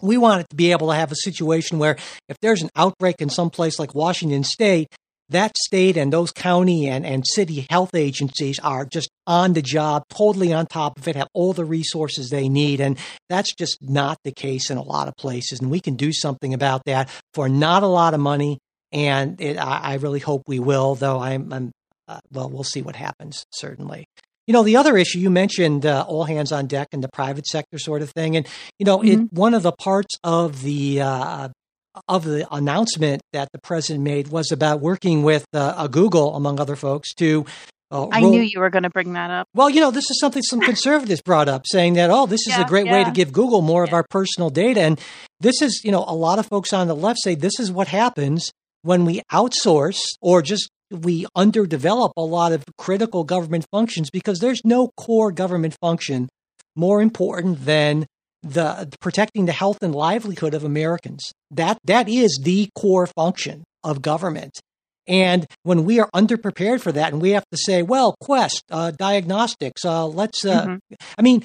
We 0.00 0.16
want 0.16 0.42
it 0.42 0.50
to 0.50 0.56
be 0.56 0.70
able 0.70 0.88
to 0.88 0.94
have 0.94 1.10
a 1.10 1.16
situation 1.16 1.78
where 1.78 1.96
if 2.28 2.36
there's 2.40 2.62
an 2.62 2.70
outbreak 2.76 3.16
in 3.20 3.30
some 3.30 3.50
place 3.50 3.78
like 3.78 3.94
Washington 3.94 4.44
State, 4.44 4.88
that 5.30 5.56
state 5.58 5.96
and 5.96 6.12
those 6.12 6.32
county 6.32 6.88
and, 6.88 7.04
and 7.04 7.24
city 7.26 7.66
health 7.68 7.94
agencies 7.94 8.58
are 8.60 8.84
just 8.84 9.10
on 9.26 9.52
the 9.52 9.62
job, 9.62 10.04
totally 10.08 10.52
on 10.52 10.66
top 10.66 10.98
of 10.98 11.06
it, 11.06 11.16
have 11.16 11.28
all 11.34 11.52
the 11.52 11.64
resources 11.64 12.30
they 12.30 12.48
need. 12.48 12.80
And 12.80 12.98
that's 13.28 13.54
just 13.54 13.78
not 13.82 14.18
the 14.24 14.32
case 14.32 14.70
in 14.70 14.78
a 14.78 14.82
lot 14.82 15.08
of 15.08 15.16
places. 15.16 15.60
And 15.60 15.70
we 15.70 15.80
can 15.80 15.96
do 15.96 16.12
something 16.12 16.54
about 16.54 16.82
that 16.86 17.10
for 17.34 17.48
not 17.48 17.82
a 17.82 17.86
lot 17.88 18.14
of 18.14 18.20
money. 18.20 18.58
And 18.90 19.40
it, 19.40 19.58
I, 19.58 19.80
I, 19.82 19.94
really 19.96 20.20
hope 20.20 20.44
we 20.46 20.58
will, 20.58 20.94
though 20.94 21.18
I'm, 21.20 21.52
I'm 21.52 21.72
uh, 22.08 22.20
well, 22.32 22.48
we'll 22.48 22.64
see 22.64 22.80
what 22.80 22.96
happens, 22.96 23.44
certainly. 23.52 24.06
You 24.46 24.54
know, 24.54 24.62
the 24.62 24.76
other 24.76 24.96
issue 24.96 25.18
you 25.18 25.28
mentioned, 25.28 25.84
uh, 25.84 26.06
all 26.08 26.24
hands 26.24 26.52
on 26.52 26.68
deck 26.68 26.88
and 26.92 27.04
the 27.04 27.10
private 27.12 27.46
sector 27.46 27.78
sort 27.78 28.00
of 28.00 28.10
thing. 28.12 28.34
And, 28.34 28.46
you 28.78 28.86
know, 28.86 28.98
mm-hmm. 29.00 29.24
it, 29.24 29.32
one 29.32 29.52
of 29.52 29.62
the 29.62 29.72
parts 29.72 30.16
of 30.24 30.62
the 30.62 31.02
uh, 31.02 31.48
of 32.08 32.24
the 32.24 32.46
announcement 32.52 33.22
that 33.32 33.48
the 33.52 33.58
president 33.58 34.04
made 34.04 34.28
was 34.28 34.52
about 34.52 34.80
working 34.80 35.22
with 35.22 35.44
uh, 35.52 35.86
Google, 35.88 36.34
among 36.36 36.60
other 36.60 36.76
folks, 36.76 37.14
to. 37.14 37.44
Uh, 37.90 38.06
I 38.08 38.20
roll... 38.20 38.30
knew 38.30 38.42
you 38.42 38.60
were 38.60 38.70
going 38.70 38.82
to 38.82 38.90
bring 38.90 39.14
that 39.14 39.30
up. 39.30 39.48
Well, 39.54 39.70
you 39.70 39.80
know, 39.80 39.90
this 39.90 40.10
is 40.10 40.20
something 40.20 40.42
some 40.42 40.60
conservatives 40.72 41.22
brought 41.22 41.48
up, 41.48 41.64
saying 41.66 41.94
that, 41.94 42.10
oh, 42.10 42.26
this 42.26 42.46
is 42.46 42.56
yeah, 42.56 42.62
a 42.62 42.68
great 42.68 42.86
yeah. 42.86 42.92
way 42.92 43.04
to 43.04 43.10
give 43.10 43.32
Google 43.32 43.62
more 43.62 43.84
yeah. 43.84 43.88
of 43.88 43.94
our 43.94 44.04
personal 44.10 44.50
data. 44.50 44.80
And 44.80 45.00
this 45.40 45.62
is, 45.62 45.82
you 45.84 45.90
know, 45.90 46.04
a 46.06 46.14
lot 46.14 46.38
of 46.38 46.46
folks 46.46 46.72
on 46.72 46.86
the 46.88 46.96
left 46.96 47.20
say 47.22 47.34
this 47.34 47.58
is 47.58 47.72
what 47.72 47.88
happens 47.88 48.52
when 48.82 49.04
we 49.04 49.22
outsource 49.32 50.00
or 50.20 50.42
just 50.42 50.70
we 50.90 51.26
underdevelop 51.36 52.12
a 52.16 52.22
lot 52.22 52.52
of 52.52 52.64
critical 52.76 53.24
government 53.24 53.66
functions 53.70 54.10
because 54.10 54.38
there's 54.38 54.60
no 54.64 54.90
core 54.96 55.32
government 55.32 55.76
function 55.80 56.28
more 56.76 57.02
important 57.02 57.64
than 57.64 58.06
the 58.42 58.88
protecting 59.00 59.46
the 59.46 59.52
health 59.52 59.78
and 59.82 59.94
livelihood 59.94 60.54
of 60.54 60.64
Americans. 60.64 61.32
That 61.50 61.78
that 61.84 62.08
is 62.08 62.40
the 62.42 62.68
core 62.74 63.06
function 63.06 63.64
of 63.82 64.02
government. 64.02 64.60
And 65.06 65.46
when 65.62 65.84
we 65.84 66.00
are 66.00 66.10
underprepared 66.14 66.82
for 66.82 66.92
that, 66.92 67.12
and 67.12 67.22
we 67.22 67.30
have 67.30 67.44
to 67.50 67.56
say, 67.56 67.82
well, 67.82 68.14
Quest 68.20 68.62
uh, 68.70 68.90
Diagnostics, 68.90 69.82
uh, 69.82 70.06
let's, 70.06 70.44
uh, 70.44 70.66
mm-hmm. 70.66 70.94
I 71.16 71.22
mean, 71.22 71.44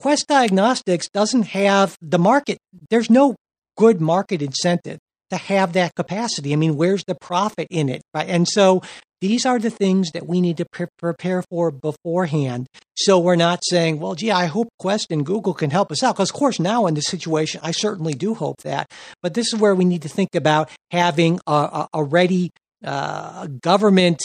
Quest 0.00 0.26
Diagnostics 0.26 1.08
doesn't 1.08 1.44
have 1.44 1.96
the 2.02 2.18
market. 2.18 2.58
There's 2.90 3.08
no 3.08 3.36
good 3.76 4.00
market 4.00 4.42
incentive 4.42 4.98
to 5.30 5.36
have 5.36 5.74
that 5.74 5.94
capacity. 5.94 6.52
I 6.52 6.56
mean, 6.56 6.76
where's 6.76 7.04
the 7.04 7.14
profit 7.14 7.68
in 7.70 7.88
it? 7.88 8.02
Right? 8.12 8.28
And 8.28 8.48
so 8.48 8.82
these 9.20 9.44
are 9.44 9.58
the 9.58 9.70
things 9.70 10.12
that 10.12 10.26
we 10.26 10.40
need 10.40 10.56
to 10.56 10.64
pre- 10.64 10.86
prepare 10.98 11.42
for 11.42 11.70
beforehand. 11.70 12.66
So 12.96 13.18
we're 13.18 13.36
not 13.36 13.62
saying, 13.64 14.00
well, 14.00 14.14
gee, 14.14 14.30
I 14.30 14.46
hope 14.46 14.68
Quest 14.78 15.08
and 15.10 15.24
Google 15.24 15.54
can 15.54 15.70
help 15.70 15.92
us 15.92 16.02
out. 16.02 16.16
Because, 16.16 16.30
of 16.30 16.36
course, 16.36 16.58
now 16.58 16.86
in 16.86 16.94
this 16.94 17.06
situation, 17.06 17.60
I 17.62 17.70
certainly 17.70 18.14
do 18.14 18.34
hope 18.34 18.62
that. 18.62 18.90
But 19.22 19.34
this 19.34 19.52
is 19.52 19.60
where 19.60 19.74
we 19.74 19.84
need 19.84 20.02
to 20.02 20.08
think 20.08 20.34
about 20.34 20.70
having 20.90 21.40
a, 21.46 21.86
a, 21.92 22.04
ready 22.04 22.50
uh, 22.84 23.46
government 23.46 24.20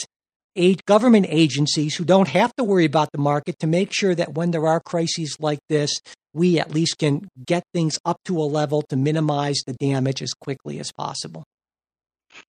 government 0.86 1.26
agencies 1.28 1.96
who 1.96 2.06
don't 2.06 2.30
have 2.30 2.56
to 2.56 2.64
worry 2.64 2.86
about 2.86 3.12
the 3.12 3.18
market 3.18 3.60
to 3.60 3.68
make 3.68 3.93
sure 3.93 4.16
that 4.16 4.36
when 4.36 4.52
there 4.52 4.66
are 4.66 4.80
crises 4.80 5.36
like 5.38 5.60
this, 5.68 5.91
we 6.34 6.60
at 6.60 6.74
least 6.74 6.98
can 6.98 7.28
get 7.46 7.64
things 7.74 8.00
up 8.06 8.18
to 8.24 8.38
a 8.38 8.43
level 8.43 8.82
to 8.84 8.96
minimize 8.96 9.58
the 9.68 9.74
damage 9.74 10.22
as 10.22 10.32
quickly 10.32 10.80
as 10.80 10.93
possible. 10.93 11.43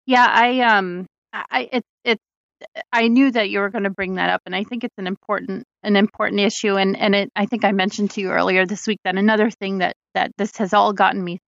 Yeah, 0.06 0.26
I 0.28 0.60
um, 0.60 1.06
I 1.32 1.68
it 1.72 1.84
it 2.04 2.18
I 2.92 3.08
knew 3.08 3.30
that 3.30 3.50
you 3.50 3.60
were 3.60 3.70
going 3.70 3.84
to 3.84 3.90
bring 3.90 4.14
that 4.16 4.30
up, 4.30 4.42
and 4.46 4.54
I 4.54 4.64
think 4.64 4.84
it's 4.84 4.98
an 4.98 5.06
important 5.06 5.64
an 5.82 5.96
important 5.96 6.40
issue. 6.40 6.76
And 6.76 6.96
and 6.96 7.14
it, 7.14 7.30
I 7.36 7.46
think 7.46 7.64
I 7.64 7.72
mentioned 7.72 8.12
to 8.12 8.20
you 8.20 8.30
earlier 8.30 8.66
this 8.66 8.86
week 8.86 9.00
that 9.04 9.16
another 9.16 9.50
thing 9.50 9.78
that 9.78 9.94
that 10.14 10.32
this 10.38 10.56
has 10.56 10.72
all 10.72 10.92
gotten 10.92 11.22
me 11.22 11.38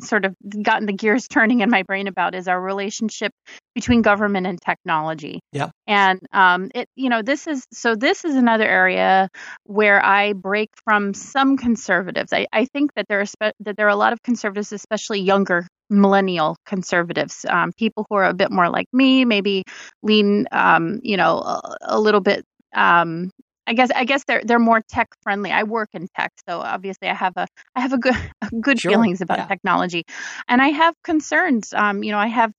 sort 0.00 0.24
of 0.24 0.34
gotten 0.62 0.86
the 0.86 0.92
gears 0.92 1.28
turning 1.30 1.60
in 1.60 1.70
my 1.70 1.82
brain 1.82 2.06
about 2.06 2.34
is 2.34 2.48
our 2.48 2.60
relationship 2.60 3.32
between 3.74 4.02
government 4.02 4.46
and 4.46 4.60
technology. 4.60 5.40
Yeah. 5.52 5.70
And 5.86 6.20
um, 6.32 6.70
it, 6.74 6.88
you 6.96 7.08
know, 7.08 7.22
this 7.22 7.46
is 7.46 7.64
so. 7.72 7.94
This 7.94 8.24
is 8.24 8.34
another 8.34 8.64
area 8.64 9.28
where 9.64 10.04
I 10.04 10.32
break 10.32 10.70
from 10.84 11.14
some 11.14 11.56
conservatives. 11.56 12.32
I, 12.32 12.46
I 12.52 12.64
think 12.66 12.92
that 12.94 13.06
there 13.08 13.20
are 13.20 13.26
spe- 13.26 13.56
that 13.60 13.76
there 13.76 13.86
are 13.86 13.90
a 13.90 13.96
lot 13.96 14.12
of 14.12 14.22
conservatives, 14.22 14.72
especially 14.72 15.20
younger 15.20 15.66
millennial 15.88 16.56
conservatives, 16.66 17.46
um, 17.48 17.72
people 17.72 18.06
who 18.08 18.16
are 18.16 18.24
a 18.24 18.34
bit 18.34 18.50
more 18.50 18.68
like 18.68 18.86
me, 18.92 19.24
maybe 19.24 19.62
lean, 20.02 20.46
um, 20.50 20.98
you 21.02 21.16
know, 21.16 21.38
a, 21.38 21.76
a 21.82 22.00
little 22.00 22.20
bit 22.20 22.44
um, 22.74 23.30
I 23.66 23.72
guess 23.72 23.90
I 23.94 24.04
guess 24.04 24.24
they're 24.24 24.42
they're 24.44 24.58
more 24.58 24.82
tech 24.88 25.08
friendly. 25.22 25.50
I 25.50 25.64
work 25.64 25.90
in 25.92 26.08
tech, 26.16 26.32
so 26.48 26.60
obviously 26.60 27.08
I 27.08 27.14
have 27.14 27.32
a 27.36 27.46
I 27.74 27.80
have 27.80 27.92
a 27.92 27.98
good 27.98 28.14
good 28.60 28.80
sure. 28.80 28.92
feelings 28.92 29.20
about 29.20 29.38
yeah. 29.38 29.46
technology, 29.46 30.04
and 30.48 30.62
I 30.62 30.68
have 30.68 30.94
concerns. 31.02 31.72
Um, 31.74 32.02
you 32.02 32.12
know, 32.12 32.18
I 32.18 32.28
have 32.28 32.52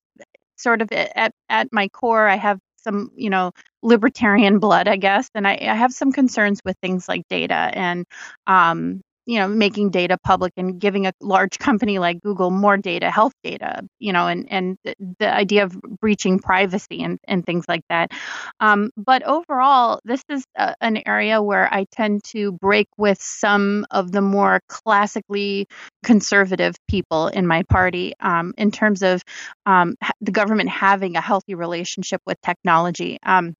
sort 0.58 0.82
of 0.82 0.91
at 0.91 1.34
at 1.49 1.68
my 1.72 1.88
core, 1.89 2.28
I 2.28 2.36
have 2.36 2.60
some 2.78 3.12
you 3.16 3.30
know 3.30 3.51
libertarian 3.82 4.60
blood, 4.60 4.88
I 4.88 4.97
guess, 4.97 5.30
and 5.34 5.47
I, 5.47 5.58
I 5.62 5.76
have 5.76 5.93
some 5.93 6.12
concerns 6.12 6.62
with 6.66 6.76
things 6.82 7.08
like 7.08 7.24
data 7.30 7.72
and 7.74 8.05
um, 8.47 9.01
you 9.28 9.38
know 9.38 9.47
making 9.47 9.91
data 9.91 10.17
public 10.23 10.53
and 10.57 10.80
giving 10.80 11.05
a 11.05 11.13
large 11.21 11.59
company 11.59 11.99
like 11.99 12.19
google 12.21 12.49
more 12.49 12.78
data 12.78 13.11
health 13.11 13.34
data 13.43 13.82
you 13.99 14.11
know 14.11 14.28
and 14.28 14.47
and 14.49 14.78
the, 15.19 15.28
idea 15.28 15.63
of 15.63 15.80
breaching 15.99 16.39
privacy 16.39 17.03
and, 17.03 17.19
and 17.28 17.45
things 17.45 17.65
like 17.67 17.84
that. 17.89 18.11
Um, 18.59 18.91
but 18.95 19.23
overall 19.23 19.99
this 20.05 20.23
is 20.30 20.43
a, 20.55 20.73
an 20.82 21.01
area 21.05 21.41
where 21.41 21.71
i 21.73 21.86
tend 21.91 22.23
to 22.23 22.53
break 22.53 22.88
with 22.97 23.21
some 23.21 23.86
of 23.91 24.11
the 24.11 24.21
more 24.21 24.61
classically 24.69 25.67
conservative 26.03 26.75
people 26.88 27.28
in 27.28 27.45
my 27.45 27.63
party 27.63 28.13
um, 28.21 28.53
in 28.57 28.71
terms 28.71 29.03
of 29.03 29.21
um, 29.65 29.95
the 30.21 30.32
government 30.32 30.69
having 30.69 31.15
a 31.15 31.21
healthy 31.21 31.53
relationship 31.53 32.21
with 32.25 32.39
technology. 32.41 33.17
Um, 33.23 33.53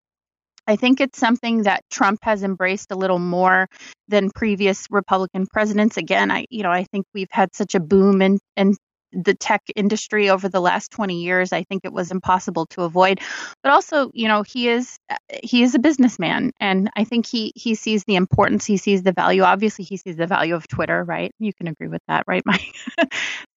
I 0.68 0.76
think 0.76 1.00
it's 1.00 1.18
something 1.18 1.62
that 1.62 1.82
Trump 1.90 2.20
has 2.22 2.42
embraced 2.42 2.92
a 2.92 2.96
little 2.96 3.18
more 3.18 3.68
than 4.08 4.30
previous 4.30 4.86
Republican 4.90 5.46
presidents. 5.46 5.96
Again, 5.96 6.30
I 6.30 6.44
you 6.50 6.62
know 6.62 6.70
I 6.70 6.84
think 6.84 7.06
we've 7.14 7.30
had 7.30 7.54
such 7.54 7.74
a 7.74 7.80
boom 7.80 8.20
in 8.22 8.38
in 8.56 8.76
the 9.12 9.32
tech 9.32 9.62
industry 9.74 10.28
over 10.28 10.50
the 10.50 10.60
last 10.60 10.90
20 10.90 11.22
years. 11.22 11.54
I 11.54 11.62
think 11.64 11.86
it 11.86 11.92
was 11.94 12.10
impossible 12.10 12.66
to 12.66 12.82
avoid. 12.82 13.20
But 13.62 13.72
also 13.72 14.10
you 14.12 14.28
know 14.28 14.42
he 14.42 14.68
is 14.68 14.98
he 15.42 15.62
is 15.62 15.74
a 15.74 15.78
businessman 15.78 16.52
and 16.60 16.90
i 16.96 17.04
think 17.04 17.26
he 17.26 17.52
he 17.56 17.74
sees 17.74 18.04
the 18.04 18.16
importance 18.16 18.66
he 18.66 18.76
sees 18.76 19.02
the 19.02 19.12
value. 19.12 19.42
Obviously 19.42 19.84
he 19.86 19.96
sees 19.96 20.16
the 20.16 20.26
value 20.26 20.54
of 20.54 20.68
twitter 20.68 21.02
right? 21.02 21.32
You 21.38 21.52
can 21.54 21.68
agree 21.68 21.88
with 21.88 22.02
that 22.08 22.24
right 22.26 22.42
mike? 22.46 22.74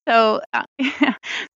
So 0.07 0.41
uh, 0.53 0.64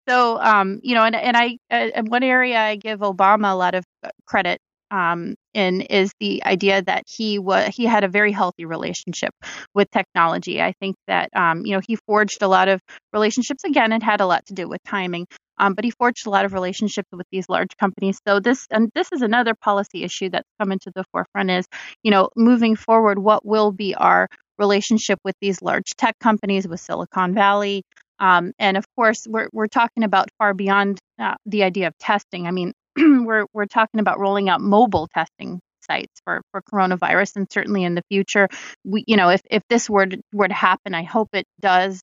so 0.09 0.39
um 0.39 0.79
you 0.83 0.95
know 0.95 1.03
and 1.03 1.15
and 1.15 1.35
i 1.37 1.57
uh, 1.71 2.03
one 2.03 2.23
area 2.23 2.59
i 2.59 2.75
give 2.75 2.99
obama 2.99 3.51
a 3.51 3.55
lot 3.55 3.73
of 3.73 3.83
credit 4.25 4.59
um, 4.91 5.35
in 5.53 5.81
is 5.81 6.11
the 6.19 6.43
idea 6.43 6.81
that 6.81 7.03
he 7.07 7.39
was 7.39 7.73
he 7.75 7.85
had 7.85 8.03
a 8.03 8.07
very 8.07 8.31
healthy 8.31 8.65
relationship 8.65 9.33
with 9.73 9.89
technology. 9.91 10.61
I 10.61 10.73
think 10.79 10.95
that 11.07 11.29
um, 11.35 11.65
you 11.65 11.73
know 11.73 11.81
he 11.87 11.97
forged 12.07 12.41
a 12.41 12.47
lot 12.47 12.67
of 12.67 12.81
relationships. 13.13 13.63
Again, 13.63 13.91
it 13.91 14.03
had 14.03 14.21
a 14.21 14.25
lot 14.25 14.45
to 14.47 14.53
do 14.53 14.67
with 14.67 14.81
timing, 14.83 15.27
um, 15.57 15.73
but 15.73 15.83
he 15.83 15.91
forged 15.91 16.27
a 16.27 16.29
lot 16.29 16.45
of 16.45 16.53
relationships 16.53 17.09
with 17.11 17.27
these 17.31 17.49
large 17.49 17.75
companies. 17.77 18.19
So 18.27 18.39
this 18.39 18.67
and 18.71 18.89
this 18.95 19.11
is 19.11 19.21
another 19.21 19.53
policy 19.55 20.03
issue 20.03 20.29
that's 20.29 20.49
come 20.59 20.71
into 20.71 20.91
the 20.95 21.03
forefront. 21.11 21.51
Is 21.51 21.65
you 22.03 22.11
know 22.11 22.29
moving 22.35 22.75
forward, 22.75 23.19
what 23.19 23.45
will 23.45 23.71
be 23.71 23.95
our 23.95 24.27
relationship 24.57 25.19
with 25.23 25.35
these 25.41 25.61
large 25.61 25.91
tech 25.97 26.17
companies, 26.19 26.67
with 26.67 26.79
Silicon 26.79 27.33
Valley, 27.33 27.83
um, 28.19 28.53
and 28.59 28.77
of 28.77 28.85
course, 28.95 29.27
we're 29.27 29.49
we're 29.51 29.67
talking 29.67 30.03
about 30.03 30.29
far 30.37 30.53
beyond 30.53 30.99
uh, 31.19 31.35
the 31.45 31.63
idea 31.63 31.87
of 31.87 31.97
testing. 31.97 32.47
I 32.47 32.51
mean, 32.51 32.73
we're 33.25 33.45
we're 33.53 33.65
talking 33.65 33.99
about 33.99 34.19
rolling 34.19 34.49
out 34.49 34.61
mobile 34.61 35.07
testing 35.13 35.59
sites 35.85 36.19
for, 36.23 36.41
for 36.51 36.61
coronavirus 36.61 37.35
and 37.35 37.47
certainly 37.51 37.83
in 37.83 37.95
the 37.95 38.03
future. 38.09 38.47
We 38.83 39.03
you 39.07 39.17
know 39.17 39.29
if, 39.29 39.41
if 39.49 39.63
this 39.69 39.89
were 39.89 40.05
to, 40.05 40.19
were 40.33 40.47
to 40.47 40.53
happen 40.53 40.93
i 40.93 41.03
hope 41.03 41.29
it 41.33 41.45
does. 41.59 42.01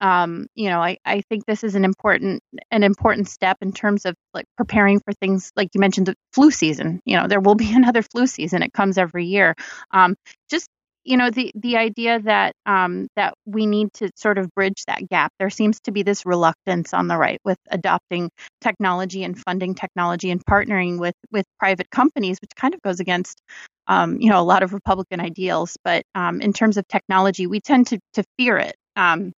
Um, 0.00 0.46
you 0.54 0.68
know 0.68 0.80
I, 0.80 0.98
I 1.04 1.22
think 1.28 1.46
this 1.46 1.62
is 1.62 1.74
an 1.74 1.84
important 1.84 2.42
an 2.70 2.82
important 2.82 3.28
step 3.28 3.58
in 3.60 3.72
terms 3.72 4.04
of 4.04 4.14
like 4.34 4.46
preparing 4.56 5.00
for 5.00 5.12
things 5.12 5.52
like 5.56 5.68
you 5.74 5.80
mentioned 5.80 6.06
the 6.06 6.14
flu 6.32 6.50
season. 6.50 7.00
You 7.04 7.16
know 7.18 7.28
there 7.28 7.40
will 7.40 7.54
be 7.54 7.72
another 7.74 8.02
flu 8.02 8.26
season. 8.26 8.62
It 8.62 8.72
comes 8.72 8.98
every 8.98 9.26
year. 9.26 9.54
Um, 9.92 10.16
just 10.50 10.68
you 11.04 11.16
know 11.16 11.30
the 11.30 11.52
the 11.54 11.76
idea 11.76 12.20
that 12.20 12.54
um, 12.66 13.08
that 13.16 13.34
we 13.46 13.66
need 13.66 13.92
to 13.94 14.10
sort 14.16 14.38
of 14.38 14.50
bridge 14.54 14.84
that 14.86 15.08
gap. 15.08 15.32
There 15.38 15.50
seems 15.50 15.80
to 15.82 15.92
be 15.92 16.02
this 16.02 16.24
reluctance 16.24 16.94
on 16.94 17.08
the 17.08 17.16
right 17.16 17.40
with 17.44 17.58
adopting 17.70 18.30
technology 18.60 19.24
and 19.24 19.38
funding 19.38 19.74
technology 19.74 20.30
and 20.30 20.44
partnering 20.44 20.98
with 20.98 21.14
with 21.30 21.46
private 21.58 21.90
companies, 21.90 22.38
which 22.40 22.52
kind 22.56 22.74
of 22.74 22.82
goes 22.82 23.00
against 23.00 23.40
um, 23.88 24.20
you 24.20 24.30
know 24.30 24.40
a 24.40 24.44
lot 24.44 24.62
of 24.62 24.72
Republican 24.72 25.20
ideals. 25.20 25.76
But 25.84 26.04
um, 26.14 26.40
in 26.40 26.52
terms 26.52 26.76
of 26.76 26.86
technology, 26.88 27.46
we 27.46 27.60
tend 27.60 27.88
to 27.88 27.98
to 28.14 28.24
fear 28.38 28.58
it. 28.58 28.76
Um, 28.96 29.32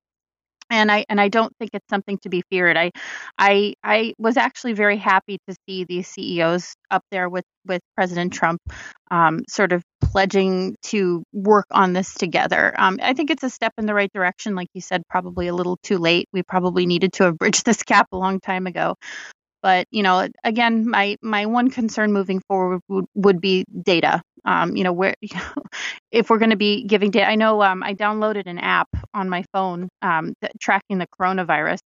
and 0.74 0.90
I 0.90 1.04
and 1.08 1.20
I 1.20 1.28
don't 1.28 1.56
think 1.58 1.70
it's 1.72 1.88
something 1.88 2.18
to 2.18 2.28
be 2.28 2.42
feared. 2.50 2.76
I 2.76 2.90
I 3.38 3.74
I 3.82 4.14
was 4.18 4.36
actually 4.36 4.72
very 4.72 4.96
happy 4.96 5.38
to 5.48 5.56
see 5.66 5.84
these 5.84 6.08
CEOs 6.08 6.74
up 6.90 7.02
there 7.10 7.28
with 7.28 7.44
with 7.66 7.80
President 7.94 8.32
Trump, 8.32 8.60
um, 9.10 9.40
sort 9.48 9.72
of 9.72 9.82
pledging 10.02 10.76
to 10.86 11.22
work 11.32 11.66
on 11.70 11.92
this 11.92 12.12
together. 12.14 12.74
Um, 12.76 12.98
I 13.02 13.14
think 13.14 13.30
it's 13.30 13.44
a 13.44 13.50
step 13.50 13.72
in 13.78 13.86
the 13.86 13.94
right 13.94 14.10
direction. 14.12 14.54
Like 14.54 14.68
you 14.74 14.80
said, 14.80 15.02
probably 15.08 15.46
a 15.46 15.54
little 15.54 15.78
too 15.82 15.98
late. 15.98 16.28
We 16.32 16.42
probably 16.42 16.86
needed 16.86 17.12
to 17.14 17.24
have 17.24 17.38
bridged 17.38 17.64
this 17.64 17.82
gap 17.84 18.08
a 18.12 18.16
long 18.16 18.40
time 18.40 18.66
ago. 18.66 18.96
But 19.64 19.88
you 19.92 20.04
know, 20.04 20.28
again, 20.44 20.90
my 20.90 21.16
my 21.22 21.46
one 21.46 21.70
concern 21.70 22.12
moving 22.12 22.40
forward 22.48 22.82
would, 22.90 23.06
would 23.16 23.42
be 23.42 23.66
data. 23.82 24.22
Um, 24.46 24.76
you 24.76 24.84
know, 24.84 24.92
where 24.92 25.16
if 26.12 26.30
we're 26.30 26.38
going 26.38 26.50
to 26.52 26.56
be 26.56 26.84
giving 26.84 27.10
data, 27.10 27.28
I 27.28 27.36
know 27.36 27.62
um, 27.62 27.82
I 27.82 27.94
downloaded 27.94 28.44
an 28.46 28.58
app 28.58 28.88
on 29.14 29.30
my 29.30 29.44
phone 29.54 29.88
um, 30.02 30.34
that, 30.42 30.52
tracking 30.60 30.98
the 30.98 31.08
coronavirus, 31.20 31.80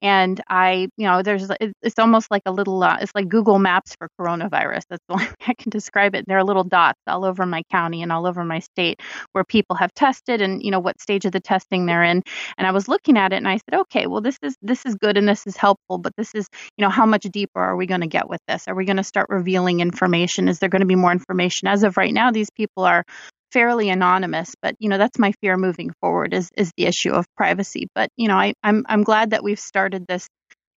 and 0.00 0.40
I, 0.48 0.88
you 0.96 1.06
know, 1.06 1.22
there's 1.22 1.50
it's 1.82 1.98
almost 1.98 2.30
like 2.30 2.42
a 2.46 2.52
little, 2.52 2.82
uh, 2.82 2.98
it's 3.00 3.12
like 3.14 3.28
Google 3.28 3.58
Maps 3.58 3.96
for 3.96 4.08
coronavirus. 4.20 4.82
That's 4.88 5.04
the 5.08 5.14
only 5.14 5.26
way 5.26 5.34
I 5.48 5.54
can 5.54 5.70
describe 5.70 6.14
it. 6.14 6.24
There 6.26 6.38
are 6.38 6.44
little 6.44 6.64
dots 6.64 7.00
all 7.06 7.24
over 7.24 7.46
my 7.46 7.62
county 7.70 8.02
and 8.02 8.12
all 8.12 8.26
over 8.26 8.44
my 8.44 8.60
state 8.60 9.00
where 9.32 9.44
people 9.44 9.76
have 9.76 9.92
tested 9.94 10.40
and 10.40 10.62
you 10.62 10.70
know 10.70 10.80
what 10.80 11.00
stage 11.00 11.24
of 11.24 11.32
the 11.32 11.40
testing 11.40 11.86
they're 11.86 12.04
in. 12.04 12.22
And 12.56 12.66
I 12.66 12.70
was 12.70 12.88
looking 12.88 13.18
at 13.18 13.32
it 13.32 13.36
and 13.36 13.48
I 13.48 13.56
said, 13.56 13.80
okay, 13.80 14.06
well 14.06 14.20
this 14.20 14.38
is 14.42 14.56
this 14.62 14.86
is 14.86 14.94
good 14.94 15.16
and 15.16 15.28
this 15.28 15.46
is 15.46 15.56
helpful, 15.56 15.98
but 15.98 16.12
this 16.16 16.34
is 16.34 16.48
you 16.76 16.84
know 16.84 16.90
how 16.90 17.06
much 17.06 17.22
deeper 17.22 17.60
are 17.60 17.76
we 17.76 17.86
going 17.86 18.02
to 18.02 18.06
get 18.06 18.28
with 18.28 18.40
this? 18.46 18.68
Are 18.68 18.74
we 18.74 18.84
going 18.84 18.96
to 18.98 19.04
start 19.04 19.26
revealing 19.30 19.80
information? 19.80 20.48
Is 20.48 20.58
there 20.58 20.68
going 20.68 20.80
to 20.80 20.86
be 20.86 20.94
more 20.94 21.12
information? 21.12 21.68
As 21.68 21.82
of 21.82 21.96
right 21.96 22.12
now, 22.12 22.30
these 22.30 22.50
people 22.50 22.84
are 22.84 23.04
fairly 23.52 23.88
anonymous 23.88 24.54
but 24.62 24.74
you 24.78 24.88
know 24.88 24.98
that's 24.98 25.18
my 25.18 25.32
fear 25.40 25.56
moving 25.56 25.90
forward 26.00 26.34
is 26.34 26.50
is 26.56 26.70
the 26.76 26.86
issue 26.86 27.12
of 27.12 27.26
privacy. 27.36 27.88
But 27.94 28.10
you 28.16 28.28
know 28.28 28.36
I, 28.36 28.54
I'm 28.62 28.84
I'm 28.88 29.02
glad 29.02 29.30
that 29.30 29.42
we've 29.42 29.60
started 29.60 30.06
this 30.06 30.28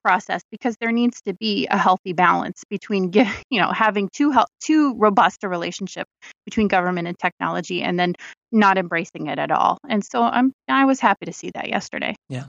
process 0.04 0.42
because 0.52 0.76
there 0.80 0.92
needs 0.92 1.22
to 1.22 1.34
be 1.34 1.68
a 1.70 1.78
healthy 1.78 2.14
balance 2.14 2.64
between 2.70 3.12
you 3.50 3.62
know 3.62 3.72
having 3.72 4.10
too 4.14 4.34
too 4.64 4.96
robust 4.98 5.44
a 5.44 5.50
relationship 5.50 6.08
between 6.46 6.68
government 6.68 7.08
and 7.08 7.18
technology 7.20 7.82
and 7.82 8.00
then 8.00 8.16
not 8.52 8.78
embracing 8.78 9.28
it 9.28 9.40
at 9.40 9.52
all. 9.52 9.78
And 9.88 10.04
so 10.04 10.22
I'm 10.24 10.54
I 10.68 10.86
was 10.86 11.00
happy 11.00 11.26
to 11.26 11.34
see 11.34 11.52
that 11.54 11.70
yesterday. 11.70 12.16
Yeah. 12.30 12.46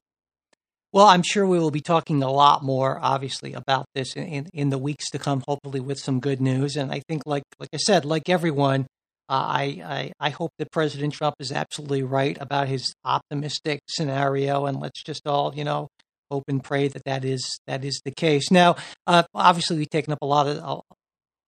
Well, 0.92 1.06
I'm 1.06 1.22
sure 1.22 1.46
we 1.46 1.58
will 1.58 1.70
be 1.70 1.80
talking 1.80 2.22
a 2.22 2.30
lot 2.30 2.62
more, 2.62 2.98
obviously, 3.00 3.54
about 3.54 3.86
this 3.94 4.14
in, 4.14 4.24
in, 4.24 4.48
in, 4.52 4.68
the 4.68 4.76
weeks 4.76 5.08
to 5.12 5.18
come, 5.18 5.42
hopefully 5.48 5.80
with 5.80 5.98
some 5.98 6.20
good 6.20 6.38
news. 6.38 6.76
And 6.76 6.92
I 6.92 7.00
think, 7.08 7.22
like 7.24 7.44
like 7.58 7.70
I 7.72 7.78
said, 7.78 8.04
like 8.04 8.28
everyone, 8.28 8.86
I, 9.28 9.62
I 9.84 10.12
I 10.20 10.30
hope 10.30 10.50
that 10.58 10.70
President 10.70 11.14
Trump 11.14 11.36
is 11.38 11.52
absolutely 11.52 12.02
right 12.02 12.36
about 12.40 12.68
his 12.68 12.92
optimistic 13.04 13.80
scenario, 13.88 14.66
and 14.66 14.78
let's 14.80 15.02
just 15.02 15.26
all, 15.26 15.54
you 15.54 15.64
know, 15.64 15.88
hope 16.30 16.44
and 16.48 16.62
pray 16.62 16.88
that 16.88 17.04
that 17.04 17.24
is 17.24 17.60
that 17.66 17.84
is 17.84 18.00
the 18.04 18.10
case. 18.10 18.50
Now, 18.50 18.76
uh, 19.06 19.22
obviously, 19.34 19.76
we've 19.78 19.90
taken 19.90 20.12
up 20.12 20.18
a 20.22 20.26
lot 20.26 20.46
of 20.46 20.82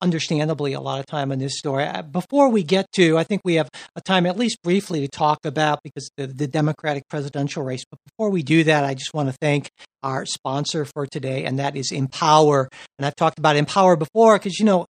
understandably 0.05 0.75
a 0.75 0.81
lot 0.81 1.01
of 1.01 1.07
time 1.07 1.33
on 1.33 1.39
this 1.39 1.59
story. 1.59 1.85
Uh, 1.85 2.03
before 2.03 2.51
we 2.51 2.63
get 2.63 2.87
to, 2.93 3.17
I 3.17 3.25
think 3.25 3.41
we 3.45 3.55
have 3.55 3.71
a 3.97 4.03
time 4.03 4.27
at 4.27 4.37
least 4.37 4.59
briefly 4.63 5.01
to 5.01 5.09
talk 5.09 5.39
about 5.45 5.81
because 5.83 6.11
the, 6.19 6.27
the 6.27 6.47
Democratic 6.47 7.09
presidential 7.09 7.63
race. 7.63 7.85
But 7.91 7.99
before 8.05 8.31
we 8.31 8.43
do 8.43 8.65
that, 8.65 8.85
I 8.85 8.93
just 8.93 9.15
want 9.15 9.31
to 9.31 9.37
thank 9.41 9.71
our 10.03 10.27
sponsor 10.27 10.85
for 10.85 11.07
today, 11.07 11.45
and 11.45 11.59
that 11.59 11.75
is 11.75 11.91
Empower. 11.91 12.69
And 12.99 13.07
I've 13.07 13.17
talked 13.17 13.39
about 13.39 13.57
Empower 13.57 13.97
before 13.97 14.39
because 14.39 14.59
you 14.59 14.67
know 14.67 14.87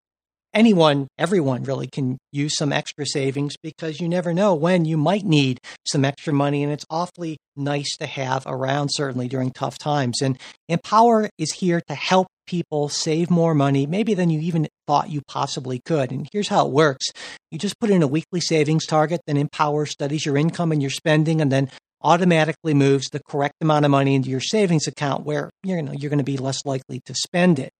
anyone, 0.54 1.08
everyone 1.18 1.64
really 1.64 1.88
can 1.88 2.18
use 2.32 2.56
some 2.56 2.72
extra 2.72 3.04
savings 3.06 3.56
because 3.62 4.00
you 4.00 4.08
never 4.08 4.32
know 4.32 4.54
when 4.54 4.84
you 4.84 4.96
might 4.96 5.24
need 5.24 5.58
some 5.86 6.04
extra 6.04 6.32
money. 6.32 6.62
And 6.62 6.72
it's 6.72 6.86
awfully 6.88 7.36
nice 7.56 7.96
to 7.98 8.06
have 8.06 8.44
around, 8.46 8.88
certainly 8.88 9.28
during 9.28 9.50
tough 9.50 9.78
times. 9.78 10.22
And 10.22 10.38
Empower 10.68 11.28
is 11.38 11.52
here 11.52 11.82
to 11.88 11.94
help 11.94 12.28
people 12.46 12.88
save 12.88 13.30
more 13.30 13.54
money, 13.54 13.86
maybe 13.86 14.14
than 14.14 14.30
you 14.30 14.40
even 14.40 14.68
thought 14.86 15.10
you 15.10 15.22
possibly 15.26 15.80
could. 15.84 16.10
And 16.10 16.28
here's 16.32 16.48
how 16.48 16.66
it 16.66 16.72
works 16.72 17.06
you 17.50 17.58
just 17.58 17.78
put 17.78 17.90
in 17.90 18.02
a 18.02 18.06
weekly 18.06 18.40
savings 18.40 18.86
target, 18.86 19.20
then 19.26 19.36
Empower 19.36 19.86
studies 19.86 20.26
your 20.26 20.36
income 20.36 20.72
and 20.72 20.82
your 20.82 20.90
spending, 20.90 21.40
and 21.40 21.50
then 21.50 21.70
automatically 22.04 22.74
moves 22.74 23.08
the 23.08 23.20
correct 23.26 23.54
amount 23.62 23.84
of 23.84 23.90
money 23.90 24.14
into 24.14 24.28
your 24.28 24.40
savings 24.40 24.86
account 24.86 25.24
where 25.24 25.50
you 25.62 25.80
know 25.82 25.92
you're 25.92 26.10
going 26.10 26.18
to 26.18 26.24
be 26.24 26.36
less 26.36 26.64
likely 26.64 27.00
to 27.06 27.14
spend 27.14 27.58
it. 27.58 27.70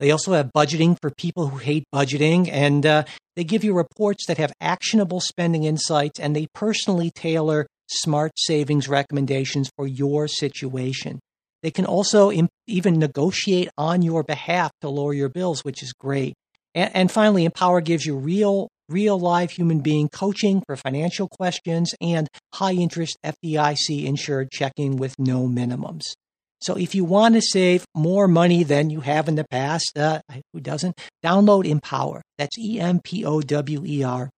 They 0.00 0.10
also 0.10 0.32
have 0.32 0.50
budgeting 0.54 0.96
for 1.00 1.10
people 1.10 1.46
who 1.46 1.58
hate 1.58 1.84
budgeting, 1.94 2.50
and 2.50 2.84
uh, 2.84 3.04
they 3.36 3.44
give 3.44 3.64
you 3.64 3.74
reports 3.74 4.26
that 4.26 4.38
have 4.38 4.52
actionable 4.60 5.20
spending 5.20 5.64
insights, 5.64 6.20
and 6.20 6.34
they 6.34 6.48
personally 6.54 7.10
tailor 7.14 7.66
smart 7.88 8.32
savings 8.36 8.88
recommendations 8.88 9.70
for 9.76 9.86
your 9.86 10.28
situation. 10.28 11.20
They 11.62 11.70
can 11.70 11.86
also 11.86 12.30
Im- 12.30 12.48
even 12.66 12.98
negotiate 12.98 13.68
on 13.78 14.02
your 14.02 14.22
behalf 14.22 14.70
to 14.80 14.88
lower 14.88 15.14
your 15.14 15.28
bills, 15.28 15.64
which 15.64 15.82
is 15.82 15.92
great. 15.92 16.34
And, 16.74 16.90
and 16.94 17.10
finally, 17.10 17.44
Empower 17.44 17.80
gives 17.80 18.06
you 18.06 18.16
real 18.16 18.68
real 18.88 19.18
live 19.18 19.50
human 19.50 19.80
being 19.80 20.08
coaching 20.08 20.62
for 20.66 20.76
financial 20.76 21.28
questions 21.28 21.94
and 22.00 22.28
high 22.54 22.72
interest 22.72 23.16
FDIC 23.24 24.04
insured 24.04 24.50
checking 24.50 24.96
with 24.96 25.18
no 25.18 25.46
minimums. 25.46 26.14
So 26.60 26.76
if 26.76 26.94
you 26.94 27.04
want 27.04 27.34
to 27.34 27.42
save 27.42 27.84
more 27.94 28.26
money 28.26 28.64
than 28.64 28.90
you 28.90 29.00
have 29.00 29.28
in 29.28 29.36
the 29.36 29.46
past, 29.48 29.96
uh, 29.96 30.20
who 30.52 30.60
doesn't? 30.60 30.98
Download 31.24 31.64
Empower. 31.64 32.22
That's 32.36 32.58
E 32.58 32.80
M 32.80 33.00
P 33.02 33.24
O 33.24 33.40
W 33.40 33.84
E 33.86 34.02
R 34.02 34.30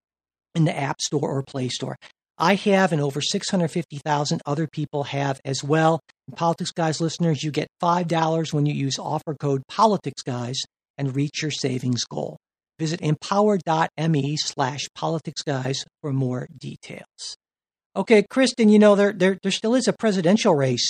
in 0.54 0.64
the 0.64 0.76
App 0.76 1.00
Store 1.00 1.30
or 1.30 1.42
Play 1.42 1.68
Store. 1.68 1.96
I 2.36 2.54
have, 2.54 2.92
and 2.92 3.02
over 3.02 3.20
650,000 3.20 4.40
other 4.46 4.66
people 4.66 5.04
have 5.04 5.40
as 5.44 5.62
well. 5.62 6.00
Politics 6.34 6.72
Guys 6.72 7.00
listeners, 7.00 7.42
you 7.42 7.50
get 7.50 7.68
$5 7.82 8.52
when 8.52 8.64
you 8.64 8.72
use 8.72 8.98
offer 8.98 9.34
code 9.34 9.62
Politics 9.68 10.22
Guys 10.22 10.58
and 10.96 11.14
reach 11.14 11.42
your 11.42 11.50
savings 11.50 12.04
goal. 12.04 12.38
Visit 12.80 13.02
empower.me 13.02 14.36
slash 14.38 14.88
politics 14.94 15.42
guys 15.42 15.84
for 16.00 16.14
more 16.14 16.48
details. 16.56 17.36
Okay, 17.94 18.22
Kristin, 18.22 18.72
you 18.72 18.78
know, 18.78 18.94
there, 18.94 19.12
there, 19.12 19.38
there 19.42 19.52
still 19.52 19.74
is 19.74 19.86
a 19.86 19.92
presidential 19.92 20.54
race 20.54 20.88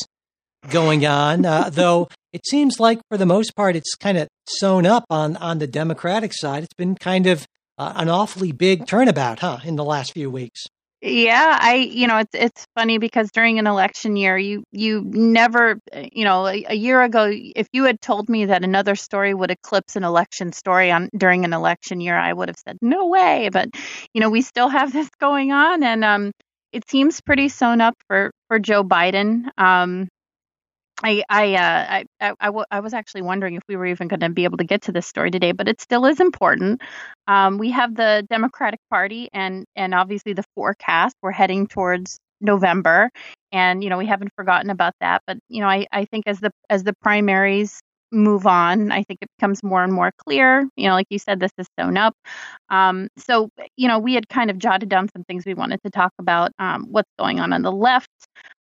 going 0.70 1.04
on, 1.04 1.44
uh, 1.44 1.68
though 1.72 2.08
it 2.32 2.46
seems 2.46 2.78
like 2.78 3.00
for 3.10 3.18
the 3.18 3.26
most 3.26 3.56
part 3.56 3.74
it's 3.74 3.96
kind 3.96 4.16
of 4.16 4.28
sewn 4.48 4.86
up 4.86 5.04
on, 5.10 5.36
on 5.38 5.58
the 5.58 5.66
Democratic 5.66 6.32
side. 6.32 6.62
It's 6.62 6.74
been 6.74 6.94
kind 6.94 7.26
of 7.26 7.44
uh, 7.76 7.94
an 7.96 8.08
awfully 8.08 8.52
big 8.52 8.86
turnabout, 8.86 9.40
huh, 9.40 9.58
in 9.64 9.74
the 9.74 9.84
last 9.84 10.12
few 10.12 10.30
weeks. 10.30 10.66
Yeah, 11.02 11.58
I 11.58 11.76
you 11.76 12.06
know 12.06 12.18
it's 12.18 12.34
it's 12.34 12.66
funny 12.76 12.98
because 12.98 13.30
during 13.30 13.58
an 13.58 13.66
election 13.66 14.16
year 14.16 14.36
you 14.36 14.64
you 14.70 15.02
never 15.06 15.80
you 16.12 16.24
know 16.24 16.46
a, 16.46 16.62
a, 16.68 16.74
year 16.74 17.00
ago 17.00 17.30
if 17.32 17.68
you 17.72 17.84
had 17.84 18.02
told 18.02 18.28
me 18.28 18.44
that 18.46 18.64
another 18.64 18.94
story 18.94 19.32
would 19.32 19.50
eclipse 19.50 19.96
an 19.96 20.04
election 20.04 20.52
story 20.52 20.90
on 20.90 21.08
during 21.16 21.46
an 21.46 21.54
election 21.54 22.02
year 22.02 22.16
I 22.18 22.30
would 22.34 22.48
have 22.48 22.58
said 22.58 22.76
no 22.82 23.06
way 23.06 23.48
but 23.50 23.70
you 24.12 24.20
know 24.20 24.28
we 24.28 24.42
still 24.42 24.68
have 24.68 24.92
this 24.94 25.08
going 25.18 25.52
on 25.52 25.82
and 25.82 26.04
um 26.04 26.32
it 26.70 26.88
seems 26.90 27.22
pretty 27.22 27.48
sewn 27.48 27.80
up 27.80 27.94
for 28.06 28.30
for 28.48 28.58
Joe 28.58 28.84
Biden. 28.84 29.48
Um 29.56 30.06
I 31.02 31.22
I, 31.28 31.54
uh, 31.54 32.04
I, 32.20 32.32
I, 32.40 32.46
w- 32.46 32.64
I 32.70 32.80
was 32.80 32.92
actually 32.92 33.22
wondering 33.22 33.54
if 33.54 33.62
we 33.68 33.76
were 33.76 33.86
even 33.86 34.08
going 34.08 34.20
to 34.20 34.28
be 34.28 34.44
able 34.44 34.58
to 34.58 34.64
get 34.64 34.82
to 34.82 34.92
this 34.92 35.06
story 35.06 35.30
today, 35.30 35.52
but 35.52 35.68
it 35.68 35.80
still 35.80 36.04
is 36.06 36.20
important. 36.20 36.82
Um, 37.26 37.58
we 37.58 37.70
have 37.70 37.94
the 37.94 38.26
Democratic 38.28 38.80
Party 38.90 39.28
and 39.32 39.64
and 39.76 39.94
obviously 39.94 40.32
the 40.34 40.44
forecast. 40.54 41.16
We're 41.22 41.32
heading 41.32 41.66
towards 41.66 42.18
November, 42.40 43.10
and 43.52 43.82
you 43.82 43.90
know 43.90 43.98
we 43.98 44.06
haven't 44.06 44.32
forgotten 44.36 44.70
about 44.70 44.94
that. 45.00 45.22
But 45.26 45.38
you 45.48 45.60
know 45.62 45.68
I, 45.68 45.86
I 45.92 46.04
think 46.04 46.24
as 46.26 46.40
the 46.40 46.50
as 46.68 46.84
the 46.84 46.94
primaries 47.02 47.80
move 48.12 48.46
on, 48.46 48.92
I 48.92 49.02
think 49.02 49.18
it 49.22 49.28
becomes 49.38 49.62
more 49.62 49.82
and 49.82 49.92
more 49.92 50.12
clear. 50.16 50.68
You 50.76 50.88
know, 50.88 50.94
like 50.94 51.06
you 51.10 51.18
said, 51.18 51.40
this 51.40 51.52
is 51.58 51.66
sewn 51.78 51.96
up. 51.96 52.14
Um, 52.68 53.08
so 53.16 53.50
you 53.76 53.88
know 53.88 53.98
we 53.98 54.14
had 54.14 54.28
kind 54.28 54.50
of 54.50 54.58
jotted 54.58 54.88
down 54.88 55.08
some 55.14 55.24
things 55.24 55.44
we 55.46 55.54
wanted 55.54 55.80
to 55.84 55.90
talk 55.90 56.12
about. 56.18 56.52
Um, 56.58 56.86
what's 56.90 57.10
going 57.18 57.40
on 57.40 57.52
on 57.52 57.62
the 57.62 57.72
left 57.72 58.08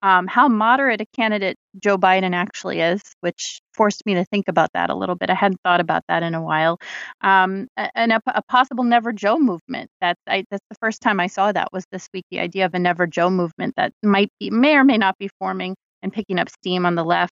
um, 0.05 0.26
how 0.26 0.49
moderate 0.49 1.01
a 1.01 1.07
candidate 1.16 1.57
Joe 1.82 1.97
Biden 1.97 2.34
actually 2.34 2.82
is, 2.82 3.01
which 3.20 3.62
forced 3.72 4.05
me 4.05 4.12
to 4.14 4.24
think 4.26 4.49
about 4.49 4.68
that 4.74 4.90
a 4.90 4.95
little 4.95 5.14
bit. 5.14 5.30
I 5.30 5.34
hadn't 5.34 5.62
thought 5.64 5.80
about 5.80 6.03
that 6.09 6.22
in 6.22 6.34
a 6.34 6.42
while. 6.42 6.78
Um, 7.22 7.68
and 7.95 8.12
a, 8.12 8.20
a, 8.26 8.42
possible 8.42 8.84
Never 8.84 9.14
Joe 9.14 9.38
movement. 9.38 9.88
That 10.03 10.18
I, 10.28 10.45
that's 10.51 10.64
the 10.68 10.76
first 10.78 11.01
time 11.01 11.20
I 11.20 11.26
saw 11.26 11.51
that 11.51 11.72
was 11.72 11.86
this 11.90 12.07
week. 12.12 12.26
The 12.30 12.40
idea 12.40 12.66
of 12.66 12.74
a 12.74 12.78
Never 12.78 13.07
Joe 13.07 13.30
movement 13.30 13.76
that 13.78 13.95
might 14.03 14.30
be, 14.38 14.51
may 14.51 14.76
or 14.76 14.84
may 14.84 14.99
not 14.99 15.16
be 15.18 15.30
forming 15.38 15.74
and 16.05 16.12
picking 16.12 16.38
up 16.38 16.48
steam 16.48 16.86
on 16.86 16.94
the 16.94 17.02
left. 17.02 17.32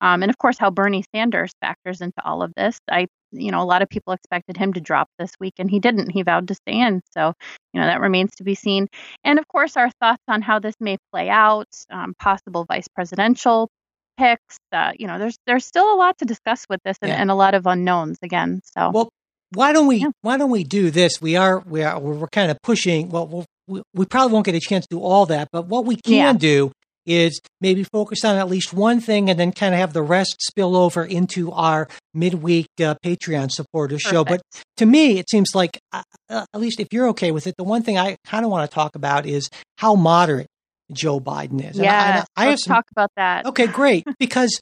Um, 0.00 0.22
and 0.22 0.30
of 0.30 0.38
course, 0.38 0.56
how 0.58 0.70
Bernie 0.70 1.04
Sanders 1.14 1.52
factors 1.60 2.00
into 2.00 2.24
all 2.24 2.42
of 2.42 2.52
this. 2.56 2.78
I, 2.90 3.08
you 3.32 3.50
know, 3.50 3.60
a 3.60 3.64
lot 3.64 3.82
of 3.82 3.90
people 3.90 4.14
expected 4.14 4.56
him 4.56 4.72
to 4.74 4.80
drop 4.80 5.08
this 5.18 5.32
week, 5.38 5.54
and 5.58 5.70
he 5.70 5.80
didn't. 5.80 6.10
He 6.10 6.22
vowed 6.22 6.48
to 6.48 6.54
stay 6.54 6.80
in. 6.80 7.02
So, 7.12 7.34
you 7.74 7.80
know, 7.80 7.86
that 7.86 8.00
remains 8.00 8.30
to 8.36 8.44
be 8.44 8.54
seen. 8.54 8.88
And 9.24 9.38
of 9.38 9.46
course, 9.48 9.76
our 9.76 9.90
thoughts 10.00 10.22
on 10.28 10.40
how 10.40 10.60
this 10.60 10.76
may 10.80 10.96
play 11.12 11.28
out, 11.28 11.68
um, 11.90 12.14
possible 12.18 12.64
vice 12.64 12.88
presidential 12.88 13.68
picks. 14.16 14.58
Uh, 14.70 14.92
you 14.98 15.06
know, 15.06 15.18
there's 15.18 15.36
there's 15.46 15.66
still 15.66 15.92
a 15.92 15.96
lot 15.96 16.16
to 16.18 16.24
discuss 16.24 16.64
with 16.70 16.80
this, 16.84 16.96
and, 17.02 17.10
yeah. 17.10 17.16
and 17.16 17.30
a 17.30 17.34
lot 17.34 17.54
of 17.54 17.66
unknowns 17.66 18.18
again. 18.22 18.60
So, 18.64 18.90
well, 18.90 19.08
why 19.54 19.72
don't 19.72 19.86
we 19.86 19.96
yeah. 19.96 20.10
why 20.22 20.36
don't 20.36 20.50
we 20.50 20.64
do 20.64 20.90
this? 20.90 21.20
We 21.20 21.36
are 21.36 21.60
we 21.60 21.82
are 21.82 21.98
we're 21.98 22.28
kind 22.28 22.50
of 22.50 22.58
pushing. 22.62 23.08
Well, 23.08 23.46
we 23.66 23.82
we 23.94 24.06
probably 24.06 24.32
won't 24.32 24.46
get 24.46 24.54
a 24.54 24.60
chance 24.60 24.86
to 24.86 24.96
do 24.96 25.02
all 25.02 25.26
that, 25.26 25.48
but 25.52 25.66
what 25.66 25.86
we 25.86 25.96
can 25.96 26.14
yeah. 26.14 26.32
do 26.34 26.72
is 27.06 27.40
maybe 27.60 27.84
focus 27.84 28.24
on 28.24 28.36
at 28.36 28.48
least 28.48 28.72
one 28.72 29.00
thing 29.00 29.28
and 29.28 29.38
then 29.38 29.52
kind 29.52 29.74
of 29.74 29.80
have 29.80 29.92
the 29.92 30.02
rest 30.02 30.36
spill 30.40 30.76
over 30.76 31.04
into 31.04 31.50
our 31.52 31.88
midweek 32.14 32.66
uh, 32.80 32.94
Patreon 33.04 33.50
supporters 33.50 34.00
show. 34.00 34.24
But 34.24 34.42
to 34.76 34.86
me, 34.86 35.18
it 35.18 35.28
seems 35.30 35.54
like, 35.54 35.78
uh, 35.92 36.02
uh, 36.28 36.44
at 36.54 36.60
least 36.60 36.80
if 36.80 36.88
you're 36.92 37.08
okay 37.08 37.32
with 37.32 37.46
it, 37.46 37.54
the 37.56 37.64
one 37.64 37.82
thing 37.82 37.98
I 37.98 38.16
kind 38.24 38.44
of 38.44 38.50
want 38.50 38.70
to 38.70 38.74
talk 38.74 38.94
about 38.94 39.26
is 39.26 39.48
how 39.78 39.94
moderate 39.94 40.48
Joe 40.92 41.20
Biden 41.20 41.68
is. 41.68 41.76
Yeah, 41.76 42.24
I, 42.36 42.42
I, 42.42 42.46
I 42.46 42.50
let's 42.50 42.64
some, 42.64 42.74
talk 42.74 42.84
about 42.92 43.10
that. 43.16 43.46
Okay, 43.46 43.66
great. 43.66 44.04
because 44.18 44.60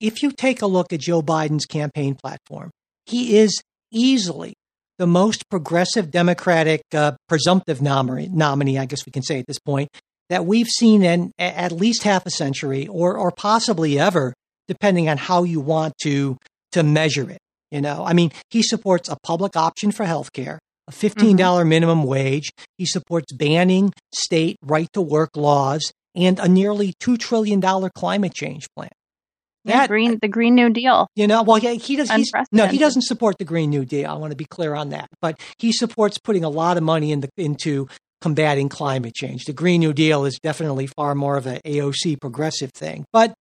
if 0.00 0.22
you 0.22 0.30
take 0.30 0.62
a 0.62 0.66
look 0.66 0.92
at 0.92 1.00
Joe 1.00 1.22
Biden's 1.22 1.66
campaign 1.66 2.14
platform, 2.14 2.70
he 3.06 3.38
is 3.38 3.60
easily 3.90 4.54
the 4.98 5.06
most 5.06 5.48
progressive 5.48 6.10
Democratic 6.10 6.82
uh, 6.92 7.12
presumptive 7.28 7.82
nominee, 7.82 8.28
nominee, 8.28 8.78
I 8.78 8.84
guess 8.84 9.04
we 9.04 9.12
can 9.12 9.22
say 9.22 9.40
at 9.40 9.46
this 9.46 9.58
point, 9.58 9.88
that 10.30 10.46
we've 10.46 10.68
seen 10.68 11.02
in 11.02 11.32
at 11.38 11.72
least 11.72 12.02
half 12.02 12.26
a 12.26 12.30
century 12.30 12.86
or, 12.86 13.16
or 13.16 13.30
possibly 13.30 13.98
ever, 13.98 14.34
depending 14.68 15.08
on 15.08 15.16
how 15.18 15.44
you 15.44 15.60
want 15.60 15.94
to, 16.02 16.36
to 16.72 16.82
measure 16.82 17.30
it. 17.30 17.38
You 17.70 17.80
know, 17.80 18.04
I 18.06 18.12
mean, 18.12 18.30
he 18.50 18.62
supports 18.62 19.08
a 19.08 19.16
public 19.22 19.56
option 19.56 19.90
for 19.90 20.04
health 20.04 20.32
care, 20.32 20.58
a 20.86 20.92
$15 20.92 21.36
mm-hmm. 21.36 21.68
minimum 21.68 22.04
wage. 22.04 22.50
He 22.78 22.86
supports 22.86 23.32
banning 23.32 23.92
state 24.14 24.56
right 24.62 24.88
to 24.92 25.00
work 25.00 25.30
laws 25.36 25.92
and 26.14 26.38
a 26.38 26.48
nearly 26.48 26.94
$2 27.02 27.18
trillion 27.18 27.60
climate 27.60 28.34
change 28.34 28.66
plan. 28.76 28.90
That, 29.64 29.88
green, 29.88 30.18
the 30.20 30.28
Green 30.28 30.54
New 30.54 30.68
Deal. 30.70 31.08
You 31.16 31.26
know, 31.26 31.42
well, 31.42 31.58
yeah, 31.58 31.72
he 31.72 31.96
does. 31.96 32.10
No, 32.52 32.66
he 32.66 32.76
doesn't 32.76 33.02
support 33.02 33.38
the 33.38 33.44
Green 33.44 33.70
New 33.70 33.86
Deal. 33.86 34.10
I 34.10 34.14
want 34.14 34.30
to 34.30 34.36
be 34.36 34.44
clear 34.44 34.74
on 34.74 34.90
that. 34.90 35.08
But 35.22 35.40
he 35.58 35.72
supports 35.72 36.18
putting 36.18 36.44
a 36.44 36.50
lot 36.50 36.76
of 36.76 36.82
money 36.82 37.12
in 37.12 37.20
the, 37.20 37.30
into 37.38 37.88
combating 38.24 38.70
climate 38.70 39.14
change. 39.14 39.44
The 39.44 39.52
Green 39.52 39.80
New 39.80 39.92
Deal 39.92 40.24
is 40.24 40.38
definitely 40.42 40.86
far 40.86 41.14
more 41.14 41.36
of 41.36 41.46
an 41.46 41.60
AOC 41.66 42.18
progressive 42.18 42.70
thing. 42.72 43.04
But 43.12 43.34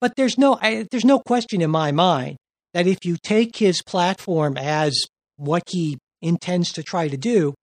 but 0.00 0.14
there's 0.16 0.36
no 0.36 0.58
I, 0.60 0.88
there's 0.90 1.04
no 1.04 1.20
question 1.20 1.62
in 1.62 1.70
my 1.70 1.92
mind 1.92 2.36
that 2.74 2.88
if 2.88 3.04
you 3.04 3.16
take 3.22 3.54
his 3.54 3.80
platform 3.80 4.56
as 4.56 5.00
what 5.36 5.62
he 5.68 5.98
intends 6.20 6.72
to 6.72 6.82
try 6.82 7.06
to 7.06 7.16
do, 7.16 7.54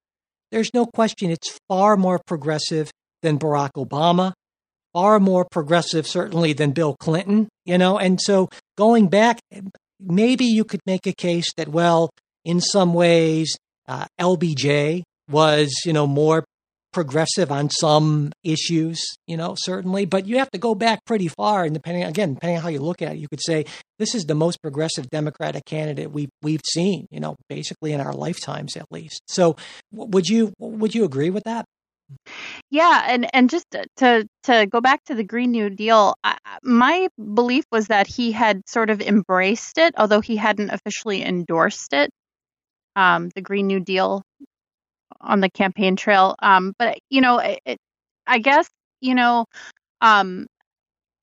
there's 0.50 0.74
no 0.74 0.86
question 0.86 1.30
it's 1.30 1.60
far 1.68 1.98
more 1.98 2.22
progressive 2.26 2.90
than 3.22 3.38
Barack 3.38 3.72
Obama, 3.76 4.32
far 4.94 5.20
more 5.20 5.46
progressive, 5.52 6.08
certainly, 6.08 6.54
than 6.54 6.72
Bill 6.72 6.96
Clinton, 7.02 7.50
you 7.66 7.78
know. 7.78 8.00
And 8.00 8.18
so 8.22 8.48
going 8.78 9.10
back, 9.10 9.42
maybe 10.00 10.46
you 10.46 10.64
could 10.64 10.80
make 10.86 11.06
a 11.06 11.12
case 11.12 11.52
that, 11.58 11.68
well, 11.68 12.10
in 12.46 12.62
some 12.62 12.94
ways, 12.94 13.58
uh, 13.90 14.06
LBJ 14.22 15.04
was, 15.30 15.74
you 15.86 15.94
know, 15.94 16.08
more 16.08 16.44
progressive 16.92 17.52
on 17.52 17.70
some 17.70 18.32
issues, 18.44 19.04
you 19.28 19.38
know, 19.38 19.56
certainly, 19.58 20.06
but 20.06 20.26
you 20.26 20.40
have 20.40 20.50
to 20.52 20.58
go 20.58 20.74
back 20.74 21.06
pretty 21.06 21.28
far. 21.28 21.64
And 21.64 21.74
depending, 21.74 22.04
again, 22.04 22.34
depending 22.34 22.58
on 22.58 22.64
how 22.64 22.70
you 22.70 22.80
look 22.80 23.02
at 23.02 23.14
it, 23.14 23.18
you 23.20 23.28
could 23.28 23.42
say 23.42 23.66
this 24.00 24.16
is 24.16 24.26
the 24.26 24.36
most 24.36 24.62
progressive 24.62 25.10
Democratic 25.10 25.66
candidate 25.66 26.12
we've 26.12 26.30
we've 26.42 26.62
seen, 26.66 27.06
you 27.12 27.20
know, 27.20 27.36
basically 27.48 27.94
in 27.94 28.02
our 28.02 28.14
lifetimes 28.14 28.76
at 28.76 28.86
least. 28.92 29.22
So, 29.28 29.56
would 29.92 30.28
you 30.28 30.54
would 30.60 30.96
you 30.96 31.04
agree 31.04 31.30
with 31.30 31.44
that? 31.44 31.66
Yeah, 32.72 33.04
and 33.08 33.28
and 33.36 33.50
just 33.50 33.66
to 33.98 34.28
to 34.44 34.66
go 34.66 34.82
back 34.82 35.04
to 35.06 35.16
the 35.16 35.24
Green 35.24 35.52
New 35.52 35.70
Deal, 35.70 36.16
I, 36.24 36.38
my 36.64 37.08
belief 37.18 37.66
was 37.72 37.88
that 37.88 38.08
he 38.08 38.32
had 38.32 38.62
sort 38.68 38.90
of 38.90 39.00
embraced 39.02 39.78
it, 39.78 39.94
although 39.98 40.22
he 40.22 40.36
hadn't 40.36 40.72
officially 40.72 41.24
endorsed 41.24 41.94
it. 41.94 42.10
Um, 42.96 43.30
the 43.36 43.42
Green 43.42 43.68
New 43.68 43.80
Deal 43.80 44.24
on 45.22 45.39
the 45.39 45.49
campaign 45.49 45.95
trail. 45.95 46.36
Um, 46.41 46.74
but 46.78 46.99
you 47.10 47.22
know, 47.22 47.39
it, 47.39 47.78
I 48.28 48.39
guess 48.39 48.70
you 49.01 49.16
know, 49.16 49.45
um, 50.01 50.47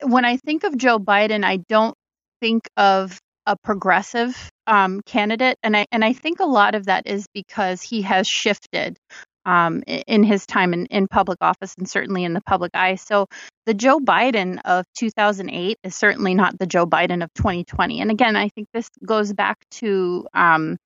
when 0.02 0.24
I 0.24 0.36
think 0.36 0.64
of 0.64 0.76
Joe 0.76 0.98
Biden, 0.98 1.44
I 1.44 1.58
don't 1.68 1.96
think 2.40 2.68
of 2.76 3.18
a 3.46 3.56
progressive 3.62 4.50
um, 4.66 5.00
candidate, 5.02 5.58
and 5.62 5.76
I 5.76 5.86
and 5.92 6.04
I 6.04 6.12
think 6.12 6.40
a 6.40 6.46
lot 6.46 6.74
of 6.74 6.86
that 6.86 7.06
is 7.06 7.26
because 7.32 7.82
he 7.82 8.02
has 8.02 8.26
shifted 8.26 8.98
um, 9.46 9.82
in 9.86 10.24
his 10.24 10.44
time 10.44 10.74
in, 10.74 10.86
in 10.86 11.06
public 11.06 11.38
office 11.40 11.74
and 11.78 11.88
certainly 11.88 12.24
in 12.24 12.34
the 12.34 12.42
public 12.42 12.72
eye. 12.74 12.96
So 12.96 13.26
the 13.64 13.74
Joe 13.74 14.00
Biden 14.00 14.58
of 14.64 14.84
2008 14.98 15.78
is 15.84 15.94
certainly 15.94 16.34
not 16.34 16.58
the 16.58 16.66
Joe 16.66 16.84
Biden 16.84 17.22
of 17.22 17.32
2020. 17.34 18.00
And 18.00 18.10
again, 18.10 18.34
I 18.34 18.48
think 18.48 18.68
this 18.74 18.90
goes 19.04 19.32
back 19.32 19.58
to 19.72 20.26
um, 20.34 20.76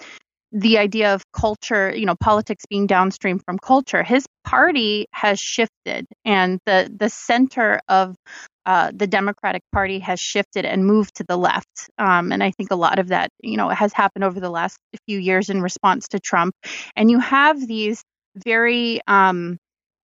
the 0.53 0.79
idea 0.79 1.15
of 1.15 1.23
culture, 1.33 1.95
you 1.95 2.07
know, 2.07 2.17
politics 2.17 2.65
being 2.69 2.87
downstream 2.87 3.39
from 3.39 3.59
culture. 3.59 4.03
His 4.03 4.27
party 4.45 5.07
has 5.13 5.39
shifted, 5.39 6.07
and 6.25 6.59
the 6.67 6.91
the 6.95 7.09
center 7.09 7.81
of 7.89 8.17
uh, 8.67 8.91
the 8.95 9.07
Democratic 9.07 9.63
Party 9.73 9.99
has 10.01 10.21
shifted 10.21 10.65
and 10.65 10.85
moved 10.85 11.17
to 11.17 11.25
the 11.25 11.37
left. 11.37 11.91
Um, 11.99 12.33
and 12.33 12.43
I 12.43 12.51
think 12.51 12.71
a 12.71 12.77
lot 12.77 12.99
of 12.99 13.09
that, 13.09 13.31
you 13.43 13.57
know, 13.57 13.69
has 13.69 13.93
happened 13.93 14.25
over 14.25 14.39
the 14.39 14.51
last 14.51 14.77
few 15.07 15.19
years 15.19 15.49
in 15.51 15.63
response 15.63 16.09
to 16.09 16.21
Trump. 16.21 16.55
And 16.95 17.11
you 17.11 17.21
have 17.21 17.67
these 17.67 18.03
very 18.37 19.01
um, 19.07 19.57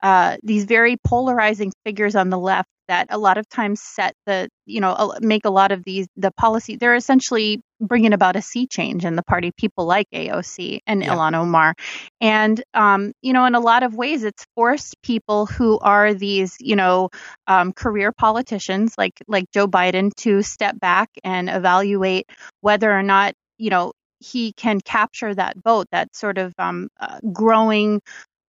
uh, 0.02 0.36
these 0.42 0.64
very 0.64 0.96
polarizing 1.04 1.72
figures 1.84 2.14
on 2.16 2.30
the 2.30 2.38
left 2.38 2.68
that 2.88 3.08
a 3.10 3.18
lot 3.18 3.38
of 3.38 3.48
times 3.48 3.80
set 3.82 4.14
the 4.26 4.48
you 4.64 4.80
know 4.80 5.14
make 5.20 5.44
a 5.44 5.50
lot 5.50 5.72
of 5.72 5.82
these 5.84 6.06
the 6.16 6.30
policy 6.32 6.76
they're 6.76 6.94
essentially 6.94 7.60
bringing 7.80 8.12
about 8.12 8.36
a 8.36 8.42
sea 8.42 8.66
change 8.66 9.04
in 9.04 9.16
the 9.16 9.22
party 9.22 9.52
people 9.56 9.86
like 9.86 10.06
aoc 10.14 10.80
and 10.86 11.02
yeah. 11.02 11.14
ilhan 11.14 11.34
omar 11.34 11.74
and 12.20 12.62
um, 12.74 13.12
you 13.22 13.32
know 13.32 13.44
in 13.44 13.54
a 13.54 13.60
lot 13.60 13.82
of 13.82 13.94
ways 13.94 14.24
it's 14.24 14.46
forced 14.54 15.00
people 15.02 15.46
who 15.46 15.78
are 15.80 16.14
these 16.14 16.56
you 16.60 16.76
know 16.76 17.08
um, 17.46 17.72
career 17.72 18.12
politicians 18.12 18.94
like 18.96 19.14
like 19.28 19.44
joe 19.52 19.66
biden 19.66 20.14
to 20.14 20.42
step 20.42 20.78
back 20.80 21.10
and 21.22 21.48
evaluate 21.50 22.26
whether 22.60 22.90
or 22.90 23.02
not 23.02 23.34
you 23.58 23.70
know 23.70 23.92
he 24.20 24.52
can 24.52 24.80
capture 24.80 25.34
that 25.34 25.56
vote, 25.62 25.86
that 25.92 26.14
sort 26.14 26.38
of 26.38 26.52
um, 26.58 26.88
uh, 27.00 27.18
growing 27.32 28.00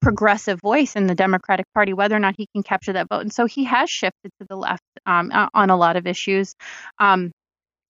progressive 0.02 0.60
voice 0.62 0.96
in 0.96 1.08
the 1.08 1.16
Democratic 1.16 1.66
Party, 1.74 1.94
whether 1.94 2.16
or 2.16 2.20
not 2.20 2.36
he 2.38 2.48
can 2.54 2.64
capture 2.64 2.94
that 2.94 3.10
vote. 3.10 3.22
And 3.22 3.34
so 3.34 3.46
he 3.46 3.64
has 3.66 3.90
shifted 3.90 4.32
to 4.40 4.48
the 4.48 4.56
left 4.56 4.84
um, 5.06 5.32
on 5.54 5.70
a 5.70 5.76
lot 5.78 5.96
of 5.96 6.06
issues. 6.06 6.56
Um, 7.00 7.32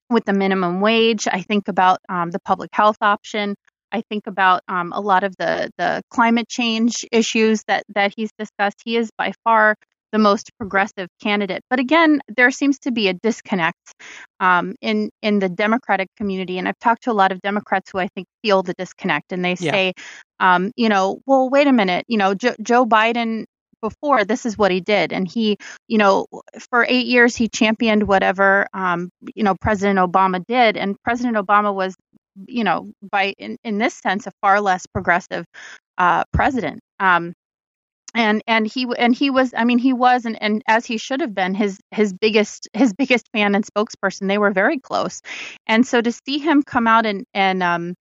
with 0.10 0.26
the 0.26 0.34
minimum 0.34 0.82
wage, 0.82 1.28
I 1.28 1.41
think 1.41 1.68
about 1.68 1.99
um, 2.10 2.32
the 2.32 2.39
public 2.39 2.70
health 2.74 2.97
option. 3.01 3.55
I 3.91 4.01
think 4.10 4.28
about 4.28 4.62
um, 4.68 4.91
a 4.93 4.99
lot 4.99 5.24
of 5.24 5.36
the 5.38 5.70
the 5.78 6.01
climate 6.10 6.49
change 6.49 7.05
issues 7.12 7.64
that 7.68 7.84
that 7.95 8.14
he's 8.16 8.32
discussed. 8.38 8.82
He 8.84 8.97
is 8.97 9.10
by 9.18 9.34
far 9.43 9.76
the 10.12 10.20
most 10.20 10.51
progressive 10.58 11.10
candidate. 11.22 11.62
But 11.70 11.80
again, 11.80 12.22
there 12.36 12.51
seems 12.51 12.80
to 12.80 12.91
be 12.91 13.08
a 13.08 13.14
disconnect 13.14 13.93
um, 14.39 14.76
in 14.82 15.10
in 15.22 15.39
the 15.39 15.49
Democratic 15.49 16.10
community, 16.18 16.58
and 16.58 16.68
I've 16.68 16.80
talked 16.80 17.03
to 17.03 17.12
a 17.12 17.14
lot 17.14 17.32
of 17.32 17.41
Democrats 17.41 17.91
who 17.91 17.99
I 17.99 18.08
think 18.08 18.28
feel 18.41 18.64
the 18.64 18.74
disconnect, 18.78 19.32
and 19.32 19.43
they 19.43 19.55
say, 19.55 19.93
yeah. 19.97 20.55
um, 20.55 20.72
you 20.76 20.89
know, 20.89 21.20
well, 21.26 21.49
wait 21.49 21.68
a 21.68 21.74
minute, 21.74 22.05
you 22.08 22.18
know, 22.18 22.34
jo- 22.34 22.55
Joe 22.62 22.86
Biden 22.86 23.45
before 23.82 24.24
this 24.24 24.46
is 24.46 24.58
what 24.58 24.72
he 24.72 24.82
did. 24.82 25.14
And 25.14 25.28
he 25.28 25.58
you 25.88 25.98
know 25.98 26.28
for 26.70 26.86
eight 26.88 27.08
years 27.08 27.36
he 27.36 27.48
championed 27.48 28.08
whatever 28.08 28.68
um, 28.74 29.10
you 29.36 29.44
know 29.44 29.56
president 29.56 30.00
obama 30.00 30.44
did. 30.48 30.78
And 30.78 30.96
president 31.04 31.38
obama 31.38 31.74
was 31.74 31.96
you 32.48 32.64
know 32.64 32.92
by 33.12 33.34
in, 33.38 33.58
in 33.64 33.78
this 33.78 33.96
sense 33.96 34.28
a 34.28 34.32
far 34.42 34.62
less 34.62 34.86
progressive 34.86 35.46
uh, 35.98 36.24
president. 36.34 36.80
Um, 37.00 37.34
and 38.16 38.42
and 38.48 38.66
he 38.66 38.88
and 38.98 39.14
he 39.14 39.30
was 39.30 39.54
i 39.56 39.64
mean 39.64 39.78
he 39.78 39.94
was 39.94 40.26
and, 40.26 40.42
and 40.42 40.64
as 40.68 40.86
he 40.86 40.98
should 40.98 41.22
have 41.22 41.36
been 41.36 41.54
his 41.54 41.78
his 41.92 42.14
biggest 42.14 42.68
his 42.74 42.94
biggest 42.94 43.30
fan 43.34 43.56
and 43.56 43.66
spokesperson. 43.66 44.28
They 44.28 44.38
were 44.38 44.52
very 44.52 44.80
close. 44.80 45.22
And 45.68 45.86
so 45.86 46.02
to 46.02 46.12
see 46.12 46.40
him 46.40 46.64
come 46.64 46.88
out 46.88 47.06
and 47.06 47.26
and 47.34 47.62
um 47.62 47.96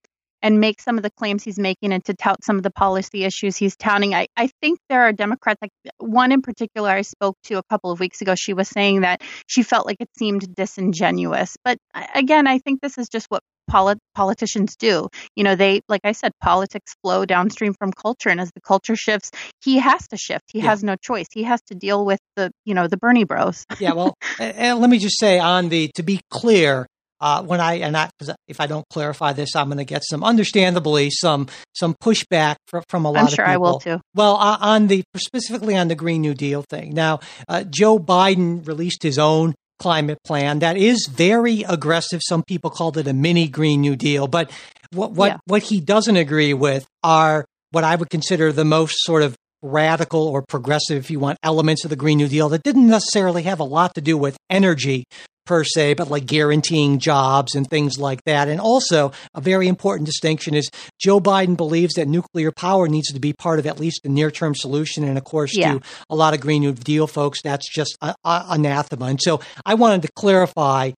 and 0.46 0.60
make 0.60 0.80
some 0.80 0.96
of 0.96 1.02
the 1.02 1.10
claims 1.10 1.42
he's 1.42 1.58
making 1.58 1.92
and 1.92 2.04
to 2.04 2.14
tout 2.14 2.44
some 2.44 2.56
of 2.56 2.62
the 2.62 2.70
policy 2.70 3.24
issues 3.24 3.56
he's 3.56 3.74
touting. 3.74 4.14
I, 4.14 4.28
I 4.36 4.48
think 4.62 4.78
there 4.88 5.02
are 5.02 5.12
Democrats, 5.12 5.58
like 5.60 5.72
one 5.98 6.30
in 6.30 6.40
particular 6.40 6.88
I 6.88 7.02
spoke 7.02 7.36
to 7.46 7.58
a 7.58 7.64
couple 7.64 7.90
of 7.90 7.98
weeks 7.98 8.20
ago, 8.20 8.36
she 8.36 8.54
was 8.54 8.68
saying 8.68 9.00
that 9.00 9.22
she 9.48 9.64
felt 9.64 9.86
like 9.86 9.96
it 9.98 10.08
seemed 10.16 10.54
disingenuous. 10.54 11.56
But 11.64 11.78
again, 12.14 12.46
I 12.46 12.60
think 12.60 12.80
this 12.80 12.96
is 12.96 13.08
just 13.08 13.26
what 13.28 13.42
polit- 13.68 13.98
politicians 14.14 14.76
do. 14.76 15.08
You 15.34 15.42
know, 15.42 15.56
they, 15.56 15.80
like 15.88 16.02
I 16.04 16.12
said, 16.12 16.30
politics 16.40 16.94
flow 17.02 17.24
downstream 17.24 17.74
from 17.74 17.92
culture. 17.92 18.28
And 18.28 18.40
as 18.40 18.52
the 18.54 18.60
culture 18.60 18.94
shifts, 18.94 19.32
he 19.64 19.78
has 19.78 20.06
to 20.08 20.16
shift. 20.16 20.44
He 20.52 20.60
yeah. 20.60 20.66
has 20.66 20.84
no 20.84 20.94
choice. 20.94 21.26
He 21.32 21.42
has 21.42 21.60
to 21.62 21.74
deal 21.74 22.04
with 22.04 22.20
the, 22.36 22.52
you 22.64 22.74
know, 22.74 22.86
the 22.86 22.96
Bernie 22.96 23.24
bros. 23.24 23.64
yeah. 23.80 23.94
Well, 23.94 24.14
and 24.38 24.78
let 24.78 24.90
me 24.90 24.98
just 24.98 25.18
say 25.18 25.40
on 25.40 25.70
the, 25.70 25.90
to 25.96 26.04
be 26.04 26.20
clear, 26.30 26.86
uh, 27.20 27.42
when 27.42 27.60
I 27.60 27.74
and 27.74 27.96
I, 27.96 28.10
if 28.48 28.60
I 28.60 28.66
don't 28.66 28.86
clarify 28.90 29.32
this, 29.32 29.56
I'm 29.56 29.66
going 29.66 29.78
to 29.78 29.84
get 29.84 30.04
some, 30.04 30.22
understandably, 30.22 31.10
some 31.10 31.48
some 31.74 31.94
pushback 32.02 32.56
from, 32.68 32.82
from 32.88 33.04
a 33.04 33.10
lot 33.10 33.20
I'm 33.20 33.26
of 33.26 33.32
sure 33.32 33.46
people. 33.46 33.52
I 33.52 33.56
will 33.56 33.78
too. 33.78 34.00
Well, 34.14 34.36
uh, 34.36 34.58
on 34.60 34.86
the 34.88 35.02
specifically 35.16 35.76
on 35.76 35.88
the 35.88 35.94
Green 35.94 36.20
New 36.20 36.34
Deal 36.34 36.62
thing. 36.68 36.92
Now, 36.92 37.20
uh, 37.48 37.64
Joe 37.64 37.98
Biden 37.98 38.66
released 38.66 39.02
his 39.02 39.18
own 39.18 39.54
climate 39.78 40.18
plan 40.24 40.60
that 40.60 40.76
is 40.76 41.06
very 41.10 41.62
aggressive. 41.62 42.20
Some 42.26 42.42
people 42.42 42.70
called 42.70 42.96
it 42.96 43.06
a 43.06 43.12
mini 43.12 43.48
Green 43.48 43.80
New 43.80 43.96
Deal, 43.96 44.26
but 44.26 44.50
what 44.92 45.12
what 45.12 45.28
yeah. 45.28 45.36
what 45.46 45.62
he 45.62 45.80
doesn't 45.80 46.16
agree 46.16 46.54
with 46.54 46.86
are 47.02 47.44
what 47.70 47.84
I 47.84 47.96
would 47.96 48.10
consider 48.10 48.52
the 48.52 48.64
most 48.64 48.96
sort 49.00 49.22
of 49.22 49.36
radical 49.62 50.28
or 50.28 50.42
progressive, 50.42 50.98
if 50.98 51.10
you 51.10 51.18
want, 51.18 51.38
elements 51.42 51.84
of 51.84 51.90
the 51.90 51.96
Green 51.96 52.18
New 52.18 52.28
Deal 52.28 52.48
that 52.50 52.62
didn't 52.62 52.88
necessarily 52.88 53.42
have 53.44 53.60
a 53.60 53.64
lot 53.64 53.94
to 53.94 54.00
do 54.00 54.16
with 54.16 54.36
energy 54.50 55.04
per 55.46 55.64
se, 55.64 55.94
but 55.94 56.10
like 56.10 56.26
guaranteeing 56.26 56.98
jobs 56.98 57.54
and 57.54 57.66
things 57.68 57.98
like 57.98 58.22
that. 58.24 58.48
And 58.48 58.60
also, 58.60 59.12
a 59.34 59.40
very 59.40 59.68
important 59.68 60.06
distinction 60.06 60.54
is 60.54 60.68
Joe 61.00 61.20
Biden 61.20 61.56
believes 61.56 61.94
that 61.94 62.08
nuclear 62.08 62.52
power 62.52 62.88
needs 62.88 63.12
to 63.12 63.20
be 63.20 63.32
part 63.32 63.58
of 63.58 63.66
at 63.66 63.80
least 63.80 64.00
the 64.02 64.08
near 64.08 64.30
term 64.30 64.54
solution. 64.54 65.04
And 65.04 65.16
of 65.16 65.24
course, 65.24 65.56
yeah. 65.56 65.74
to 65.74 65.80
a 66.10 66.16
lot 66.16 66.34
of 66.34 66.40
Green 66.40 66.62
New 66.62 66.72
Deal 66.72 67.06
folks, 67.06 67.40
that's 67.42 67.72
just 67.72 67.96
a, 68.02 68.14
a, 68.24 68.44
anathema. 68.50 69.06
And 69.06 69.20
so 69.22 69.40
I 69.64 69.74
wanted 69.74 70.02
to 70.02 70.08
clarify 70.16 70.92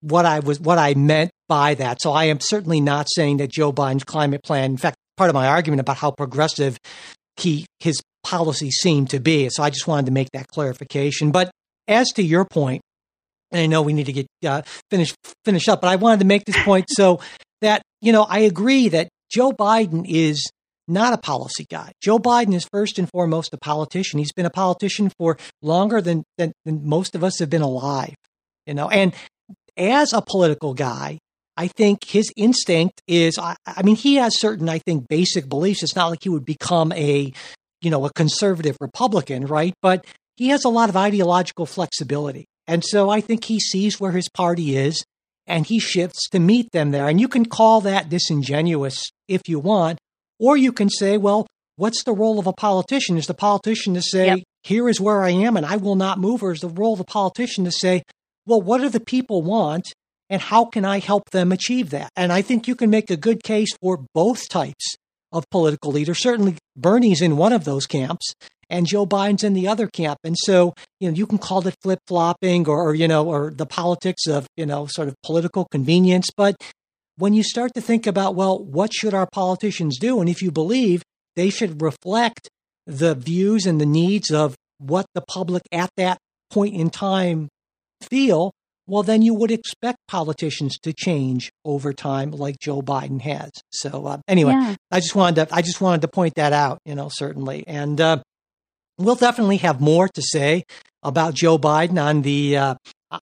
what 0.00 0.26
I 0.26 0.40
was, 0.40 0.60
what 0.60 0.78
I 0.78 0.94
meant 0.94 1.30
by 1.48 1.74
that. 1.74 2.00
So 2.00 2.12
I 2.12 2.24
am 2.24 2.38
certainly 2.40 2.80
not 2.80 3.06
saying 3.10 3.38
that 3.38 3.50
Joe 3.50 3.72
Biden's 3.72 4.04
climate 4.04 4.42
plan, 4.42 4.72
in 4.72 4.76
fact, 4.76 4.96
part 5.16 5.30
of 5.30 5.34
my 5.34 5.46
argument 5.46 5.80
about 5.80 5.96
how 5.96 6.10
progressive 6.10 6.76
he, 7.36 7.66
his 7.80 8.00
policies 8.22 8.76
seem 8.80 9.06
to 9.06 9.20
be. 9.20 9.48
So 9.48 9.62
I 9.62 9.70
just 9.70 9.86
wanted 9.86 10.06
to 10.06 10.12
make 10.12 10.28
that 10.32 10.48
clarification. 10.48 11.30
But 11.30 11.50
as 11.88 12.08
to 12.12 12.22
your 12.22 12.44
point, 12.44 12.82
and 13.54 13.62
I 13.62 13.66
know 13.66 13.82
we 13.82 13.92
need 13.92 14.06
to 14.06 14.12
get 14.12 14.26
uh, 14.44 14.62
finish 14.90 15.14
finish 15.44 15.68
up, 15.68 15.80
but 15.80 15.88
I 15.88 15.96
wanted 15.96 16.20
to 16.20 16.26
make 16.26 16.44
this 16.44 16.62
point 16.64 16.86
so 16.90 17.20
that 17.62 17.82
you 18.02 18.12
know 18.12 18.24
I 18.24 18.40
agree 18.40 18.88
that 18.90 19.08
Joe 19.32 19.52
Biden 19.52 20.04
is 20.06 20.50
not 20.86 21.14
a 21.14 21.18
policy 21.18 21.64
guy. 21.70 21.92
Joe 22.02 22.18
Biden 22.18 22.54
is 22.54 22.66
first 22.70 22.98
and 22.98 23.08
foremost 23.08 23.54
a 23.54 23.58
politician. 23.58 24.18
He's 24.18 24.32
been 24.32 24.44
a 24.44 24.50
politician 24.50 25.10
for 25.18 25.38
longer 25.62 26.02
than, 26.02 26.24
than, 26.36 26.52
than 26.66 26.86
most 26.86 27.14
of 27.14 27.24
us 27.24 27.38
have 27.38 27.48
been 27.48 27.62
alive. 27.62 28.14
You 28.66 28.74
know, 28.74 28.90
and 28.90 29.14
as 29.78 30.12
a 30.12 30.20
political 30.20 30.74
guy, 30.74 31.20
I 31.56 31.68
think 31.68 32.04
his 32.04 32.30
instinct 32.36 33.00
is 33.08 33.38
I, 33.38 33.56
I, 33.66 33.82
mean, 33.82 33.96
he 33.96 34.16
has 34.16 34.38
certain, 34.38 34.68
I 34.68 34.78
think, 34.78 35.08
basic 35.08 35.48
beliefs. 35.48 35.82
It's 35.82 35.96
not 35.96 36.08
like 36.08 36.22
he 36.22 36.28
would 36.28 36.44
become 36.44 36.92
a, 36.92 37.32
you 37.80 37.90
know, 37.90 38.04
a 38.04 38.12
conservative 38.12 38.76
Republican, 38.80 39.46
right? 39.46 39.72
But 39.80 40.04
he 40.36 40.48
has 40.48 40.64
a 40.64 40.68
lot 40.68 40.88
of 40.88 40.96
ideological 40.96 41.64
flexibility. 41.64 42.46
And 42.66 42.84
so 42.84 43.10
I 43.10 43.20
think 43.20 43.44
he 43.44 43.60
sees 43.60 44.00
where 44.00 44.12
his 44.12 44.28
party 44.28 44.76
is 44.76 45.04
and 45.46 45.66
he 45.66 45.78
shifts 45.78 46.28
to 46.30 46.38
meet 46.38 46.72
them 46.72 46.90
there. 46.90 47.08
And 47.08 47.20
you 47.20 47.28
can 47.28 47.44
call 47.44 47.80
that 47.82 48.08
disingenuous 48.08 49.02
if 49.28 49.42
you 49.48 49.58
want, 49.58 49.98
or 50.38 50.56
you 50.56 50.72
can 50.72 50.88
say, 50.88 51.18
well, 51.18 51.46
what's 51.76 52.04
the 52.04 52.12
role 52.12 52.38
of 52.38 52.46
a 52.46 52.52
politician? 52.52 53.18
Is 53.18 53.26
the 53.26 53.34
politician 53.34 53.94
to 53.94 54.02
say, 54.02 54.26
yep. 54.26 54.38
here 54.62 54.88
is 54.88 55.00
where 55.00 55.22
I 55.22 55.30
am 55.30 55.56
and 55.56 55.66
I 55.66 55.76
will 55.76 55.96
not 55.96 56.18
move, 56.18 56.42
or 56.42 56.52
is 56.52 56.60
the 56.60 56.68
role 56.68 56.94
of 56.94 56.98
the 56.98 57.04
politician 57.04 57.64
to 57.64 57.72
say, 57.72 58.02
well, 58.46 58.60
what 58.60 58.80
do 58.80 58.88
the 58.88 59.00
people 59.00 59.42
want 59.42 59.92
and 60.30 60.40
how 60.40 60.64
can 60.64 60.84
I 60.84 60.98
help 61.00 61.30
them 61.30 61.52
achieve 61.52 61.90
that? 61.90 62.10
And 62.16 62.32
I 62.32 62.42
think 62.42 62.66
you 62.66 62.74
can 62.74 62.90
make 62.90 63.10
a 63.10 63.16
good 63.16 63.42
case 63.42 63.74
for 63.80 64.04
both 64.14 64.48
types 64.48 64.96
of 65.32 65.48
political 65.50 65.92
leaders. 65.92 66.22
Certainly, 66.22 66.56
Bernie's 66.76 67.20
in 67.20 67.36
one 67.36 67.52
of 67.52 67.64
those 67.64 67.86
camps, 67.86 68.32
and 68.70 68.86
Joe 68.86 69.06
Biden's 69.06 69.44
in 69.44 69.54
the 69.54 69.68
other 69.68 69.86
camp. 69.86 70.18
And 70.24 70.36
so, 70.38 70.74
you 71.00 71.10
know, 71.10 71.16
you 71.16 71.26
can 71.26 71.38
call 71.38 71.66
it 71.66 71.74
flip 71.82 72.00
flopping 72.06 72.68
or, 72.68 72.88
or, 72.88 72.94
you 72.94 73.08
know, 73.08 73.26
or 73.26 73.50
the 73.50 73.66
politics 73.66 74.26
of, 74.26 74.46
you 74.56 74.66
know, 74.66 74.86
sort 74.86 75.08
of 75.08 75.14
political 75.22 75.66
convenience. 75.70 76.28
But 76.36 76.56
when 77.16 77.34
you 77.34 77.42
start 77.42 77.72
to 77.74 77.80
think 77.80 78.06
about, 78.06 78.34
well, 78.34 78.62
what 78.62 78.92
should 78.92 79.14
our 79.14 79.28
politicians 79.30 79.98
do? 79.98 80.20
And 80.20 80.28
if 80.28 80.42
you 80.42 80.50
believe 80.50 81.02
they 81.36 81.50
should 81.50 81.80
reflect 81.82 82.48
the 82.86 83.14
views 83.14 83.66
and 83.66 83.80
the 83.80 83.86
needs 83.86 84.30
of 84.30 84.54
what 84.78 85.06
the 85.14 85.22
public 85.22 85.62
at 85.72 85.90
that 85.96 86.18
point 86.50 86.74
in 86.74 86.90
time 86.90 87.48
feel, 88.02 88.52
well, 88.86 89.02
then 89.02 89.22
you 89.22 89.34
would 89.34 89.50
expect 89.50 89.98
politicians 90.08 90.78
to 90.82 90.92
change 90.92 91.50
over 91.64 91.92
time, 91.92 92.30
like 92.30 92.58
Joe 92.60 92.82
Biden 92.82 93.20
has. 93.22 93.50
So 93.70 94.06
uh, 94.06 94.18
anyway, 94.28 94.52
yeah. 94.52 94.74
I 94.90 95.00
just 95.00 95.14
wanted 95.14 95.48
to 95.48 95.54
I 95.54 95.62
just 95.62 95.80
wanted 95.80 96.02
to 96.02 96.08
point 96.08 96.34
that 96.34 96.52
out, 96.52 96.78
you 96.84 96.94
know, 96.94 97.08
certainly, 97.10 97.64
and 97.66 98.00
uh, 98.00 98.18
we'll 98.98 99.14
definitely 99.14 99.58
have 99.58 99.80
more 99.80 100.08
to 100.08 100.22
say 100.22 100.64
about 101.02 101.34
Joe 101.34 101.58
Biden 101.58 102.02
on 102.02 102.22
the 102.22 102.56
uh, 102.56 102.74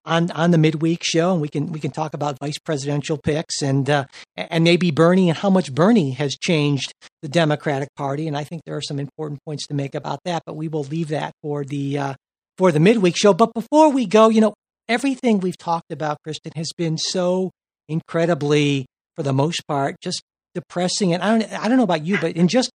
on 0.04 0.30
on 0.30 0.50
the 0.50 0.58
midweek 0.58 1.02
show, 1.02 1.32
and 1.32 1.40
we 1.40 1.48
can 1.48 1.72
we 1.72 1.80
can 1.80 1.90
talk 1.90 2.14
about 2.14 2.38
vice 2.38 2.58
presidential 2.58 3.18
picks 3.18 3.62
and 3.62 3.88
uh, 3.90 4.04
and 4.36 4.64
maybe 4.64 4.90
Bernie 4.90 5.28
and 5.28 5.38
how 5.38 5.50
much 5.50 5.74
Bernie 5.74 6.12
has 6.12 6.36
changed 6.36 6.92
the 7.20 7.28
Democratic 7.28 7.88
Party. 7.94 8.28
And 8.28 8.36
I 8.36 8.44
think 8.44 8.62
there 8.64 8.76
are 8.76 8.82
some 8.82 8.98
important 8.98 9.40
points 9.44 9.66
to 9.66 9.74
make 9.74 9.94
about 9.94 10.20
that, 10.24 10.42
but 10.46 10.56
we 10.56 10.68
will 10.68 10.84
leave 10.84 11.08
that 11.08 11.32
for 11.42 11.64
the 11.64 11.98
uh, 11.98 12.14
for 12.56 12.72
the 12.72 12.80
midweek 12.80 13.16
show. 13.16 13.34
But 13.34 13.52
before 13.54 13.90
we 13.90 14.06
go, 14.06 14.28
you 14.28 14.40
know, 14.40 14.54
everything 14.88 15.40
we've 15.40 15.58
talked 15.58 15.92
about, 15.92 16.18
Kristin, 16.26 16.54
has 16.56 16.70
been 16.76 16.98
so 16.98 17.50
incredibly, 17.88 18.86
for 19.16 19.22
the 19.22 19.32
most 19.32 19.66
part, 19.66 19.96
just 20.00 20.22
depressing. 20.54 21.12
And 21.12 21.22
I 21.22 21.38
don't 21.38 21.52
I 21.52 21.68
don't 21.68 21.76
know 21.76 21.84
about 21.84 22.06
you, 22.06 22.18
but 22.18 22.36
in 22.36 22.48
just 22.48 22.70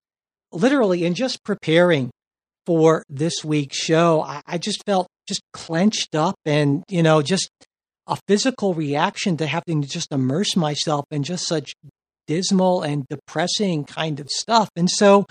literally 0.52 1.06
in 1.06 1.14
just 1.14 1.43
preparing 1.43 2.10
for 2.68 3.03
this 3.09 3.43
week's 3.43 3.78
show, 3.78 4.22
I, 4.22 4.41
I 4.45 4.57
just 4.59 4.84
felt 4.86 5.07
just 5.28 5.41
clenched 5.53 6.13
up 6.13 6.36
and, 6.45 6.84
you 6.89 7.01
know, 7.01 7.22
just 7.22 7.49
a 8.07 8.18
physical 8.28 8.74
reaction 8.74 9.38
to 9.38 9.47
having 9.47 9.82
to 9.82 9.88
just 9.88 10.11
immerse 10.11 10.55
myself 10.55 11.05
in 11.09 11.24
just 11.24 11.47
such 11.47 11.74
dismal 12.28 12.82
and 12.82 13.05
depressing 13.09 13.86
kind 13.86 14.20
of 14.20 14.30
stuff. 14.30 14.70
And 14.76 14.89
so 14.89 15.26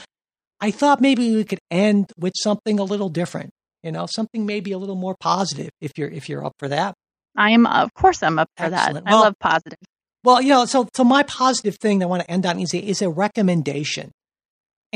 I 0.61 0.71
thought 0.71 1.01
maybe 1.01 1.37
we 1.37 1.45
could 1.45 1.61
end 1.71 2.11
with 2.19 2.33
something 2.37 2.79
a 2.79 2.85
little 2.85 3.11
different, 3.11 3.51
you 3.83 3.93
know, 3.93 4.07
something 4.07 4.47
maybe 4.47 4.73
a 4.73 4.79
little 4.79 4.97
more 4.97 5.15
positive 5.21 5.71
if 5.81 5.93
you're 5.97 6.09
if 6.09 6.29
you're 6.29 6.45
up 6.45 6.55
for 6.59 6.69
that. 6.69 6.95
I 7.37 7.51
am 7.51 7.67
of 7.67 7.93
course 7.93 8.23
I'm 8.23 8.39
up 8.39 8.49
for 8.57 8.65
Excellent. 8.65 9.05
that. 9.05 9.13
I 9.13 9.21
love 9.21 9.35
positive. 9.39 9.79
Well, 10.25 10.41
you 10.41 10.49
know, 10.49 10.65
so 10.65 10.89
so 10.95 11.05
my 11.05 11.23
positive 11.23 11.77
thing 11.77 11.99
that 11.99 12.07
I 12.07 12.09
want 12.09 12.23
to 12.23 12.31
end 12.31 12.47
on 12.47 12.59
is 12.59 12.73
a, 12.75 12.79
is 12.79 13.03
a 13.03 13.11
recommendation. 13.11 14.11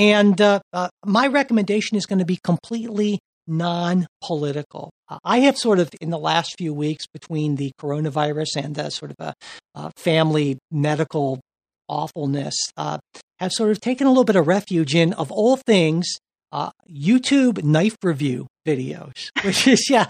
And 0.01 0.41
uh, 0.41 0.61
uh, 0.73 0.89
my 1.05 1.27
recommendation 1.27 1.99
is 1.99 2.07
going 2.07 2.21
to 2.21 2.25
be 2.25 2.39
completely 2.43 3.21
non 3.47 4.07
political. 4.23 4.91
Uh, 5.11 5.19
I 5.23 5.41
have 5.41 5.59
sort 5.59 5.79
of, 5.79 5.91
in 6.01 6.09
the 6.09 6.19
last 6.19 6.55
few 6.57 6.73
weeks, 6.73 7.05
between 7.13 7.57
the 7.57 7.73
coronavirus 7.79 8.57
and 8.57 8.75
the 8.75 8.89
sort 8.89 9.11
of 9.11 9.35
a, 9.75 9.93
family 9.97 10.59
medical 10.71 11.41
awfulness, 11.87 12.55
uh, 12.79 12.97
have 13.41 13.53
sort 13.53 13.73
of 13.73 13.81
taken 13.81 14.07
a 14.07 14.11
little 14.11 14.25
bit 14.25 14.37
of 14.37 14.47
refuge 14.47 14.95
in, 14.95 15.13
of 15.13 15.31
all 15.31 15.59
things, 15.59 16.07
uh, 16.51 16.71
YouTube 16.91 17.63
knife 17.63 17.97
review 18.03 18.47
videos, 18.67 19.29
which 19.45 19.69
is, 19.69 19.87
yeah, 19.91 20.07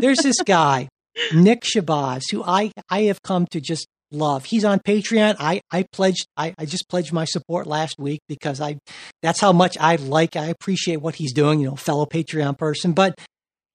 there's 0.00 0.18
this 0.18 0.42
guy, 0.42 0.88
Nick 1.32 1.62
Shabazz, 1.62 2.22
who 2.32 2.42
I, 2.42 2.72
I 2.88 3.02
have 3.02 3.22
come 3.22 3.46
to 3.52 3.60
just 3.60 3.86
love. 4.12 4.44
He's 4.44 4.64
on 4.64 4.80
Patreon. 4.80 5.36
I, 5.38 5.60
I 5.70 5.84
pledged, 5.92 6.26
I, 6.36 6.54
I 6.58 6.64
just 6.64 6.88
pledged 6.88 7.12
my 7.12 7.24
support 7.24 7.66
last 7.66 7.96
week 7.98 8.20
because 8.28 8.60
I, 8.60 8.78
that's 9.22 9.40
how 9.40 9.52
much 9.52 9.76
I 9.78 9.96
like, 9.96 10.36
I 10.36 10.46
appreciate 10.46 10.96
what 10.96 11.16
he's 11.16 11.32
doing, 11.32 11.60
you 11.60 11.68
know, 11.68 11.76
fellow 11.76 12.06
Patreon 12.06 12.58
person, 12.58 12.92
but 12.92 13.14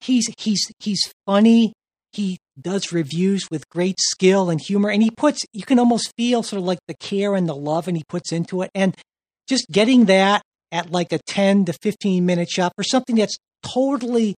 he's, 0.01 0.31
he's, 0.37 0.71
he's 0.79 1.01
funny. 1.25 1.73
He 2.13 2.37
does 2.59 2.91
reviews 2.91 3.49
with 3.51 3.67
great 3.69 3.99
skill 3.99 4.49
and 4.49 4.61
humor 4.61 4.89
and 4.89 5.03
he 5.03 5.11
puts, 5.11 5.41
you 5.53 5.63
can 5.63 5.79
almost 5.79 6.11
feel 6.17 6.43
sort 6.43 6.59
of 6.59 6.65
like 6.65 6.79
the 6.87 6.95
care 6.95 7.35
and 7.35 7.47
the 7.47 7.55
love 7.55 7.87
and 7.87 7.97
he 7.97 8.03
puts 8.07 8.31
into 8.31 8.61
it. 8.61 8.71
And 8.73 8.95
just 9.47 9.67
getting 9.71 10.05
that 10.05 10.41
at 10.71 10.91
like 10.91 11.11
a 11.11 11.19
10 11.27 11.65
to 11.65 11.73
15 11.73 12.25
minute 12.25 12.49
shot 12.49 12.71
for 12.75 12.83
something 12.83 13.17
that's 13.17 13.37
totally 13.63 14.35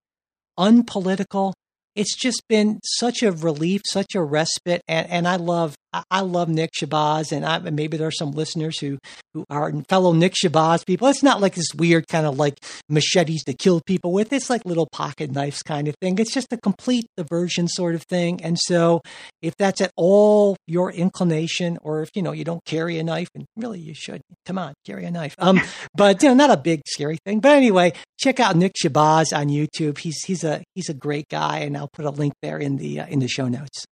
unpolitical 0.57 1.53
it's 1.97 2.15
just 2.15 2.43
been 2.47 2.79
such 2.85 3.23
a 3.23 3.31
relief, 3.31 3.81
such 3.85 4.13
a 4.13 4.21
respite, 4.21 4.83
and, 4.87 5.09
and 5.09 5.27
I 5.27 5.37
love 5.37 5.75
I 5.93 6.21
love 6.21 6.49
Nick 6.49 6.71
Shabazz, 6.73 7.31
and 7.31 7.45
I, 7.45 7.59
maybe 7.59 7.97
there 7.97 8.07
are 8.07 8.11
some 8.11 8.31
listeners 8.31 8.79
who 8.79 8.97
who 9.33 9.45
are 9.49 9.71
fellow 9.87 10.13
Nick 10.13 10.33
Shabazz 10.33 10.85
people. 10.85 11.07
It's 11.07 11.23
not 11.23 11.41
like 11.41 11.55
this 11.55 11.73
weird 11.75 12.07
kind 12.07 12.25
of 12.25 12.37
like 12.37 12.59
machetes 12.89 13.43
to 13.45 13.53
kill 13.53 13.81
people 13.85 14.11
with. 14.11 14.33
It's 14.33 14.49
like 14.49 14.65
little 14.65 14.87
pocket 14.91 15.31
knives 15.31 15.63
kind 15.63 15.87
of 15.87 15.95
thing. 16.01 16.19
It's 16.19 16.33
just 16.33 16.51
a 16.51 16.57
complete 16.57 17.05
diversion 17.15 17.67
sort 17.67 17.95
of 17.95 18.03
thing. 18.03 18.41
And 18.43 18.57
so, 18.59 19.01
if 19.41 19.55
that's 19.57 19.81
at 19.81 19.91
all 19.95 20.57
your 20.67 20.91
inclination, 20.91 21.77
or 21.81 22.01
if 22.01 22.09
you 22.15 22.21
know 22.21 22.31
you 22.31 22.43
don't 22.43 22.63
carry 22.65 22.97
a 22.99 23.03
knife, 23.03 23.29
and 23.35 23.45
really 23.55 23.79
you 23.79 23.93
should, 23.93 24.21
come 24.45 24.57
on, 24.57 24.73
carry 24.85 25.05
a 25.05 25.11
knife. 25.11 25.35
Um, 25.39 25.61
but 25.95 26.21
you 26.21 26.29
know, 26.29 26.35
not 26.35 26.51
a 26.51 26.57
big 26.57 26.81
scary 26.87 27.17
thing. 27.25 27.39
But 27.39 27.55
anyway, 27.55 27.93
check 28.19 28.39
out 28.39 28.55
Nick 28.55 28.73
Shabazz 28.75 29.35
on 29.35 29.47
YouTube. 29.47 29.99
He's 29.99 30.23
he's 30.25 30.43
a 30.43 30.63
he's 30.75 30.89
a 30.89 30.93
great 30.93 31.29
guy, 31.29 31.59
and 31.59 31.77
I'll 31.77 31.89
put 31.91 32.05
a 32.05 32.11
link 32.11 32.33
there 32.41 32.57
in 32.57 32.77
the 32.77 32.99
uh, 33.01 33.07
in 33.07 33.19
the 33.19 33.27
show 33.27 33.47
notes. 33.47 33.85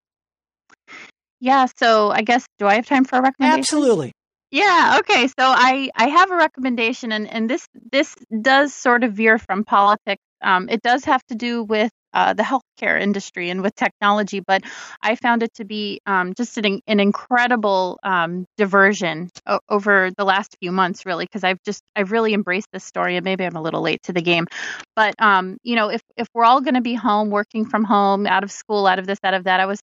Yeah, 1.45 1.67
so 1.77 2.09
I 2.09 2.23
guess 2.23 2.43
do 2.57 2.65
I 2.65 2.73
have 2.73 2.87
time 2.87 3.05
for 3.05 3.19
a 3.19 3.21
recommendation? 3.21 3.59
Absolutely. 3.59 4.11
Yeah, 4.49 4.97
okay. 5.01 5.27
So 5.27 5.35
I 5.37 5.91
I 5.95 6.07
have 6.07 6.31
a 6.31 6.35
recommendation 6.35 7.11
and 7.11 7.31
and 7.31 7.47
this 7.47 7.67
this 7.91 8.15
does 8.41 8.73
sort 8.73 9.03
of 9.03 9.13
veer 9.13 9.37
from 9.37 9.63
politics. 9.63 10.23
Um, 10.41 10.69
it 10.69 10.81
does 10.81 11.05
have 11.05 11.21
to 11.27 11.35
do 11.35 11.63
with 11.63 11.91
uh, 12.15 12.33
the 12.33 12.43
healthcare 12.43 12.99
industry 12.99 13.49
and 13.49 13.61
with 13.61 13.75
technology, 13.75 14.39
but 14.39 14.63
I 15.03 15.15
found 15.15 15.43
it 15.43 15.53
to 15.55 15.65
be 15.65 15.99
um, 16.07 16.33
just 16.33 16.57
an, 16.57 16.79
an 16.87 16.99
incredible 16.99 17.99
um, 18.03 18.45
diversion 18.57 19.29
o- 19.45 19.59
over 19.69 20.11
the 20.17 20.23
last 20.23 20.55
few 20.61 20.71
months, 20.71 21.05
really, 21.05 21.25
because 21.25 21.43
I've 21.43 21.61
just 21.65 21.81
I've 21.95 22.11
really 22.11 22.33
embraced 22.33 22.69
this 22.71 22.85
story, 22.85 23.17
and 23.17 23.25
maybe 23.25 23.43
I'm 23.43 23.55
a 23.55 23.61
little 23.61 23.81
late 23.81 24.01
to 24.03 24.13
the 24.13 24.21
game, 24.21 24.47
but 24.95 25.13
um, 25.21 25.57
you 25.61 25.75
know, 25.75 25.89
if 25.89 26.01
if 26.17 26.27
we're 26.33 26.45
all 26.45 26.61
going 26.61 26.75
to 26.75 26.81
be 26.81 26.95
home, 26.95 27.29
working 27.29 27.65
from 27.65 27.83
home, 27.83 28.25
out 28.25 28.43
of 28.43 28.51
school, 28.51 28.87
out 28.87 28.97
of 28.97 29.05
this, 29.05 29.19
out 29.23 29.33
of 29.33 29.43
that, 29.43 29.59
I 29.59 29.65
was 29.65 29.79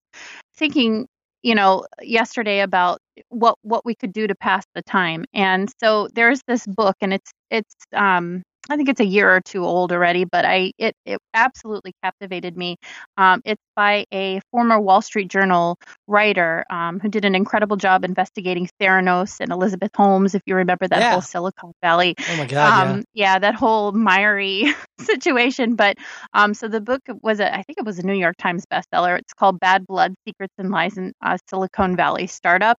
thinking 0.57 1.07
you 1.43 1.55
know 1.55 1.85
yesterday 2.01 2.61
about 2.61 3.01
what 3.29 3.57
what 3.63 3.85
we 3.85 3.95
could 3.95 4.13
do 4.13 4.27
to 4.27 4.35
pass 4.35 4.65
the 4.75 4.83
time. 4.83 5.25
And 5.35 5.73
so 5.81 6.09
there's 6.15 6.41
this 6.47 6.67
book 6.67 6.97
and 7.01 7.13
it's 7.13 7.33
it's 7.51 7.75
um 7.95 8.43
I 8.71 8.77
think 8.77 8.89
it's 8.89 9.01
a 9.01 9.05
year 9.05 9.29
or 9.29 9.41
two 9.41 9.65
old 9.65 9.91
already, 9.93 10.25
but 10.25 10.45
I 10.45 10.73
it 10.79 10.95
it 11.05 11.19
absolutely 11.35 11.95
captivated 12.03 12.57
me. 12.57 12.77
Um, 13.17 13.43
it's 13.45 13.63
by 13.75 14.05
a 14.13 14.41
former 14.51 14.81
Wall 14.81 15.03
Street 15.03 15.29
Journal 15.29 15.79
writer 16.07 16.65
um, 16.71 17.01
who 17.01 17.09
did 17.09 17.25
an 17.25 17.35
incredible 17.35 17.77
job 17.77 18.05
investigating 18.05 18.69
Theranos 18.81 19.41
and 19.41 19.51
Elizabeth 19.51 19.91
Holmes, 19.97 20.35
if 20.35 20.43
you 20.47 20.55
remember 20.55 20.87
that 20.87 21.01
yeah. 21.01 21.11
whole 21.13 21.21
Silicon 21.21 21.73
Valley. 21.83 22.15
Oh 22.31 22.37
my 22.37 22.47
God! 22.47 22.89
Um, 22.89 23.05
yeah. 23.15 23.33
yeah. 23.33 23.39
that 23.41 23.55
whole 23.55 23.93
miry 23.93 24.73
situation. 25.01 25.75
But 25.75 25.97
um, 26.33 26.55
so 26.55 26.69
the 26.69 26.81
book 26.81 27.03
was 27.23 27.41
a 27.41 27.53
I 27.53 27.63
think 27.63 27.79
it 27.79 27.85
was 27.85 27.99
a 27.99 28.07
New 28.07 28.15
York 28.15 28.37
Times 28.39 28.65
bestseller. 28.73 29.19
It's 29.19 29.35
called 29.35 29.59
Bad 29.59 29.87
Blood: 29.87 30.15
Secrets 30.27 30.55
and 30.59 30.71
Lies 30.71 30.97
in 30.97 31.13
uh, 31.21 31.37
Silicon 31.49 31.97
Valley 31.97 32.29
Startup, 32.29 32.79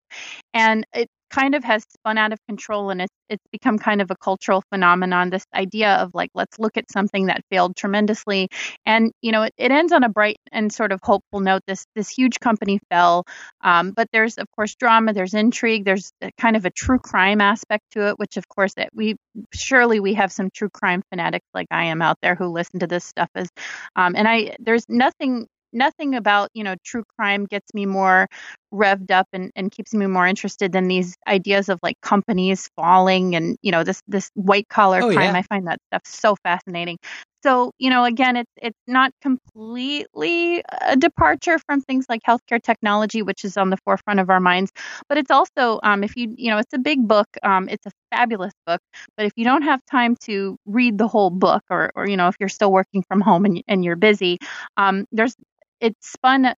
and 0.54 0.86
it 0.94 1.10
kind 1.34 1.56
of 1.56 1.64
has 1.64 1.84
spun 1.90 2.18
out 2.18 2.32
of 2.32 2.40
control 2.48 2.92
and 2.92 3.02
it's 3.02 3.14
it's 3.30 3.44
become 3.52 3.80
kind 3.80 4.02
of 4.02 4.12
a 4.12 4.16
cultural 4.16 4.62
phenomenon 4.70 5.32
this 5.32 5.46
idea 5.56 5.96
of 5.96 6.12
like 6.14 6.30
let's 6.36 6.60
look 6.60 6.78
at 6.78 6.92
something 6.92 7.26
that 7.28 7.42
failed 7.50 7.76
tremendously. 7.76 8.48
And 8.86 9.12
you 9.22 9.32
know 9.32 9.44
it, 9.44 9.54
it 9.58 9.72
ends 9.72 9.92
on 9.92 10.04
a 10.04 10.10
bright 10.10 10.38
and 10.52 10.72
sort 10.72 10.92
of 10.92 11.00
hopeful 11.02 11.40
note 11.40 11.64
this 11.66 11.86
this 11.96 12.10
huge 12.10 12.40
company 12.40 12.80
fell 12.92 13.24
um, 13.64 13.92
but 13.92 14.08
there's 14.14 14.38
of 14.38 14.48
course 14.56 14.76
drama 14.76 15.14
there's 15.14 15.34
intrigue 15.34 15.86
there's 15.86 16.12
kind 16.38 16.56
of 16.56 16.66
a 16.66 16.70
true 16.70 17.00
crime 17.00 17.42
aspect 17.42 17.84
to 17.92 18.10
it 18.10 18.20
which 18.20 18.38
of 18.38 18.48
course 18.48 18.74
we 18.94 19.16
surely 19.54 20.00
we 20.00 20.14
have 20.14 20.32
some 20.32 20.50
true 20.54 20.70
crime 20.70 21.02
fanatics 21.10 21.48
like 21.54 21.68
i 21.72 21.86
am 21.86 22.02
out 22.02 22.18
there 22.22 22.36
who 22.36 22.46
listen 22.48 22.80
to 22.80 22.88
this 22.88 23.06
stuff 23.06 23.30
as 23.36 23.50
um, 23.96 24.16
and 24.16 24.28
i 24.28 24.56
there's 24.60 24.86
nothing 24.90 25.48
nothing 25.74 26.16
about 26.16 26.50
you 26.54 26.64
know 26.64 26.76
true 26.84 27.04
crime 27.18 27.46
gets 27.46 27.74
me 27.74 27.86
more 27.86 28.28
revved 28.74 29.12
up 29.12 29.28
and, 29.34 29.52
and 29.56 29.72
keeps 29.72 29.94
me 29.94 30.08
more 30.08 30.28
interested 30.28 30.72
than 30.72 30.88
these 30.88 31.16
ideas 31.28 31.70
of 31.70 31.80
like 31.84 32.00
companies 32.02 32.70
falling 32.76 33.36
and 33.36 33.58
you 33.62 33.72
know 33.72 33.84
this 33.84 34.02
this 34.08 34.32
white 34.36 34.68
collar 34.70 35.02
Oh, 35.02 35.10
crime. 35.14 35.34
yeah. 35.34 35.36
I 35.36 35.44
find 35.44 35.68
that 35.68 35.80
stuff 35.92 36.02
so 36.06 36.36
fascinating. 36.44 36.98
So 37.44 37.72
you 37.78 37.90
know, 37.90 38.06
again, 38.06 38.38
it's 38.38 38.52
it's 38.58 38.80
not 38.88 39.12
completely 39.22 40.64
a 40.82 40.96
departure 40.96 41.60
from 41.60 41.82
things 41.82 42.06
like 42.10 42.22
healthcare 42.28 42.62
technology, 42.62 43.22
which 43.22 43.44
is 43.44 43.58
on 43.58 43.70
the 43.70 43.78
forefront 43.86 44.20
of 44.22 44.30
our 44.30 44.40
minds, 44.40 44.72
but 45.10 45.18
it's 45.18 45.32
also 45.32 45.80
um, 45.84 46.04
if 46.04 46.16
you 46.16 46.34
you 46.38 46.50
know 46.52 46.58
it's 46.58 46.74
a 46.74 46.80
big 46.80 47.06
book, 47.08 47.28
um, 47.44 47.68
it's 47.70 47.86
a 47.86 47.92
fabulous 48.12 48.54
book, 48.66 48.82
but 49.18 49.26
if 49.26 49.34
you 49.36 49.44
don't 49.46 49.64
have 49.64 49.82
time 49.92 50.16
to 50.22 50.58
read 50.66 50.98
the 50.98 51.08
whole 51.08 51.30
book, 51.30 51.64
or 51.70 51.92
or 51.96 52.08
you 52.08 52.16
know 52.18 52.30
if 52.30 52.36
you're 52.40 52.50
still 52.50 52.72
working 52.72 53.04
from 53.08 53.22
home 53.22 53.46
and 53.46 53.62
and 53.68 53.84
you're 53.84 53.98
busy, 53.98 54.40
um, 54.78 55.06
there's 55.12 55.36
it 55.82 55.96
spun 56.02 56.54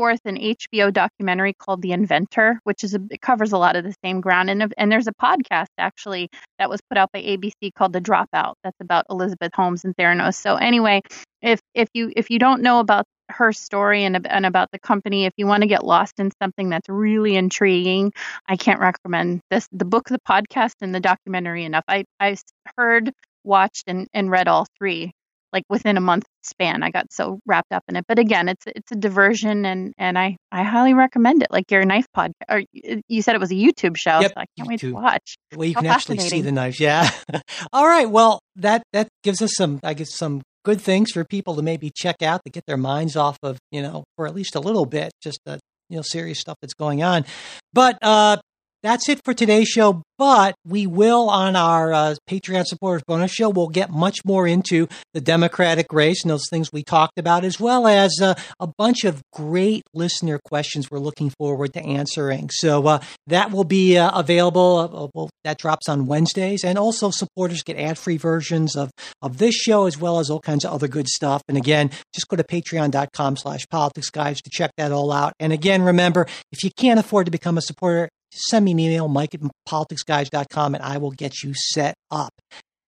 forth 0.00 0.20
an 0.24 0.38
HBO 0.38 0.90
documentary 0.90 1.52
called 1.52 1.82
The 1.82 1.92
Inventor, 1.92 2.58
which 2.64 2.84
is 2.84 2.94
a, 2.94 3.00
it 3.10 3.20
covers 3.20 3.52
a 3.52 3.58
lot 3.58 3.76
of 3.76 3.84
the 3.84 3.94
same 4.02 4.22
ground. 4.22 4.48
And 4.48 4.72
and 4.78 4.90
there's 4.90 5.06
a 5.06 5.12
podcast 5.12 5.66
actually 5.76 6.30
that 6.58 6.70
was 6.70 6.80
put 6.88 6.96
out 6.96 7.12
by 7.12 7.20
ABC 7.20 7.74
called 7.76 7.92
The 7.92 8.00
Dropout 8.00 8.54
that's 8.64 8.80
about 8.80 9.04
Elizabeth 9.10 9.52
Holmes 9.54 9.84
and 9.84 9.94
Theranos. 9.94 10.36
So 10.36 10.56
anyway, 10.56 11.02
if 11.42 11.60
if 11.74 11.90
you 11.92 12.10
if 12.16 12.30
you 12.30 12.38
don't 12.38 12.62
know 12.62 12.80
about 12.80 13.04
her 13.28 13.52
story 13.52 14.04
and, 14.04 14.26
and 14.26 14.46
about 14.46 14.70
the 14.72 14.78
company, 14.78 15.26
if 15.26 15.34
you 15.36 15.46
want 15.46 15.64
to 15.64 15.68
get 15.68 15.84
lost 15.84 16.18
in 16.18 16.30
something 16.42 16.70
that's 16.70 16.88
really 16.88 17.36
intriguing, 17.36 18.10
I 18.48 18.56
can't 18.56 18.80
recommend 18.80 19.42
this 19.50 19.68
the 19.70 19.84
book, 19.84 20.08
the 20.08 20.18
podcast, 20.26 20.76
and 20.80 20.94
the 20.94 21.00
documentary 21.00 21.66
enough. 21.66 21.84
I 21.88 22.04
I 22.18 22.38
heard, 22.78 23.12
watched, 23.44 23.84
and 23.86 24.08
and 24.14 24.30
read 24.30 24.48
all 24.48 24.66
three 24.78 25.12
like 25.52 25.64
within 25.68 25.96
a 25.96 26.00
month 26.00 26.24
span 26.42 26.82
i 26.82 26.90
got 26.90 27.06
so 27.12 27.38
wrapped 27.46 27.72
up 27.72 27.82
in 27.88 27.96
it 27.96 28.04
but 28.08 28.18
again 28.18 28.48
it's 28.48 28.64
it's 28.66 28.90
a 28.92 28.96
diversion 28.96 29.64
and 29.64 29.92
and 29.98 30.18
i 30.18 30.36
i 30.52 30.62
highly 30.62 30.94
recommend 30.94 31.42
it 31.42 31.48
like 31.50 31.70
your 31.70 31.84
knife 31.84 32.06
podcast 32.16 32.32
or 32.48 32.62
you 32.72 33.22
said 33.22 33.34
it 33.34 33.40
was 33.40 33.50
a 33.50 33.54
youtube 33.54 33.96
show 33.96 34.20
Yep, 34.20 34.32
so 34.34 34.40
i 34.40 34.44
can't 34.56 34.68
wait 34.68 34.80
to 34.80 34.92
YouTube. 34.92 34.94
watch 34.94 35.36
well 35.54 35.66
you 35.66 35.74
How 35.74 35.80
can 35.82 35.90
actually 35.90 36.18
see 36.18 36.40
the 36.40 36.52
knives. 36.52 36.80
Yeah. 36.80 37.10
All 37.72 37.86
right. 37.86 38.08
Well, 38.08 38.40
that 38.56 38.82
that 38.92 39.08
gives 39.22 39.42
us 39.42 39.52
some, 39.56 39.80
I 39.82 39.94
guess, 39.94 40.16
some 40.16 40.42
good 40.64 40.80
things 40.80 41.10
for 41.12 41.24
people 41.24 41.56
to 41.56 41.62
maybe 41.62 41.90
check 41.94 42.22
out 42.22 42.40
to 42.44 42.50
get 42.50 42.64
their 42.66 42.76
minds 42.76 43.16
off 43.16 43.38
of, 43.42 43.58
you 43.70 43.82
know, 43.82 44.04
for 44.16 44.26
at 44.26 44.34
least 44.34 44.54
a 44.54 44.60
little 44.60 44.84
bit, 44.86 45.12
just 45.22 45.38
the 45.44 45.58
you 45.88 45.96
know 45.96 46.02
serious 46.02 46.38
stuff 46.38 46.56
that's 46.60 46.74
going 46.74 47.02
on. 47.02 47.24
But 47.72 47.98
uh, 48.02 48.36
that's 48.82 49.08
it 49.08 49.20
for 49.24 49.34
today's 49.34 49.68
show. 49.68 50.02
But 50.18 50.54
we 50.66 50.86
will 50.86 51.30
on 51.30 51.56
our 51.56 51.94
uh, 51.94 52.14
Patreon 52.28 52.66
supporters 52.66 53.02
bonus 53.06 53.32
show. 53.32 53.48
We'll 53.48 53.68
get 53.68 53.88
much 53.88 54.18
more 54.22 54.46
into 54.46 54.86
the 55.14 55.20
Democratic 55.22 55.86
race 55.94 56.22
and 56.22 56.30
those 56.30 56.46
things 56.50 56.70
we 56.70 56.82
talked 56.82 57.18
about, 57.18 57.42
as 57.42 57.58
well 57.58 57.86
as 57.86 58.20
uh, 58.20 58.34
a 58.58 58.66
bunch 58.76 59.04
of 59.04 59.22
great 59.32 59.82
listener 59.94 60.38
questions 60.44 60.90
we're 60.90 60.98
looking 60.98 61.30
forward 61.30 61.72
to 61.72 61.80
answering. 61.82 62.50
So 62.52 62.86
uh, 62.86 63.00
that 63.28 63.50
will 63.50 63.64
be 63.64 63.96
uh, 63.96 64.10
available. 64.18 64.76
Uh, 64.78 65.08
well, 65.14 65.30
that 65.44 65.56
drops 65.56 65.88
on 65.88 66.04
Wednesdays, 66.04 66.64
and 66.64 66.78
also 66.78 67.10
supporters 67.10 67.62
get 67.62 67.78
ad-free 67.78 68.18
versions 68.18 68.76
of 68.76 68.90
of 69.22 69.38
this 69.38 69.54
show 69.54 69.86
as 69.86 69.96
well 69.96 70.18
as 70.18 70.28
all 70.28 70.40
kinds 70.40 70.66
of 70.66 70.72
other 70.72 70.88
good 70.88 71.08
stuff. 71.08 71.42
And 71.48 71.56
again, 71.56 71.90
just 72.14 72.28
go 72.28 72.36
to 72.36 72.44
Patreon.com/slash 72.44 73.66
Politics 73.70 74.10
Guys 74.10 74.42
to 74.42 74.50
check 74.50 74.70
that 74.76 74.92
all 74.92 75.12
out. 75.12 75.32
And 75.40 75.50
again, 75.50 75.80
remember 75.80 76.26
if 76.52 76.62
you 76.62 76.70
can't 76.76 77.00
afford 77.00 77.24
to 77.24 77.30
become 77.30 77.56
a 77.56 77.62
supporter, 77.62 78.10
send 78.30 78.64
me 78.64 78.72
an 78.72 78.80
email, 78.80 79.08
Mike 79.08 79.34
at 79.34 79.40
politicsguys.com, 79.68 80.74
and 80.74 80.84
I 80.84 80.98
will 80.98 81.10
get 81.10 81.42
you 81.42 81.52
set 81.54 81.94
up. 82.10 82.32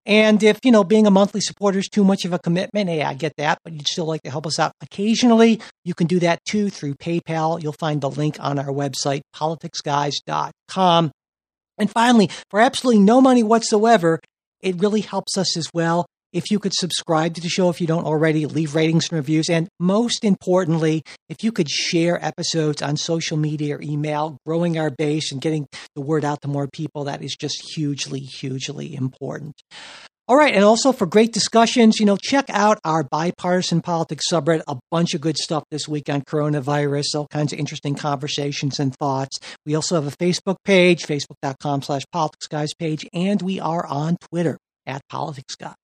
And 0.05 0.43
if, 0.43 0.59
you 0.64 0.72
know, 0.72 0.82
being 0.82 1.07
a 1.07 1.11
monthly 1.11 1.40
supporter 1.40 1.78
is 1.78 1.88
too 1.88 2.03
much 2.03 2.24
of 2.24 2.32
a 2.32 2.38
commitment, 2.38 2.90
hey, 2.90 3.03
I 3.03 3.14
get 3.14 3.34
that, 3.36 3.59
but 3.62 3.72
you'd 3.72 3.86
still 3.86 4.05
like 4.05 4.22
to 4.22 4.30
help 4.30 4.47
us 4.47 4.59
out 4.59 4.72
occasionally, 4.82 5.61
you 5.84 5.95
can 5.95 6.09
do 6.09 6.18
that 6.20 6.40
too 6.45 6.70
through 6.70 6.95
PayPal. 6.95 7.62
You'll 7.62 7.72
find 7.72 8.01
the 8.01 8.11
link 8.11 8.36
on 8.40 8.59
our 8.59 8.66
website, 8.66 9.20
politicsguys.com. 9.34 11.12
And 11.78 11.90
finally, 11.90 12.30
for 12.51 12.61
absolutely 12.61 13.03
no 13.03 13.20
money 13.20 13.45
whatsoever, 13.45 14.18
it 14.61 14.80
really 14.80 15.03
helps 15.03 15.38
us 15.38 15.57
as 15.57 15.68
well 15.72 16.07
if 16.33 16.51
you 16.51 16.59
could 16.59 16.74
subscribe 16.74 17.35
to 17.35 17.41
the 17.41 17.49
show 17.49 17.68
if 17.68 17.80
you 17.80 17.87
don't 17.87 18.05
already, 18.05 18.47
leave 18.47 18.74
ratings 18.74 19.09
and 19.11 19.16
reviews, 19.16 19.49
and 19.51 19.68
most 19.78 20.24
importantly, 20.24 21.03
if 21.28 21.43
you 21.43 21.53
could 21.53 21.70
share 21.70 22.22
episodes 22.24 22.83
on 22.83 22.97
social 22.97 23.37
media 23.37 23.76
or 23.76 23.83
email, 23.83 24.39
growing 24.47 24.78
our 24.78 24.91
base 24.91 25.33
and 25.33 25.41
getting 25.41 25.66
the 25.95 26.01
word 26.01 26.24
out 26.24 26.41
to 26.43 26.49
more 26.49 26.68
people, 26.72 27.05
that 27.05 27.22
is 27.22 27.37
just 27.37 27.74
hugely, 27.74 28.20
hugely 28.20 28.95
important. 28.95 29.55
All 30.28 30.37
right, 30.37 30.55
and 30.55 30.64
also 30.64 30.93
for 30.93 31.05
great 31.05 31.33
discussions, 31.33 31.99
you 31.99 32.07
know, 32.07 32.16
check 32.16 32.47
out 32.49 32.78
our 32.85 33.03
bipartisan 33.03 33.83
politics 33.83 34.26
subreddit. 34.30 34.62
A 34.68 34.78
bunch 34.91 35.14
of 35.14 35.20
good 35.20 35.37
stuff 35.37 35.64
this 35.70 35.89
week 35.89 36.09
on 36.09 36.22
coronavirus, 36.22 37.16
all 37.16 37.26
kinds 37.26 37.53
of 37.53 37.59
interesting 37.59 37.97
conversations 37.97 38.78
and 38.78 38.95
thoughts. 38.95 39.39
We 39.66 39.74
also 39.74 39.97
have 39.97 40.07
a 40.07 40.16
Facebook 40.16 40.57
page, 40.64 41.07
facebook.com 41.07 41.83
slash 41.83 42.03
politics 42.12 42.47
guys 42.47 42.72
page, 42.72 43.05
and 43.12 43.43
we 43.43 43.59
are 43.59 43.85
on 43.85 44.16
Twitter 44.30 44.59
at 44.87 45.03
politics 45.09 45.57
guys. 45.57 45.74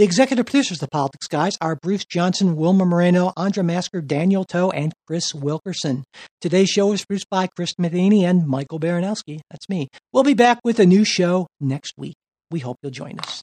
The 0.00 0.06
executive 0.06 0.46
producers 0.46 0.78
of 0.78 0.88
the 0.88 0.88
Politics 0.88 1.26
Guys 1.26 1.58
are 1.60 1.76
Bruce 1.76 2.06
Johnson, 2.06 2.56
Wilma 2.56 2.86
Moreno, 2.86 3.34
Andra 3.36 3.62
Masker, 3.62 4.00
Daniel 4.00 4.46
Toe, 4.46 4.70
and 4.70 4.94
Chris 5.06 5.34
Wilkerson. 5.34 6.04
Today's 6.40 6.70
show 6.70 6.94
is 6.94 7.04
produced 7.04 7.28
by 7.30 7.48
Chris 7.54 7.74
Matheny 7.78 8.24
and 8.24 8.46
Michael 8.46 8.80
Baranowski. 8.80 9.40
That's 9.50 9.68
me. 9.68 9.88
We'll 10.10 10.24
be 10.24 10.32
back 10.32 10.60
with 10.64 10.80
a 10.80 10.86
new 10.86 11.04
show 11.04 11.48
next 11.60 11.92
week. 11.98 12.14
We 12.50 12.60
hope 12.60 12.78
you'll 12.82 12.92
join 12.92 13.18
us. 13.18 13.42